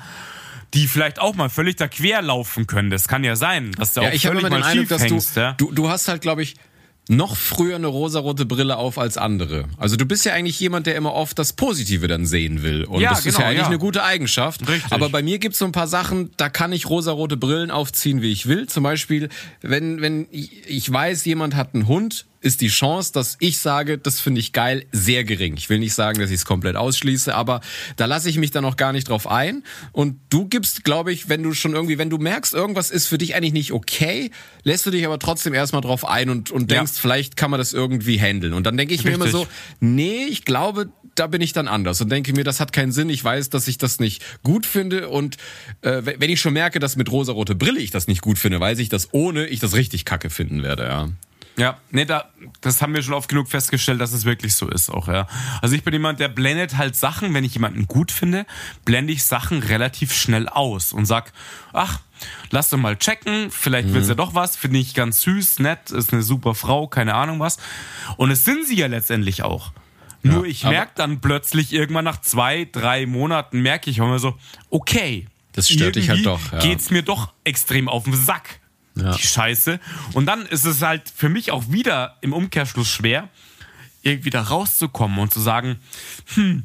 Die 0.72 0.86
vielleicht 0.86 1.18
auch 1.18 1.34
mal 1.34 1.50
völlig 1.50 1.74
da 1.74 1.88
quer 1.88 2.22
laufen 2.22 2.68
können. 2.68 2.90
Das 2.90 3.08
kann 3.08 3.24
ja 3.24 3.34
sein, 3.34 3.72
dass 3.72 3.94
du 3.94 4.02
Ja, 4.02 4.10
auch 4.10 4.12
ich 4.12 4.24
habe 4.26 4.36
völlig 4.36 4.46
immer 4.46 4.56
den 4.56 4.60
mal 4.60 4.66
Eindruck, 4.68 4.82
schief 4.82 4.88
dass 4.88 5.02
du, 5.02 5.14
hängst, 5.14 5.36
ja. 5.36 5.52
du, 5.54 5.72
du 5.72 5.88
hast 5.88 6.06
halt, 6.06 6.22
glaube 6.22 6.44
ich, 6.44 6.54
noch 7.08 7.36
früher 7.36 7.76
eine 7.76 7.86
rosarote 7.86 8.46
Brille 8.46 8.76
auf 8.76 8.98
als 8.98 9.16
andere. 9.16 9.64
Also 9.76 9.96
du 9.96 10.06
bist 10.06 10.24
ja 10.24 10.32
eigentlich 10.32 10.58
jemand, 10.58 10.86
der 10.86 10.96
immer 10.96 11.14
oft 11.14 11.38
das 11.38 11.52
Positive 11.52 12.08
dann 12.08 12.26
sehen 12.26 12.62
will. 12.62 12.84
Und 12.84 13.00
Ja, 13.00 13.10
das 13.10 13.20
ist 13.20 13.36
genau, 13.36 13.40
ja 13.40 13.46
eigentlich 13.46 13.60
ja. 13.60 13.66
eine 13.66 13.78
gute 13.78 14.02
Eigenschaft. 14.02 14.68
Richtig. 14.68 14.92
Aber 14.92 15.08
bei 15.08 15.22
mir 15.22 15.38
gibt's 15.38 15.58
so 15.58 15.64
ein 15.64 15.72
paar 15.72 15.86
Sachen, 15.86 16.30
da 16.36 16.48
kann 16.48 16.72
ich 16.72 16.90
rosarote 16.90 17.36
Brillen 17.36 17.70
aufziehen, 17.70 18.22
wie 18.22 18.32
ich 18.32 18.46
will. 18.46 18.66
Zum 18.66 18.82
Beispiel, 18.82 19.28
wenn, 19.62 20.00
wenn 20.00 20.26
ich 20.30 20.66
ich 20.66 20.92
weiß, 20.92 21.24
jemand 21.24 21.54
hat 21.54 21.74
einen 21.74 21.86
Hund, 21.86 22.26
ist 22.40 22.60
die 22.60 22.68
Chance, 22.68 23.12
dass 23.12 23.36
ich 23.40 23.58
sage, 23.58 23.98
das 23.98 24.20
finde 24.20 24.40
ich 24.40 24.52
geil, 24.52 24.86
sehr 24.92 25.24
gering. 25.24 25.54
Ich 25.56 25.68
will 25.68 25.78
nicht 25.78 25.94
sagen, 25.94 26.20
dass 26.20 26.30
ich 26.30 26.36
es 26.36 26.44
komplett 26.44 26.76
ausschließe, 26.76 27.34
aber 27.34 27.60
da 27.96 28.06
lasse 28.06 28.28
ich 28.28 28.36
mich 28.38 28.50
dann 28.50 28.64
auch 28.64 28.76
gar 28.76 28.92
nicht 28.92 29.08
drauf 29.08 29.26
ein. 29.28 29.64
Und 29.92 30.18
du 30.30 30.46
gibst, 30.46 30.84
glaube 30.84 31.12
ich, 31.12 31.28
wenn 31.28 31.42
du 31.42 31.54
schon 31.54 31.72
irgendwie, 31.74 31.98
wenn 31.98 32.10
du 32.10 32.18
merkst, 32.18 32.54
irgendwas 32.54 32.90
ist 32.90 33.06
für 33.06 33.18
dich 33.18 33.34
eigentlich 33.34 33.52
nicht 33.52 33.72
okay, 33.72 34.30
lässt 34.62 34.86
du 34.86 34.90
dich 34.90 35.06
aber 35.06 35.18
trotzdem 35.18 35.54
erstmal 35.54 35.82
drauf 35.82 36.06
ein 36.06 36.30
und, 36.30 36.50
und 36.50 36.70
Ja. 36.70 36.78
denkst, 36.78 36.92
vielleicht 37.00 37.36
kann 37.36 37.50
man 37.50 37.58
das 37.58 37.72
irgendwie 37.72 38.18
handeln. 38.20 38.52
Und 38.52 38.64
dann 38.64 38.76
denke 38.76 38.94
ich 38.94 39.04
mir 39.04 39.12
immer 39.12 39.24
Richtig. 39.24 39.42
so, 39.42 39.48
nee, 39.80 40.24
ich 40.28 40.44
glaube, 40.44 40.90
da 41.14 41.26
bin 41.28 41.40
ich 41.40 41.52
dann 41.54 41.66
anders 41.66 42.00
und 42.02 42.10
denke 42.12 42.32
mir, 42.34 42.44
das 42.44 42.60
hat 42.60 42.72
keinen 42.72 42.92
Sinn. 42.92 43.08
Ich 43.08 43.24
weiß, 43.24 43.48
dass 43.50 43.68
ich 43.68 43.78
das 43.78 44.00
nicht 44.00 44.22
gut 44.42 44.66
finde 44.66 45.08
und 45.08 45.36
äh, 45.80 46.02
wenn 46.04 46.28
ich 46.30 46.40
schon 46.40 46.52
merke, 46.52 46.78
dass 46.78 46.96
mit 46.96 47.10
rosarote 47.10 47.54
Brille 47.54 47.80
ich 47.80 47.90
das 47.90 48.06
nicht 48.06 48.20
gut 48.20 48.38
finde, 48.38 48.60
weiß 48.60 48.78
ich, 48.80 48.90
dass 48.90 49.08
ohne 49.12 49.46
ich 49.46 49.58
das 49.60 49.74
richtig 49.74 50.04
kacke 50.04 50.28
finden 50.30 50.62
werde, 50.62 50.84
ja. 50.84 51.08
Ja, 51.58 51.78
nee, 51.90 52.04
da, 52.04 52.30
das 52.60 52.82
haben 52.82 52.94
wir 52.94 53.02
schon 53.02 53.14
oft 53.14 53.30
genug 53.30 53.48
festgestellt, 53.48 54.00
dass 54.00 54.12
es 54.12 54.26
wirklich 54.26 54.54
so 54.54 54.68
ist 54.68 54.90
auch, 54.90 55.08
ja. 55.08 55.26
Also 55.62 55.74
ich 55.74 55.82
bin 55.82 55.94
jemand, 55.94 56.20
der 56.20 56.28
blendet 56.28 56.76
halt 56.76 56.96
Sachen, 56.96 57.32
wenn 57.32 57.44
ich 57.44 57.54
jemanden 57.54 57.86
gut 57.86 58.12
finde, 58.12 58.44
blende 58.84 59.14
ich 59.14 59.24
Sachen 59.24 59.62
relativ 59.62 60.14
schnell 60.14 60.48
aus 60.50 60.92
und 60.92 61.06
sag, 61.06 61.32
ach, 61.72 62.00
lass 62.50 62.68
doch 62.68 62.78
mal 62.78 62.96
checken, 62.96 63.50
vielleicht 63.50 63.92
wird's 63.94 64.08
ja 64.08 64.14
doch 64.14 64.34
was, 64.34 64.56
finde 64.56 64.78
ich 64.78 64.92
ganz 64.92 65.22
süß, 65.22 65.60
nett, 65.60 65.90
ist 65.90 66.12
eine 66.12 66.22
super 66.22 66.54
Frau, 66.54 66.88
keine 66.88 67.14
Ahnung 67.14 67.40
was. 67.40 67.56
Und 68.18 68.30
es 68.30 68.44
sind 68.44 68.66
sie 68.66 68.76
ja 68.76 68.86
letztendlich 68.86 69.42
auch. 69.42 69.72
Nur 70.22 70.44
ich 70.44 70.64
merke 70.64 70.92
dann 70.96 71.20
plötzlich 71.20 71.72
irgendwann 71.72 72.04
nach 72.04 72.20
zwei, 72.20 72.68
drei 72.70 73.06
Monaten, 73.06 73.62
merke 73.62 73.90
ich 73.90 74.00
auch 74.00 74.06
immer 74.06 74.18
so, 74.18 74.36
okay. 74.68 75.26
Das 75.52 75.70
stört 75.70 75.96
dich 75.96 76.10
halt 76.10 76.26
doch, 76.26 76.52
ja. 76.52 76.58
Geht's 76.58 76.90
mir 76.90 77.02
doch 77.02 77.32
extrem 77.44 77.88
auf 77.88 78.04
den 78.04 78.14
Sack 78.14 78.60
Ja. 78.96 79.12
die 79.14 79.22
Scheiße. 79.22 79.78
Und 80.14 80.26
dann 80.26 80.46
ist 80.46 80.64
es 80.64 80.82
halt 80.82 81.12
für 81.14 81.28
mich 81.28 81.52
auch 81.52 81.64
wieder 81.70 82.16
im 82.22 82.32
Umkehrschluss 82.32 82.88
schwer, 82.88 83.28
irgendwie 84.02 84.30
da 84.30 84.42
rauszukommen 84.42 85.18
und 85.18 85.32
zu 85.32 85.40
sagen, 85.40 85.78
hm, 86.34 86.64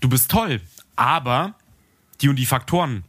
du 0.00 0.08
bist 0.08 0.30
toll, 0.30 0.60
aber 0.96 1.54
die 2.20 2.28
und 2.28 2.36
die 2.36 2.46
Faktoren. 2.46 3.04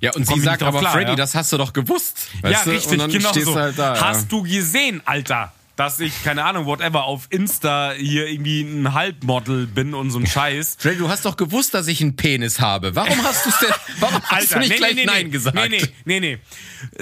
Ja, 0.00 0.12
und 0.12 0.26
sie 0.26 0.40
sagt 0.40 0.62
aber, 0.62 0.80
klar, 0.80 0.92
Freddy, 0.92 1.10
ja. 1.10 1.16
das 1.16 1.34
hast 1.34 1.52
du 1.52 1.56
doch 1.56 1.72
gewusst. 1.72 2.28
Ja, 2.42 2.62
du? 2.62 2.70
richtig, 2.70 2.98
genau 2.98 3.32
so. 3.32 3.54
halt 3.54 3.78
da. 3.78 3.98
Hast 4.00 4.30
du 4.30 4.42
gesehen, 4.42 5.00
Alter? 5.06 5.52
Dass 5.82 5.98
ich, 5.98 6.22
keine 6.22 6.44
Ahnung, 6.44 6.66
whatever, 6.66 7.06
auf 7.06 7.26
Insta 7.30 7.90
hier 7.96 8.28
irgendwie 8.28 8.60
ein 8.60 8.94
Halbmodel 8.94 9.66
bin 9.66 9.94
und 9.94 10.12
so 10.12 10.20
ein 10.20 10.28
Scheiß. 10.28 10.76
Freddy, 10.78 10.98
du 10.98 11.08
hast 11.08 11.24
doch 11.24 11.36
gewusst, 11.36 11.74
dass 11.74 11.88
ich 11.88 12.00
einen 12.00 12.14
Penis 12.14 12.60
habe. 12.60 12.94
Warum 12.94 13.20
hast 13.24 13.44
du 13.46 13.50
es 13.50 13.58
denn? 13.58 13.70
Warum 13.98 14.22
hast 14.22 14.54
du 14.54 14.60
nicht 14.60 14.76
gleich 14.76 15.04
Nein 15.04 15.32
gesagt? 15.32 15.56
Nee, 15.56 15.68
nee, 15.68 15.88
nee, 16.04 16.20
nee. 16.20 16.38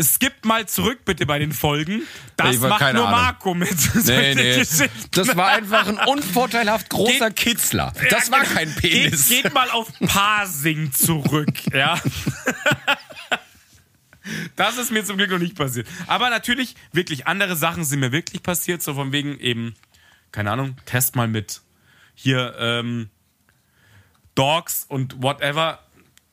Skippt 0.02 0.46
mal 0.46 0.64
zurück 0.66 1.00
bitte 1.04 1.26
bei 1.26 1.38
den 1.38 1.52
Folgen. 1.52 2.04
Das 2.38 2.58
war- 2.62 2.70
macht 2.70 2.80
nur 2.80 2.88
Ahnung. 3.06 3.10
Marco 3.10 3.52
mit 3.52 3.68
Nee, 4.06 4.34
nee. 4.34 4.62
Das 5.10 5.36
war 5.36 5.48
einfach 5.48 5.86
ein 5.86 5.98
unvorteilhaft 5.98 6.88
großer 6.88 7.28
Geht- 7.32 7.36
Kitzler. 7.36 7.92
Das 8.08 8.30
war 8.30 8.40
genau. 8.40 8.54
kein 8.54 8.74
Penis. 8.76 9.28
Geht, 9.28 9.42
geht 9.42 9.52
mal 9.52 9.68
auf 9.72 9.88
Parsing 10.06 10.90
zurück, 10.94 11.52
ja. 11.74 12.00
Das 14.56 14.78
ist 14.78 14.90
mir 14.90 15.04
zum 15.04 15.16
Glück 15.16 15.30
noch 15.30 15.38
nicht 15.38 15.56
passiert. 15.56 15.86
Aber 16.06 16.30
natürlich, 16.30 16.74
wirklich, 16.92 17.26
andere 17.26 17.56
Sachen 17.56 17.84
sind 17.84 18.00
mir 18.00 18.12
wirklich 18.12 18.42
passiert, 18.42 18.82
so 18.82 18.94
von 18.94 19.12
wegen 19.12 19.38
eben, 19.38 19.74
keine 20.32 20.50
Ahnung, 20.50 20.76
test 20.86 21.16
mal 21.16 21.28
mit 21.28 21.62
hier 22.14 22.54
ähm, 22.58 23.10
Dogs 24.34 24.84
und 24.88 25.22
whatever. 25.22 25.80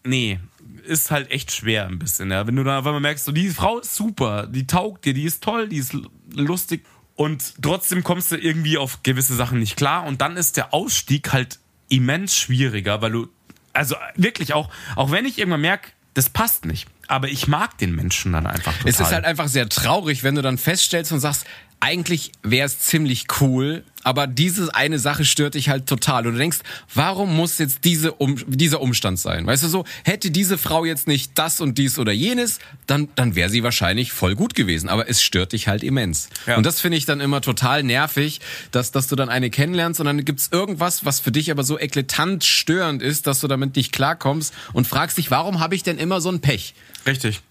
Nee, 0.03 0.39
ist 0.83 1.11
halt 1.11 1.31
echt 1.31 1.51
schwer 1.51 1.87
ein 1.87 1.99
bisschen, 1.99 2.31
ja. 2.31 2.47
Wenn 2.47 2.55
du 2.55 2.63
dann 2.63 2.79
auf 2.79 2.85
einmal 2.85 3.01
merkst, 3.01 3.25
so, 3.25 3.31
die 3.31 3.49
Frau 3.49 3.79
ist 3.79 3.95
super, 3.95 4.47
die 4.47 4.67
taugt 4.67 5.05
dir, 5.05 5.13
die 5.13 5.23
ist 5.23 5.43
toll, 5.43 5.67
die 5.67 5.77
ist 5.77 5.95
lustig 6.33 6.85
und 7.15 7.61
trotzdem 7.61 8.03
kommst 8.03 8.31
du 8.31 8.37
irgendwie 8.37 8.77
auf 8.77 9.03
gewisse 9.03 9.35
Sachen 9.35 9.59
nicht 9.59 9.75
klar 9.75 10.05
und 10.05 10.21
dann 10.21 10.37
ist 10.37 10.57
der 10.57 10.73
Ausstieg 10.73 11.33
halt 11.33 11.59
immens 11.89 12.35
schwieriger, 12.37 13.01
weil 13.01 13.11
du, 13.11 13.27
also 13.73 13.95
wirklich 14.15 14.53
auch, 14.53 14.69
auch 14.95 15.11
wenn 15.11 15.25
ich 15.25 15.39
irgendwann 15.39 15.61
merke, 15.61 15.91
das 16.13 16.29
passt 16.29 16.65
nicht, 16.65 16.87
aber 17.07 17.29
ich 17.29 17.47
mag 17.47 17.77
den 17.77 17.95
Menschen 17.95 18.33
dann 18.33 18.45
einfach 18.45 18.73
total. 18.73 18.89
Es 18.89 18.99
ist 18.99 19.11
halt 19.11 19.25
einfach 19.25 19.47
sehr 19.47 19.69
traurig, 19.69 20.23
wenn 20.23 20.35
du 20.35 20.41
dann 20.41 20.57
feststellst 20.57 21.11
und 21.11 21.19
sagst, 21.19 21.45
eigentlich 21.79 22.31
wäre 22.41 22.65
es 22.65 22.79
ziemlich 22.79 23.25
cool, 23.39 23.83
aber 24.03 24.25
diese 24.25 24.73
eine 24.73 24.99
Sache 24.99 25.25
stört 25.25 25.53
dich 25.53 25.69
halt 25.69 25.85
total. 25.85 26.25
Und 26.25 26.33
du 26.33 26.39
denkst, 26.39 26.59
warum 26.93 27.35
muss 27.35 27.57
jetzt 27.59 27.83
diese 27.83 28.13
um, 28.13 28.37
dieser 28.47 28.81
Umstand 28.81 29.19
sein? 29.19 29.45
Weißt 29.45 29.63
du 29.63 29.67
so, 29.67 29.85
hätte 30.03 30.31
diese 30.31 30.57
Frau 30.57 30.85
jetzt 30.85 31.07
nicht 31.07 31.31
das 31.35 31.61
und 31.61 31.77
dies 31.77 31.99
oder 31.99 32.11
jenes, 32.11 32.59
dann, 32.87 33.09
dann 33.15 33.35
wäre 33.35 33.49
sie 33.49 33.63
wahrscheinlich 33.63 34.11
voll 34.11 34.35
gut 34.35 34.55
gewesen. 34.55 34.89
Aber 34.89 35.09
es 35.09 35.21
stört 35.21 35.53
dich 35.53 35.67
halt 35.67 35.83
immens. 35.83 36.29
Ja. 36.47 36.57
Und 36.57 36.65
das 36.65 36.81
finde 36.81 36.97
ich 36.97 37.05
dann 37.05 37.19
immer 37.19 37.41
total 37.41 37.83
nervig, 37.83 38.39
dass, 38.71 38.91
dass 38.91 39.07
du 39.07 39.15
dann 39.15 39.29
eine 39.29 39.49
kennenlernst 39.49 39.99
und 39.99 40.05
dann 40.05 40.23
gibt's 40.25 40.49
irgendwas, 40.51 41.05
was 41.05 41.19
für 41.19 41.31
dich 41.31 41.51
aber 41.51 41.63
so 41.63 41.77
eklatant 41.77 42.43
störend 42.43 43.01
ist, 43.01 43.27
dass 43.27 43.39
du 43.39 43.47
damit 43.47 43.75
nicht 43.75 43.91
klarkommst 43.91 44.53
und 44.73 44.87
fragst 44.87 45.17
dich, 45.17 45.31
warum 45.31 45.59
habe 45.59 45.75
ich 45.75 45.83
denn 45.83 45.97
immer 45.97 46.21
so 46.21 46.29
ein 46.29 46.39
Pech? 46.39 46.73
Richtig. 47.05 47.41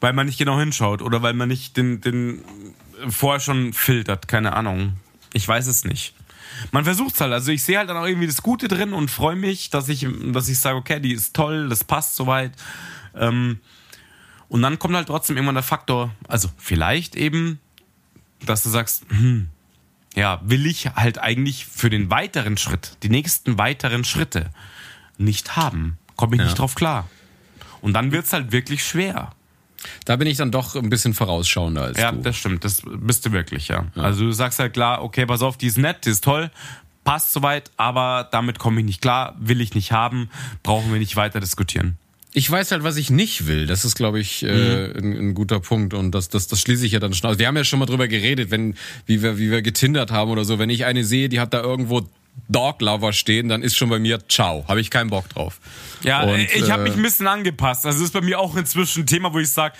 Weil 0.00 0.12
man 0.12 0.26
nicht 0.26 0.38
genau 0.38 0.58
hinschaut 0.58 1.02
oder 1.02 1.22
weil 1.22 1.32
man 1.32 1.48
nicht 1.48 1.76
den, 1.76 2.00
den 2.02 2.44
vorher 3.10 3.40
schon 3.40 3.72
filtert, 3.72 4.28
keine 4.28 4.54
Ahnung. 4.54 4.94
Ich 5.32 5.46
weiß 5.46 5.66
es 5.66 5.84
nicht. 5.84 6.14
Man 6.70 6.84
versucht's 6.84 7.20
halt. 7.20 7.32
Also 7.32 7.50
ich 7.50 7.62
sehe 7.62 7.78
halt 7.78 7.88
dann 7.88 7.96
auch 7.96 8.06
irgendwie 8.06 8.26
das 8.26 8.42
Gute 8.42 8.68
drin 8.68 8.92
und 8.92 9.10
freue 9.10 9.36
mich, 9.36 9.70
dass 9.70 9.88
ich, 9.88 10.06
dass 10.32 10.48
ich 10.48 10.58
sage, 10.58 10.76
okay, 10.76 11.00
die 11.00 11.12
ist 11.12 11.34
toll, 11.34 11.68
das 11.68 11.84
passt 11.84 12.16
soweit. 12.16 12.52
Ähm, 13.14 13.58
und 14.48 14.62
dann 14.62 14.78
kommt 14.78 14.94
halt 14.94 15.08
trotzdem 15.08 15.36
irgendwann 15.36 15.56
der 15.56 15.64
Faktor, 15.64 16.14
also 16.28 16.48
vielleicht 16.58 17.16
eben, 17.16 17.58
dass 18.44 18.62
du 18.62 18.68
sagst, 18.68 19.04
hm, 19.08 19.48
ja, 20.14 20.40
will 20.44 20.66
ich 20.66 20.86
halt 20.94 21.18
eigentlich 21.18 21.66
für 21.66 21.90
den 21.90 22.10
weiteren 22.10 22.56
Schritt, 22.56 22.96
die 23.02 23.08
nächsten 23.08 23.58
weiteren 23.58 24.04
Schritte 24.04 24.50
nicht 25.18 25.56
haben. 25.56 25.98
Komme 26.16 26.36
ich 26.36 26.42
nicht 26.42 26.58
drauf 26.58 26.74
klar. 26.76 27.08
Und 27.80 27.94
dann 27.94 28.12
wird's 28.12 28.32
halt 28.32 28.52
wirklich 28.52 28.84
schwer. 28.84 29.32
Da 30.04 30.16
bin 30.16 30.26
ich 30.28 30.36
dann 30.36 30.50
doch 30.50 30.74
ein 30.76 30.88
bisschen 30.90 31.14
vorausschauender 31.14 31.82
als 31.82 31.98
Ja, 31.98 32.12
du. 32.12 32.22
das 32.22 32.36
stimmt. 32.36 32.64
Das 32.64 32.82
bist 32.84 33.24
du 33.26 33.32
wirklich, 33.32 33.68
ja. 33.68 33.86
Also 33.96 34.24
du 34.24 34.32
sagst 34.32 34.58
halt 34.58 34.72
klar, 34.72 35.02
okay, 35.02 35.26
pass 35.26 35.42
auf, 35.42 35.56
die 35.56 35.66
ist 35.66 35.78
nett, 35.78 36.04
die 36.04 36.10
ist 36.10 36.24
toll, 36.24 36.50
passt 37.04 37.32
soweit, 37.32 37.70
aber 37.76 38.28
damit 38.32 38.58
komme 38.58 38.80
ich 38.80 38.86
nicht 38.86 39.00
klar, 39.00 39.36
will 39.38 39.60
ich 39.60 39.74
nicht 39.74 39.92
haben, 39.92 40.30
brauchen 40.62 40.92
wir 40.92 40.98
nicht 40.98 41.16
weiter 41.16 41.40
diskutieren. 41.40 41.96
Ich 42.36 42.50
weiß 42.50 42.72
halt, 42.72 42.82
was 42.82 42.96
ich 42.96 43.10
nicht 43.10 43.46
will. 43.46 43.66
Das 43.66 43.84
ist, 43.84 43.94
glaube 43.94 44.18
ich, 44.18 44.42
äh, 44.42 44.86
ein, 44.98 45.12
ein 45.12 45.34
guter 45.34 45.60
Punkt. 45.60 45.94
Und 45.94 46.10
das, 46.12 46.28
das, 46.28 46.48
das 46.48 46.60
schließe 46.60 46.84
ich 46.84 46.90
ja 46.90 46.98
dann 46.98 47.14
schon 47.14 47.30
aus. 47.30 47.38
Wir 47.38 47.46
haben 47.46 47.56
ja 47.56 47.62
schon 47.62 47.78
mal 47.78 47.86
drüber 47.86 48.08
geredet, 48.08 48.50
wenn, 48.50 48.74
wie 49.06 49.22
wir, 49.22 49.38
wie 49.38 49.52
wir 49.52 49.62
getindert 49.62 50.10
haben 50.10 50.32
oder 50.32 50.44
so. 50.44 50.58
Wenn 50.58 50.68
ich 50.68 50.84
eine 50.84 51.04
sehe, 51.04 51.28
die 51.28 51.38
hat 51.38 51.54
da 51.54 51.60
irgendwo 51.62 52.08
Dog 52.48 52.80
Lover 52.82 53.12
stehen, 53.12 53.48
dann 53.48 53.62
ist 53.62 53.76
schon 53.76 53.88
bei 53.88 53.98
mir 53.98 54.20
ciao. 54.28 54.64
Habe 54.68 54.80
ich 54.80 54.90
keinen 54.90 55.10
Bock 55.10 55.28
drauf. 55.28 55.58
Ja, 56.02 56.22
Und, 56.22 56.40
ich 56.40 56.70
habe 56.70 56.82
äh, 56.82 56.88
mich 56.88 56.96
ein 56.96 57.02
bisschen 57.02 57.26
angepasst. 57.26 57.86
Also 57.86 58.04
ist 58.04 58.12
bei 58.12 58.20
mir 58.20 58.38
auch 58.38 58.56
inzwischen 58.56 59.02
ein 59.02 59.06
Thema, 59.06 59.32
wo 59.32 59.38
ich 59.38 59.50
sage, 59.50 59.74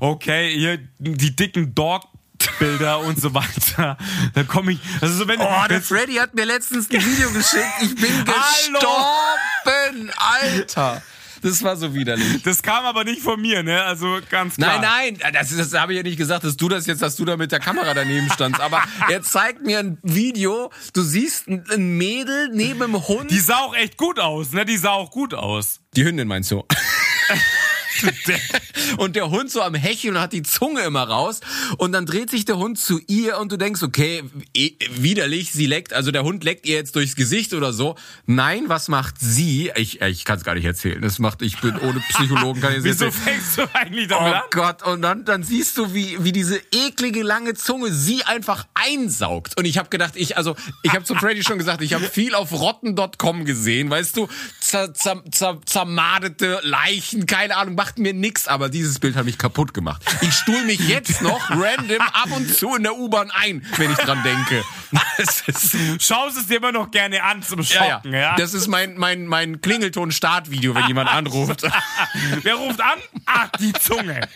okay, 0.00 0.52
hier 0.54 0.78
die 0.98 1.34
dicken 1.34 1.74
Dog-Bilder 1.74 3.00
und 3.00 3.20
so 3.20 3.32
weiter. 3.34 3.96
Da 4.34 4.42
komme 4.44 4.72
ich. 4.72 4.78
Also 5.00 5.14
so 5.14 5.28
wenn 5.28 5.40
Oh, 5.40 5.66
der 5.68 5.80
Freddy 5.80 6.14
hat 6.14 6.34
mir 6.34 6.44
letztens 6.44 6.90
ein 6.90 7.00
Video 7.04 7.30
geschickt. 7.30 7.64
Ich 7.82 7.94
bin 7.94 8.24
gestorben, 8.24 10.10
Alter. 10.16 11.02
Das 11.42 11.62
war 11.62 11.76
so 11.76 11.94
widerlich. 11.94 12.42
das 12.42 12.62
kam 12.62 12.84
aber 12.84 13.04
nicht 13.04 13.22
von 13.22 13.40
mir, 13.40 13.62
ne? 13.62 13.82
Also 13.82 14.18
ganz 14.28 14.56
klar. 14.56 14.80
Nein, 14.80 15.18
nein, 15.20 15.32
das, 15.32 15.56
das 15.56 15.72
habe 15.74 15.92
ich 15.92 15.96
ja 15.98 16.02
nicht 16.02 16.18
gesagt, 16.18 16.44
dass 16.44 16.56
du 16.56 16.68
das 16.68 16.86
jetzt, 16.86 17.02
dass 17.02 17.16
du 17.16 17.24
da 17.24 17.36
mit 17.36 17.52
der 17.52 17.60
Kamera 17.60 17.94
daneben 17.94 18.30
standst. 18.30 18.60
Aber 18.60 18.82
er 19.08 19.22
zeigt 19.22 19.64
mir 19.64 19.78
ein 19.78 19.98
Video, 20.02 20.70
du 20.92 21.02
siehst 21.02 21.48
ein, 21.48 21.64
ein 21.70 21.96
Mädel 21.96 22.50
neben 22.52 22.80
dem 22.80 23.08
Hund. 23.08 23.30
Die 23.30 23.38
sah 23.38 23.58
auch 23.58 23.74
echt 23.74 23.96
gut 23.96 24.18
aus, 24.18 24.52
ne? 24.52 24.64
Die 24.64 24.76
sah 24.76 24.90
auch 24.90 25.10
gut 25.10 25.34
aus. 25.34 25.80
Die 25.96 26.04
Hündin 26.04 26.28
meinst 26.28 26.50
du? 26.50 26.64
und 28.98 29.16
der 29.16 29.30
Hund 29.30 29.50
so 29.50 29.62
am 29.62 29.74
Hecheln 29.74 30.16
und 30.16 30.22
hat 30.22 30.32
die 30.32 30.42
Zunge 30.42 30.82
immer 30.82 31.02
raus. 31.02 31.40
Und 31.78 31.92
dann 31.92 32.06
dreht 32.06 32.30
sich 32.30 32.44
der 32.44 32.56
Hund 32.58 32.78
zu 32.78 33.00
ihr 33.06 33.38
und 33.38 33.52
du 33.52 33.56
denkst, 33.56 33.82
okay, 33.82 34.22
eh, 34.54 34.72
widerlich, 34.92 35.52
sie 35.52 35.66
leckt, 35.66 35.92
also 35.92 36.10
der 36.10 36.22
Hund 36.22 36.44
leckt 36.44 36.66
ihr 36.66 36.76
jetzt 36.76 36.96
durchs 36.96 37.16
Gesicht 37.16 37.54
oder 37.54 37.72
so. 37.72 37.96
Nein, 38.26 38.64
was 38.68 38.88
macht 38.88 39.16
sie? 39.18 39.70
Ich, 39.76 40.00
ich 40.00 40.24
kann 40.24 40.38
es 40.38 40.44
gar 40.44 40.54
nicht 40.54 40.64
erzählen. 40.64 41.00
Das 41.02 41.18
macht, 41.18 41.42
ich 41.42 41.58
bin 41.60 41.76
ohne 41.78 42.00
Psychologen, 42.10 42.60
kann 42.60 42.72
ich 42.72 42.78
es 42.78 42.84
Wieso 42.84 43.06
erzählen. 43.06 43.24
fängst 43.24 43.58
du 43.58 43.62
eigentlich 43.74 44.06
Oh 44.06 44.14
damit 44.14 44.34
an? 44.34 44.42
Gott, 44.50 44.82
und 44.86 45.02
dann, 45.02 45.24
dann 45.24 45.42
siehst 45.42 45.76
du, 45.78 45.94
wie, 45.94 46.22
wie 46.22 46.32
diese 46.32 46.60
eklige 46.72 47.22
lange 47.22 47.54
Zunge 47.54 47.92
sie 47.92 48.22
einfach 48.24 48.66
einsaugt. 48.74 49.56
Und 49.58 49.64
ich 49.64 49.78
habe 49.78 49.88
gedacht, 49.88 50.14
ich, 50.16 50.36
also, 50.36 50.56
ich 50.82 50.92
habe 50.92 51.04
zu 51.04 51.14
Freddy 51.14 51.42
schon 51.42 51.58
gesagt, 51.58 51.82
ich 51.82 51.94
habe 51.94 52.04
viel 52.04 52.34
auf 52.34 52.52
rotten.com 52.52 53.44
gesehen, 53.44 53.90
weißt 53.90 54.16
du, 54.16 54.28
zer, 54.60 54.94
zer, 54.94 55.22
zer, 55.30 55.60
zermadete 55.64 56.60
Leichen, 56.62 57.26
keine 57.26 57.56
Ahnung, 57.56 57.76
macht 57.80 57.98
mir 57.98 58.12
nix, 58.12 58.46
aber 58.46 58.68
dieses 58.68 58.98
Bild 58.98 59.16
hat 59.16 59.24
mich 59.24 59.38
kaputt 59.38 59.72
gemacht. 59.72 60.02
Ich 60.20 60.34
stuhl 60.34 60.62
mich 60.66 60.80
jetzt 60.80 61.22
noch 61.22 61.48
random 61.48 62.02
ab 62.12 62.30
und 62.30 62.54
zu 62.54 62.76
in 62.76 62.82
der 62.82 62.94
U-Bahn 62.94 63.30
ein, 63.30 63.64
wenn 63.78 63.90
ich 63.90 63.96
dran 63.96 64.22
denke. 64.22 64.62
Schaust 65.98 66.36
es 66.36 66.48
dir 66.48 66.58
immer 66.58 66.72
noch 66.72 66.90
gerne 66.90 67.22
an 67.22 67.42
zum 67.42 67.62
ja, 67.62 67.66
ja. 67.74 67.94
Schocken, 67.94 68.12
ja? 68.12 68.36
Das 68.36 68.52
ist 68.52 68.66
mein, 68.66 68.98
mein, 68.98 69.24
mein 69.26 69.62
Klingelton-Startvideo, 69.62 70.74
wenn 70.74 70.88
jemand 70.88 71.08
anruft. 71.08 71.62
Wer 72.42 72.56
ruft 72.56 72.82
an? 72.82 72.98
Ach, 73.24 73.48
die 73.58 73.72
Zunge. 73.72 74.28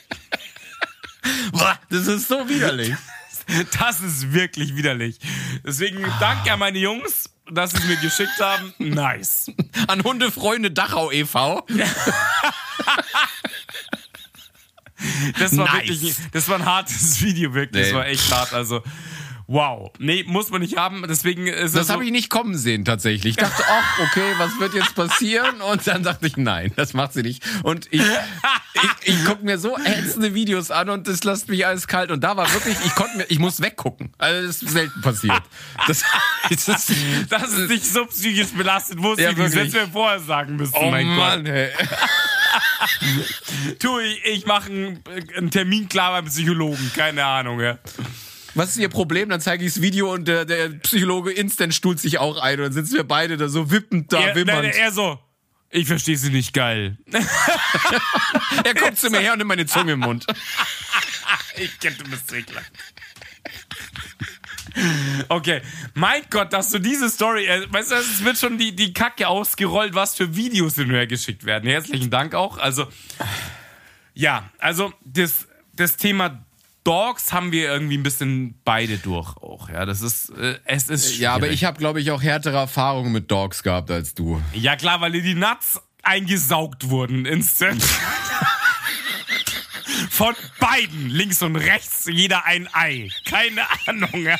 Boah, 1.53 1.79
Das 1.91 2.07
ist 2.07 2.29
so 2.29 2.49
widerlich. 2.49 2.95
Das 3.79 4.01
ist 4.01 4.33
wirklich 4.33 4.75
widerlich. 4.75 5.19
Deswegen 5.67 6.03
danke 6.19 6.51
an 6.51 6.61
meine 6.61 6.79
Jungs, 6.79 7.29
dass 7.51 7.73
sie 7.73 7.77
es 7.77 7.85
mir 7.85 7.97
geschickt 7.97 8.41
haben. 8.41 8.73
Nice. 8.79 9.51
An 9.87 10.03
Hundefreunde 10.03 10.71
Dachau 10.71 11.11
e.V. 11.11 11.67
Das 15.39 15.57
war 15.57 15.64
Nice. 15.66 15.89
wirklich, 15.89 16.14
das 16.33 16.49
war 16.49 16.57
ein 16.59 16.64
hartes 16.66 17.20
Video, 17.22 17.55
wirklich. 17.55 17.83
Das 17.85 17.93
Nee. 17.93 17.99
war 17.99 18.07
echt 18.07 18.31
hart. 18.33 18.53
Also, 18.53 18.83
wow. 19.47 19.91
Nee, 19.99 20.25
muss 20.27 20.51
man 20.51 20.61
nicht 20.62 20.77
haben. 20.77 21.05
Deswegen 21.09 21.47
ist 21.47 21.75
Das 21.75 21.83
es 21.83 21.87
so, 21.89 21.93
habe 21.95 22.05
ich 22.05 22.11
nicht 22.12 22.31
kommen 22.31 22.57
sehen 22.57 22.85
tatsächlich. 22.85 23.33
Ich 23.33 23.37
dachte, 23.37 23.62
ach, 23.68 23.99
okay, 24.01 24.33
was 24.39 24.59
wird 24.59 24.75
jetzt 24.75 24.95
passieren? 24.95 25.61
Und 25.61 25.87
dann 25.87 26.03
dachte 26.03 26.27
ich, 26.27 26.37
nein, 26.37 26.72
das 26.77 26.95
macht 26.95 27.12
sie 27.12 27.22
nicht. 27.22 27.43
Und 27.62 27.87
ich, 27.91 28.01
ich, 28.01 29.14
ich 29.14 29.25
gucke 29.27 29.45
mir 29.45 29.59
so 29.59 29.77
ätzende 29.77 30.35
Videos 30.35 30.70
an 30.70 30.89
und 30.89 31.07
das 31.09 31.25
lässt 31.25 31.49
mich 31.51 31.66
alles 31.66 31.87
kalt. 31.87 32.11
Und 32.11 32.22
da 32.25 32.37
war 32.39 32.51
wirklich, 32.55 32.77
ich 32.87 32.95
konnte 32.95 33.18
mir, 33.18 33.27
ich 33.29 33.39
muss 33.39 33.61
weggucken. 33.61 34.12
Also 34.18 34.47
das 34.47 34.62
ist 34.62 34.70
selten 34.72 35.01
passiert. 35.03 35.43
Das, 35.87 36.03
das 36.51 36.68
ist, 36.68 36.93
dass 37.31 37.53
es 37.53 37.68
dich 37.68 37.83
so 37.89 38.07
psychisch 38.07 38.49
belastet, 38.57 39.03
wusste 39.03 39.25
Ja, 39.25 39.31
ich 39.31 39.37
nicht. 39.37 39.49
Das 39.49 39.55
hättest 39.57 39.75
mir 39.77 39.89
vorher 39.89 40.20
sagen 40.20 40.57
müssen. 40.57 40.75
oh 40.75 40.91
mein 40.91 41.07
Mann, 41.07 41.45
ey. 41.47 41.70
Tu, 43.79 43.99
ich, 44.01 44.25
ich 44.25 44.47
mache 44.47 44.71
einen, 44.71 45.05
einen 45.37 45.51
Termin 45.51 45.89
klar 45.89 46.13
beim 46.13 46.27
Psychologen. 46.27 46.91
Keine 46.95 47.25
Ahnung, 47.25 47.61
ja. 47.61 47.79
Was 48.55 48.71
ist 48.71 48.77
ihr 48.77 48.89
Problem? 48.89 49.29
Dann 49.29 49.41
zeige 49.41 49.65
ich 49.65 49.75
das 49.75 49.83
Video 49.83 50.13
und 50.13 50.29
der, 50.29 50.45
der 50.45 50.69
Psychologe 50.69 51.33
instant 51.33 51.75
stuhlt 51.75 51.99
sich 51.99 52.19
auch 52.19 52.39
ein. 52.39 52.59
Und 52.59 52.67
dann 52.67 52.73
sitzen 52.73 52.95
wir 52.95 53.05
beide 53.05 53.37
da 53.37 53.49
so 53.49 53.71
wippend 53.71 54.13
da, 54.13 54.21
er, 54.21 54.27
nein, 54.27 54.37
wimmernd. 54.37 54.75
er 54.77 54.93
so, 54.93 55.19
ich 55.71 55.89
verstehe 55.89 56.17
sie 56.17 56.31
nicht 56.31 56.53
geil. 56.53 56.99
Er 58.65 58.75
kommt 58.75 58.97
zu 58.97 59.11
mir 59.11 59.19
her 59.19 59.33
und 59.33 59.39
nimmt 59.39 59.49
meine 59.49 59.67
Zunge 59.67 59.93
im 59.93 60.01
Mund. 60.01 60.27
Ich 61.57 61.79
kenne 61.79 61.95
du 61.97 62.11
bist 62.11 62.33
ekelhaft. 62.33 62.73
Okay, 65.29 65.61
mein 65.95 66.22
Gott, 66.31 66.53
dass 66.53 66.70
du 66.70 66.79
diese 66.81 67.09
Story, 67.09 67.47
äh, 67.47 67.66
weißt 67.72 67.93
du, 67.93 67.95
es 67.95 68.25
wird 68.25 68.37
schon 68.39 68.59
die, 68.59 68.75
die 68.75 68.93
Kacke 68.93 69.29
ausgerollt, 69.29 69.95
was 69.95 70.16
für 70.16 70.35
Videos 70.37 70.75
hin 70.75 70.89
und 70.89 70.95
her 70.95 71.07
geschickt 71.07 71.45
werden. 71.45 71.68
Herzlichen 71.70 72.11
Dank 72.11 72.35
auch. 72.35 72.59
Also, 72.59 72.87
ja, 74.14 74.51
also 74.59 74.93
das, 75.05 75.47
das 75.75 75.97
Thema 75.97 76.45
Dogs 76.83 77.33
haben 77.33 77.51
wir 77.53 77.68
irgendwie 77.72 77.97
ein 77.97 78.03
bisschen 78.03 78.59
beide 78.64 78.99
durch 78.99 79.37
auch. 79.39 79.68
Ja, 79.70 79.87
das 79.87 80.03
ist, 80.03 80.31
äh, 80.31 80.59
es 80.64 80.89
ist 80.91 81.18
Ja, 81.18 81.31
aber 81.33 81.43
schwierig. 81.47 81.55
ich 81.55 81.64
habe, 81.64 81.79
glaube 81.79 82.01
ich, 82.01 82.11
auch 82.11 82.22
härtere 82.22 82.57
Erfahrungen 82.59 83.12
mit 83.12 83.31
Dogs 83.31 83.62
gehabt 83.62 83.91
als 83.91 84.12
du. 84.14 84.43
Ja 84.53 84.77
klar, 84.77 85.01
weil 85.01 85.12
dir 85.12 85.22
die 85.22 85.35
Nuts 85.35 85.81
eingesaugt 86.03 86.91
wurden 86.91 87.25
instant. 87.27 87.83
Von 90.11 90.35
beiden, 90.61 91.09
links 91.11 91.43
und 91.43 91.57
rechts, 91.57 92.05
jeder 92.07 92.45
ein 92.45 92.69
Ei. 92.73 93.11
Keine 93.29 93.65
Ahnung. 93.87 94.11
Ja. 94.25 94.39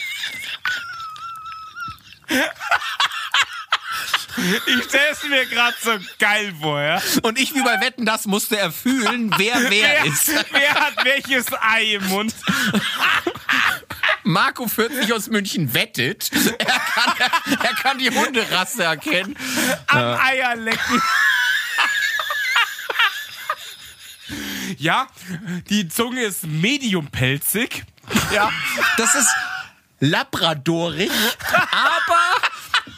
Ich 4.67 4.85
stelle 4.85 5.09
es 5.13 5.23
mir 5.23 5.47
gerade 5.47 5.77
so 5.81 5.93
geil 6.19 6.53
vor, 6.61 6.81
ja. 6.81 7.01
Und 7.23 7.39
ich 7.39 7.55
wie 7.55 7.63
bei 7.63 7.81
Wetten, 7.81 8.05
das 8.05 8.27
musste 8.27 8.59
er 8.59 8.73
fühlen, 8.73 9.33
wer 9.39 9.55
wer 9.63 9.71
Wer, 9.71 10.05
ist. 10.05 10.29
wer 10.51 10.75
hat 10.75 11.05
welches 11.05 11.47
Ei 11.61 11.95
im 11.95 12.07
Mund? 12.09 12.35
Marco 14.25 14.67
40 14.67 15.13
aus 15.13 15.29
München 15.29 15.73
wettet. 15.75 16.31
Er 16.59 16.67
kann, 16.67 17.31
er 17.63 17.75
kann 17.75 17.99
die 17.99 18.11
Hunderasse 18.11 18.83
erkennen. 18.85 19.37
Am 19.87 20.19
Eier 20.21 20.57
lecken. 20.57 21.03
Ja, 24.81 25.07
die 25.70 25.89
Zunge 25.89 26.22
ist 26.22 26.45
mediumpelzig. 26.47 27.85
Ja, 28.33 28.51
das 28.97 29.14
ist 29.14 29.29
Labradorig, 30.01 31.11
aber 31.70 32.18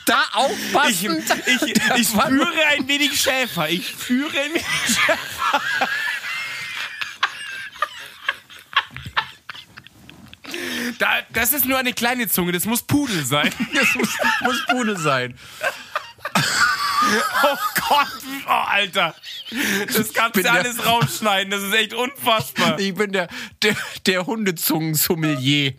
da 0.06 0.22
Ich, 0.28 0.34
aufpassen. 0.34 1.22
ich, 1.46 1.74
ich 2.00 2.08
führe 2.08 2.66
ein 2.70 2.88
wenig 2.88 3.20
Schäfer. 3.20 3.68
Ich 3.68 3.94
führe 3.94 4.36
ein 4.40 4.50
wenig 4.54 4.64
Schäfer. 4.86 5.62
Da, 10.98 11.08
das 11.32 11.52
ist 11.52 11.64
nur 11.64 11.76
eine 11.78 11.92
kleine 11.92 12.28
Zunge, 12.28 12.52
das 12.52 12.64
muss 12.64 12.82
Pudel 12.82 13.24
sein. 13.24 13.52
Das 13.74 13.94
muss, 13.94 14.08
muss 14.42 14.66
Bude 14.66 14.96
sein. 14.98 15.36
Oh 17.42 17.56
Gott, 17.88 18.08
oh 18.46 18.50
Alter. 18.50 19.14
Das 19.94 20.12
kannst 20.12 20.36
du 20.36 20.42
der- 20.42 20.52
alles 20.52 20.84
rausschneiden, 20.84 21.50
das 21.50 21.62
ist 21.62 21.74
echt 21.74 21.92
unfassbar. 21.94 22.78
Ich 22.78 22.94
bin 22.94 23.12
der, 23.12 23.28
der, 23.62 23.76
der 24.06 24.26
Hundezungen-Sommelier. 24.26 25.74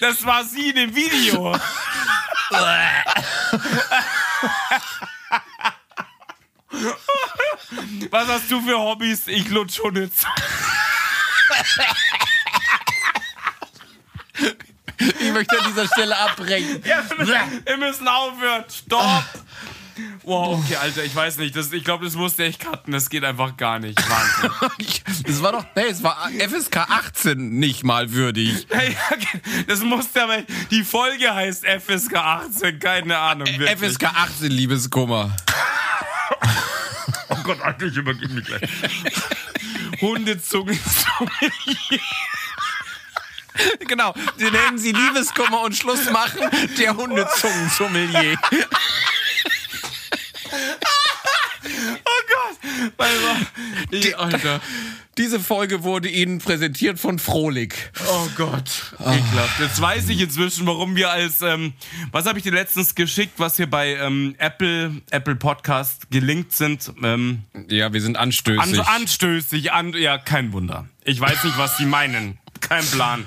Das 0.00 0.24
war 0.24 0.44
sie 0.44 0.70
in 0.70 0.76
dem 0.76 0.94
Video. 0.96 1.56
Was 8.10 8.28
hast 8.28 8.50
du 8.50 8.60
für 8.62 8.78
Hobbys? 8.78 9.26
Ich 9.26 9.48
lutsch 9.48 9.78
Hunde. 9.80 10.10
Ich 15.20 15.32
möchte 15.32 15.58
an 15.58 15.66
dieser 15.68 15.86
Stelle 15.86 16.16
abbrechen. 16.16 16.82
Ja, 16.84 17.02
wir 17.64 17.76
müssen 17.76 18.08
aufhören. 18.08 18.64
Stopp. 18.68 19.24
Wow, 20.22 20.58
okay, 20.58 20.76
Alter, 20.76 21.04
ich 21.04 21.14
weiß 21.14 21.38
nicht. 21.38 21.54
Das, 21.56 21.72
ich 21.72 21.84
glaube, 21.84 22.04
das 22.04 22.14
musste 22.14 22.44
ich 22.44 22.58
cutten. 22.58 22.92
Das 22.92 23.10
geht 23.10 23.24
einfach 23.24 23.56
gar 23.56 23.78
nicht. 23.78 23.98
Wahnsinn. 24.08 24.50
Das 25.26 25.42
war 25.42 25.52
doch, 25.52 25.64
hey, 25.74 25.90
es 25.90 26.02
war 26.02 26.28
FSK 26.38 26.78
18 26.78 27.58
nicht 27.58 27.84
mal 27.84 28.12
würdig. 28.12 28.66
Das 29.66 29.80
musste 29.80 30.22
aber. 30.22 30.38
Die 30.70 30.82
Folge 30.84 31.32
heißt 31.34 31.64
FSK 31.66 32.16
18. 32.16 32.78
Keine 32.78 33.18
Ahnung. 33.18 33.46
Wirklich. 33.46 33.92
FSK 33.92 34.04
18, 34.04 34.50
Liebeskummer. 34.50 35.34
Gott, 37.44 37.60
Alter, 37.60 37.86
ich 37.86 37.96
übergebe 37.96 38.32
mich 38.34 38.44
gleich. 38.46 38.62
Hundezunge. 40.00 40.78
Genau, 43.88 44.14
die 44.38 44.50
nennen 44.50 44.78
sie 44.78 44.92
Liebeskummer 44.92 45.62
und 45.62 45.76
Schluss 45.76 46.10
machen, 46.10 46.40
der 46.78 46.96
Hundezungen-Sommelier. 46.96 48.36
Oh 52.04 52.22
Gott. 52.28 53.46
Ich, 53.90 54.16
Alter. 54.18 54.60
Diese 55.18 55.40
Folge 55.40 55.82
wurde 55.82 56.08
Ihnen 56.08 56.38
präsentiert 56.38 56.98
von 56.98 57.18
Frohlich. 57.18 57.74
Oh 58.08 58.28
Gott. 58.36 58.94
Ekelhaft. 58.98 59.60
Jetzt 59.60 59.80
weiß 59.80 60.08
ich 60.08 60.20
inzwischen, 60.20 60.66
warum 60.66 60.96
wir 60.96 61.10
als, 61.10 61.42
ähm, 61.42 61.74
was 62.12 62.26
habe 62.26 62.38
ich 62.38 62.44
dir 62.44 62.52
letztens 62.52 62.94
geschickt, 62.94 63.34
was 63.36 63.58
wir 63.58 63.68
bei 63.68 63.94
ähm, 63.96 64.34
Apple, 64.38 65.02
Apple 65.10 65.36
Podcast 65.36 66.10
gelinkt 66.10 66.52
sind. 66.52 66.90
Ähm, 67.02 67.42
Ja, 67.68 67.92
wir 67.92 68.00
sind 68.00 68.16
anstößig. 68.16 68.80
an, 68.80 68.86
anstößig, 68.86 69.72
an, 69.72 69.92
ja, 69.94 70.16
kein 70.18 70.52
Wunder. 70.52 70.86
Ich 71.04 71.20
weiß 71.20 71.44
nicht, 71.44 71.58
was 71.58 71.76
sie 71.76 71.86
meinen. 71.86 72.38
Kein 72.60 72.84
Plan. 72.86 73.26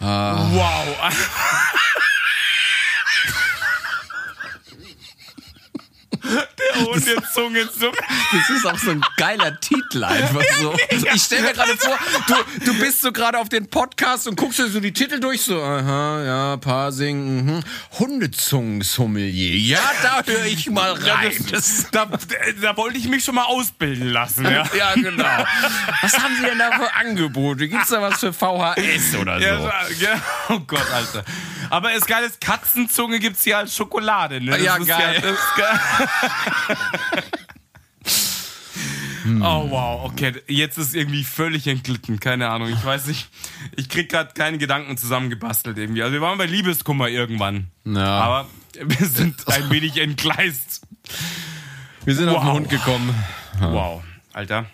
Wow. 0.00 1.64
Der 6.28 6.84
Hundezunge 6.84 7.70
zum. 7.70 7.92
Das 8.32 8.50
ist 8.50 8.66
auch 8.66 8.78
so 8.78 8.90
ein 8.90 9.02
geiler 9.16 9.58
Titel 9.60 10.04
einfach 10.04 10.42
so. 10.60 10.74
Ich 11.14 11.22
stell 11.22 11.42
mir 11.42 11.52
gerade 11.52 11.76
vor, 11.76 11.98
du, 12.26 12.64
du 12.64 12.78
bist 12.78 13.00
so 13.00 13.12
gerade 13.12 13.38
auf 13.38 13.48
den 13.48 13.68
Podcast 13.68 14.28
und 14.28 14.36
guckst 14.36 14.58
dir 14.58 14.68
so 14.68 14.80
die 14.80 14.92
Titel 14.92 15.20
durch, 15.20 15.42
so, 15.42 15.62
aha, 15.62 16.24
ja, 16.24 16.56
Parsing, 16.58 17.46
mhm. 17.46 17.64
Hundezungen-Sommelier. 17.98 19.56
Ja, 19.56 19.80
da 20.02 20.22
höre 20.24 20.46
ich 20.46 20.68
mal 20.70 20.92
rein. 20.92 21.32
Das, 21.50 21.90
da, 21.90 22.06
da 22.60 22.76
wollte 22.76 22.98
ich 22.98 23.08
mich 23.08 23.24
schon 23.24 23.36
mal 23.36 23.44
ausbilden 23.44 24.10
lassen, 24.10 24.44
ja. 24.44 24.68
ja, 24.76 24.94
genau. 24.94 25.44
Was 26.02 26.18
haben 26.18 26.36
Sie 26.36 26.44
denn 26.44 26.58
da 26.58 26.72
für 26.72 26.94
Angebote? 26.94 27.68
Gibt's 27.68 27.88
da 27.88 28.02
was 28.02 28.20
für 28.20 28.32
VHS 28.32 29.16
oder 29.20 29.38
so? 29.38 29.46
Ja, 29.46 29.86
ja, 30.00 30.22
oh 30.50 30.60
Gott, 30.60 30.90
Alter. 30.92 31.24
Aber 31.70 31.92
es 31.94 32.06
geil 32.06 32.24
ist, 32.24 32.40
Katzenzunge 32.40 33.18
gibt's 33.20 33.44
hier 33.44 33.58
als 33.58 33.74
Schokolade, 33.76 34.40
ne? 34.40 34.58
Ja, 34.62 34.78
geil. 34.78 35.16
ist 35.16 35.56
geil. 35.56 35.80
Oh 39.42 39.68
wow, 39.68 40.04
okay, 40.10 40.32
jetzt 40.46 40.78
ist 40.78 40.94
irgendwie 40.94 41.22
völlig 41.24 41.66
entglitten, 41.66 42.18
keine 42.18 42.48
Ahnung, 42.48 42.68
ich 42.70 42.82
weiß 42.82 43.08
nicht, 43.08 43.28
ich 43.76 43.88
krieg 43.90 44.08
gerade 44.08 44.32
keine 44.32 44.56
Gedanken 44.56 44.96
zusammengebastelt 44.96 45.76
irgendwie. 45.76 46.02
Also 46.02 46.14
wir 46.14 46.22
waren 46.22 46.38
bei 46.38 46.46
Liebeskummer 46.46 47.08
irgendwann, 47.08 47.66
Ja. 47.84 48.20
aber 48.20 48.46
wir 48.82 49.06
sind 49.06 49.46
ein 49.48 49.68
wenig 49.70 49.98
entgleist. 49.98 50.80
Wir 52.04 52.14
sind 52.14 52.28
auf 52.30 52.38
den 52.40 52.46
Wow. 52.46 52.54
Hund 52.54 52.70
gekommen. 52.70 53.14
Wow, 53.60 54.02
Alter. 54.32 54.66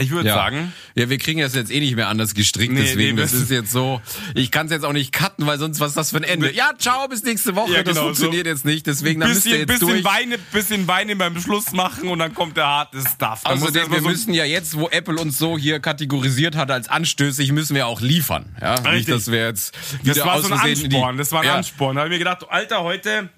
Ich 0.00 0.10
würde 0.10 0.28
Ja. 0.30 0.34
sagen, 0.34 0.72
Ja, 0.94 1.08
wir 1.10 1.18
kriegen 1.18 1.40
das 1.40 1.54
jetzt 1.54 1.70
eh 1.70 1.78
nicht 1.78 1.94
mehr 1.94 2.08
anders 2.08 2.34
gestrickt, 2.34 2.72
Nee, 2.72 2.80
deswegen, 2.80 3.16
nee, 3.16 3.22
das 3.22 3.32
das- 3.32 3.42
ist 3.42 3.50
jetzt 3.50 3.70
so, 3.70 4.00
ich 4.34 4.50
kann 4.50 4.66
es 4.66 4.72
jetzt 4.72 4.84
auch 4.84 4.92
nicht 4.94 5.12
cutten, 5.12 5.46
weil 5.46 5.58
sonst 5.58 5.78
was 5.78 5.90
ist 5.90 5.96
das 5.96 6.10
für 6.10 6.16
ein 6.16 6.22
Ende? 6.24 6.52
Ja, 6.52 6.72
ciao, 6.78 7.06
bis 7.06 7.22
nächste 7.22 7.54
Woche, 7.54 7.72
Ja, 7.74 7.82
das 7.82 7.94
genau, 7.94 8.06
funktioniert 8.06 8.46
so. 8.46 8.50
jetzt 8.50 8.64
nicht, 8.64 8.86
deswegen, 8.86 9.20
da 9.20 9.28
müsst 9.28 9.44
ihr 9.46 9.52
bisschen, 9.52 9.68
jetzt 9.68 9.80
bisschen 9.80 10.02
durch. 10.02 10.04
Weine, 10.04 10.38
bisschen 10.38 10.88
Weine 10.88 11.16
beim 11.16 11.38
Schluss 11.40 11.72
machen 11.72 12.08
und 12.08 12.18
dann 12.18 12.34
kommt 12.34 12.56
der 12.56 12.66
harte 12.66 12.98
Stuff. 13.00 13.42
Da 13.44 13.50
Also 13.50 13.72
wir, 13.74 13.84
so- 13.84 14.08
müssen 14.08 14.32
ja 14.34 14.44
jetzt, 14.44 14.76
wo 14.76 14.88
Apple 14.88 15.16
uns 15.18 15.36
so 15.38 15.58
hier 15.58 15.80
kategorisiert 15.80 16.56
hat 16.56 16.70
als 16.70 16.88
anstößig, 16.88 17.52
müssen 17.52 17.74
wir 17.76 17.86
auch 17.86 18.00
liefern. 18.00 18.56
Ja, 18.60 18.74
nicht, 18.80 18.86
Richtig. 18.86 19.14
dass 19.14 19.30
wir 19.30 19.44
jetzt 19.46 19.74
wieder 20.02 20.14
Das 20.14 20.24
war 20.24 20.40
so 20.42 20.52
ein 20.52 20.66
in 20.68 20.74
die- 20.90 20.96
Ansporn, 20.96 21.18
das 21.18 21.32
war 21.32 21.40
ein 21.42 21.46
ja. 21.46 21.54
Ansporn. 21.56 21.96
Da 21.96 22.02
habe 22.02 22.08
ich 22.08 22.14
mir 22.14 22.18
gedacht, 22.18 22.46
Alter, 22.48 22.82
heute, 22.82 23.28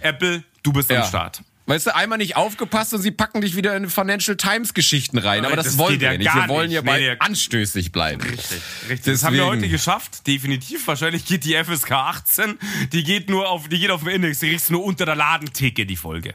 Apple, 0.00 0.42
du 0.64 0.72
bist 0.72 0.90
Ja. 0.90 1.02
am 1.02 1.08
Start. 1.08 1.42
Weißt 1.72 1.86
du, 1.86 1.94
einmal 1.94 2.18
nicht 2.18 2.36
aufgepasst 2.36 2.92
und 2.92 3.00
sie 3.00 3.12
packen 3.12 3.40
dich 3.40 3.56
wieder 3.56 3.74
in 3.74 3.88
Financial 3.88 4.36
Times 4.36 4.74
Geschichten 4.74 5.16
rein. 5.16 5.46
Aber 5.46 5.56
das, 5.56 5.64
das 5.64 5.78
wollen 5.78 5.98
wir 5.98 6.12
ja 6.12 6.18
nicht. 6.18 6.34
Wir 6.34 6.48
wollen 6.48 6.70
ja 6.70 6.82
bei 6.82 6.98
Nee, 7.00 7.16
anstößig 7.18 7.92
bleiben. 7.92 8.20
Richtig, 8.20 8.60
richtig. 8.90 9.14
Das 9.14 9.24
haben 9.24 9.32
wir 9.32 9.44
Deswegen. 9.44 9.62
heute 9.62 9.68
geschafft, 9.70 10.26
definitiv. 10.26 10.86
Wahrscheinlich 10.86 11.24
geht 11.24 11.44
die 11.46 11.54
FSK 11.54 11.92
18, 11.92 12.58
die 12.92 13.02
geht 13.04 13.30
nur 13.30 13.48
auf, 13.48 13.68
die 13.68 13.78
geht 13.78 13.90
auf 13.90 14.02
den 14.04 14.10
Index, 14.16 14.40
die 14.40 14.50
kriegst 14.50 14.68
du 14.68 14.74
nur 14.74 14.84
unter 14.84 15.06
der 15.06 15.16
Ladentheke, 15.16 15.86
die 15.86 15.96
Folge. 15.96 16.34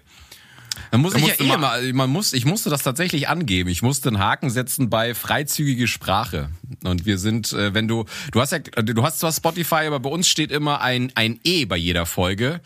Da 0.89 0.97
muss 0.97 1.13
Da 1.13 1.19
ich 1.19 1.27
ja 1.27 1.33
eh 1.39 1.43
mal- 1.47 1.57
mal, 1.57 1.93
man 1.93 2.09
muss, 2.09 2.33
ich 2.33 2.45
musste 2.45 2.71
das 2.71 2.81
tatsächlich 2.81 3.27
angeben. 3.29 3.69
Ich 3.69 3.83
musste 3.83 4.09
einen 4.09 4.17
Haken 4.19 4.49
setzen 4.49 4.89
bei 4.89 5.13
freizügige 5.13 5.88
Sprache. 5.88 6.49
Und 6.83 7.05
wir 7.05 7.19
sind, 7.19 7.53
äh, 7.53 7.73
wenn 7.75 7.88
du, 7.88 8.05
du 8.31 8.41
hast 8.41 8.53
ja, 8.53 8.59
du 8.59 9.03
hast 9.03 9.19
zwar 9.19 9.31
Spotify, 9.31 9.85
aber 9.85 9.99
bei 9.99 10.09
uns 10.09 10.27
steht 10.27 10.51
immer 10.51 10.81
ein, 10.81 11.11
ein 11.15 11.39
E 11.43 11.65
bei 11.65 11.77
jeder 11.77 12.07
Folge. 12.07 12.59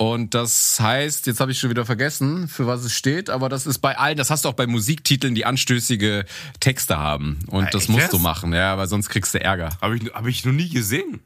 Und 0.00 0.32
das 0.32 0.80
heißt, 0.80 1.26
jetzt 1.26 1.40
habe 1.40 1.52
ich 1.52 1.58
schon 1.58 1.68
wieder 1.68 1.84
vergessen, 1.84 2.48
für 2.48 2.66
was 2.66 2.82
es 2.84 2.94
steht, 2.94 3.28
aber 3.28 3.50
das 3.50 3.66
ist 3.66 3.80
bei 3.80 3.98
allen, 3.98 4.16
das 4.16 4.30
hast 4.30 4.46
du 4.46 4.48
auch 4.48 4.54
bei 4.54 4.66
Musiktiteln, 4.66 5.34
die 5.34 5.44
anstößige 5.44 6.24
Texte 6.58 6.96
haben. 6.96 7.38
Und 7.48 7.74
das 7.74 7.82
echt 7.82 7.90
musst 7.90 8.02
jetzt? 8.04 8.14
du 8.14 8.18
machen, 8.18 8.54
ja, 8.54 8.78
weil 8.78 8.88
sonst 8.88 9.10
kriegst 9.10 9.34
du 9.34 9.44
Ärger. 9.44 9.68
Habe 9.82 9.98
ich, 9.98 10.10
hab 10.14 10.26
ich 10.26 10.42
noch 10.46 10.54
nie 10.54 10.70
gesehen. 10.70 11.20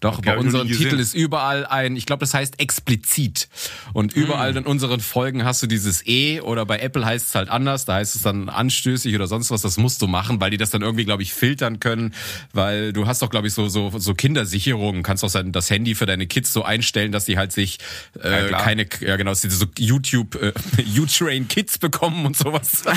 Doch, 0.00 0.20
bei 0.22 0.36
unserem 0.36 0.68
Titel 0.68 0.98
ist 1.00 1.14
überall 1.14 1.66
ein, 1.66 1.96
ich 1.96 2.06
glaube, 2.06 2.20
das 2.20 2.32
heißt 2.34 2.60
explizit. 2.60 3.48
Und 3.92 4.12
überall 4.12 4.50
Hm. 4.50 4.58
in 4.58 4.66
unseren 4.66 5.00
Folgen 5.00 5.44
hast 5.44 5.62
du 5.62 5.66
dieses 5.66 6.06
E 6.06 6.40
oder 6.40 6.64
bei 6.66 6.78
Apple 6.78 7.04
heißt 7.04 7.28
es 7.28 7.34
halt 7.34 7.48
anders, 7.48 7.84
da 7.84 7.94
heißt 7.94 8.14
es 8.14 8.22
dann 8.22 8.48
anstößig 8.48 9.14
oder 9.14 9.26
sonst 9.26 9.50
was, 9.50 9.62
das 9.62 9.76
musst 9.76 10.00
du 10.00 10.06
machen, 10.06 10.40
weil 10.40 10.50
die 10.50 10.56
das 10.56 10.70
dann 10.70 10.82
irgendwie, 10.82 11.04
glaube 11.04 11.22
ich, 11.22 11.32
filtern 11.32 11.80
können, 11.80 12.14
weil 12.52 12.92
du 12.92 13.06
hast 13.06 13.22
doch, 13.22 13.30
glaube 13.30 13.48
ich, 13.48 13.54
so, 13.54 13.68
so, 13.68 13.92
so 13.98 14.14
Kindersicherungen, 14.14 15.02
kannst 15.02 15.24
auch 15.24 15.28
sein, 15.28 15.50
das 15.52 15.68
Handy 15.70 15.94
für 15.94 16.06
deine 16.06 16.26
Kids 16.26 16.52
so 16.52 16.62
einstellen, 16.62 17.10
dass 17.10 17.24
die 17.24 17.36
halt 17.36 17.52
sich 17.52 17.78
äh, 18.14 18.46
klar. 18.46 18.62
keine, 18.62 18.86
ja 19.00 19.16
genau, 19.16 19.30
dass 19.30 19.40
die 19.40 19.50
so 19.50 19.66
YouTube, 19.78 20.36
äh, 20.40 20.52
U-Train 20.98 21.48
Kids 21.48 21.78
bekommen 21.78 22.24
und 22.24 22.36
sowas. 22.36 22.84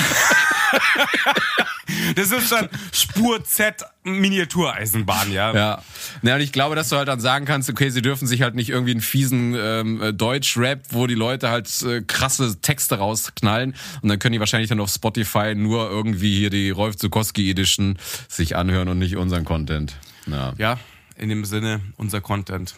Das 2.16 2.30
ist 2.30 2.52
dann 2.52 2.68
Spur 2.92 3.44
Z 3.44 3.84
Miniatureisenbahn, 4.04 5.32
ja. 5.32 5.54
Ja. 5.54 5.82
ja, 6.22 6.34
und 6.34 6.40
ich 6.40 6.52
glaube, 6.52 6.76
dass 6.76 6.88
du 6.88 6.96
halt 6.96 7.08
dann 7.08 7.20
sagen 7.20 7.44
kannst, 7.44 7.70
okay, 7.70 7.90
sie 7.90 8.02
dürfen 8.02 8.26
sich 8.26 8.42
halt 8.42 8.54
nicht 8.54 8.70
irgendwie 8.70 8.92
einen 8.92 9.00
fiesen 9.00 9.54
ähm, 9.58 10.00
äh, 10.02 10.12
Deutsch-Rap, 10.12 10.80
wo 10.90 11.06
die 11.06 11.14
Leute 11.14 11.50
halt 11.50 11.68
äh, 11.82 12.02
krasse 12.02 12.60
Texte 12.60 12.98
rausknallen 12.98 13.74
und 14.02 14.08
dann 14.08 14.18
können 14.18 14.32
die 14.32 14.40
wahrscheinlich 14.40 14.68
dann 14.68 14.80
auf 14.80 14.90
Spotify 14.90 15.54
nur 15.54 15.90
irgendwie 15.90 16.36
hier 16.36 16.50
die 16.50 16.70
Rolf 16.70 16.96
Zukowski 16.96 17.50
Edition 17.50 17.98
sich 18.28 18.56
anhören 18.56 18.88
und 18.88 18.98
nicht 18.98 19.16
unseren 19.16 19.44
Content. 19.44 19.96
Ja, 20.26 20.54
Ja, 20.58 20.78
in 21.16 21.28
dem 21.28 21.44
Sinne, 21.44 21.80
unser 21.96 22.20
Content. 22.20 22.74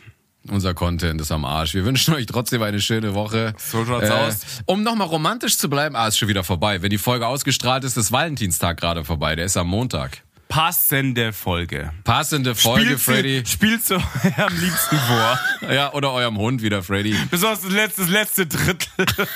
Unser 0.51 0.75
Content 0.75 1.21
ist 1.21 1.33
am 1.33 1.45
Arsch. 1.45 1.75
Wir 1.75 1.85
wünschen 1.85 2.15
euch 2.15 2.27
trotzdem 2.27 2.63
eine 2.63 2.81
schöne 2.81 3.15
Woche. 3.15 3.55
So 3.59 3.85
schaut's 3.85 4.11
aus. 4.11 4.39
Um 4.67 4.83
nochmal 4.83 5.07
romantisch 5.09 5.57
zu 5.59 5.69
bleiben, 5.71 5.97
ah, 5.97 6.09
ist 6.09 6.19
schon 6.19 6.29
wieder 6.29 6.45
vorbei. 6.45 6.83
Wenn 6.83 6.91
die 6.91 6.99
Folge 6.99 7.27
ausgestrahlt 7.27 7.85
ist, 7.85 7.97
ist 7.97 8.13
Valentinstag 8.13 8.79
gerade 8.79 9.05
vorbei. 9.05 9.37
Der 9.37 9.47
ist 9.47 9.57
am 9.57 9.69
Montag. 9.69 10.23
Passende 10.47 11.33
Folge. 11.33 11.91
Passende 12.05 12.55
Folge, 12.55 12.97
Freddy. 12.99 13.43
Spielst 13.45 13.91
du 13.91 13.95
am 13.97 14.61
liebsten 14.61 14.97
vor. 14.99 15.41
Ja, 15.73 15.93
oder 15.95 16.13
eurem 16.13 16.37
Hund 16.37 16.63
wieder, 16.63 16.83
Freddy. 16.83 17.17
Besonders 17.31 17.63
das 17.63 17.73
letzte, 17.73 18.03
das 18.03 18.11
letzte 18.11 18.47
Drittel. 18.47 19.07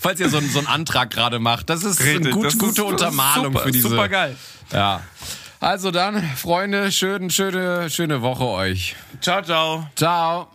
falls 0.00 0.18
ihr 0.20 0.28
so, 0.28 0.38
einen- 0.38 0.50
so 0.50 0.58
einen 0.58 0.66
Antrag 0.68 1.10
gerade 1.10 1.38
macht. 1.38 1.70
Das 1.70 1.84
ist 1.84 2.00
eine 2.00 2.10
Richtig, 2.14 2.32
gut, 2.32 2.46
das 2.46 2.54
ist- 2.54 2.60
gute 2.60 2.82
ist 2.82 2.88
Untermalung 2.88 3.52
super, 3.52 3.60
für 3.64 3.70
diese. 3.72 3.88
Super 3.90 4.08
geil. 4.08 4.36
Ja. 4.72 5.02
Also 5.62 5.92
dann, 5.92 6.20
Freunde, 6.20 6.90
schön, 6.90 7.30
schöne, 7.30 7.88
schöne 7.88 8.20
Woche 8.20 8.44
euch. 8.44 8.96
Ciao, 9.20 9.42
ciao. 9.42 9.86
Ciao. 9.94 10.48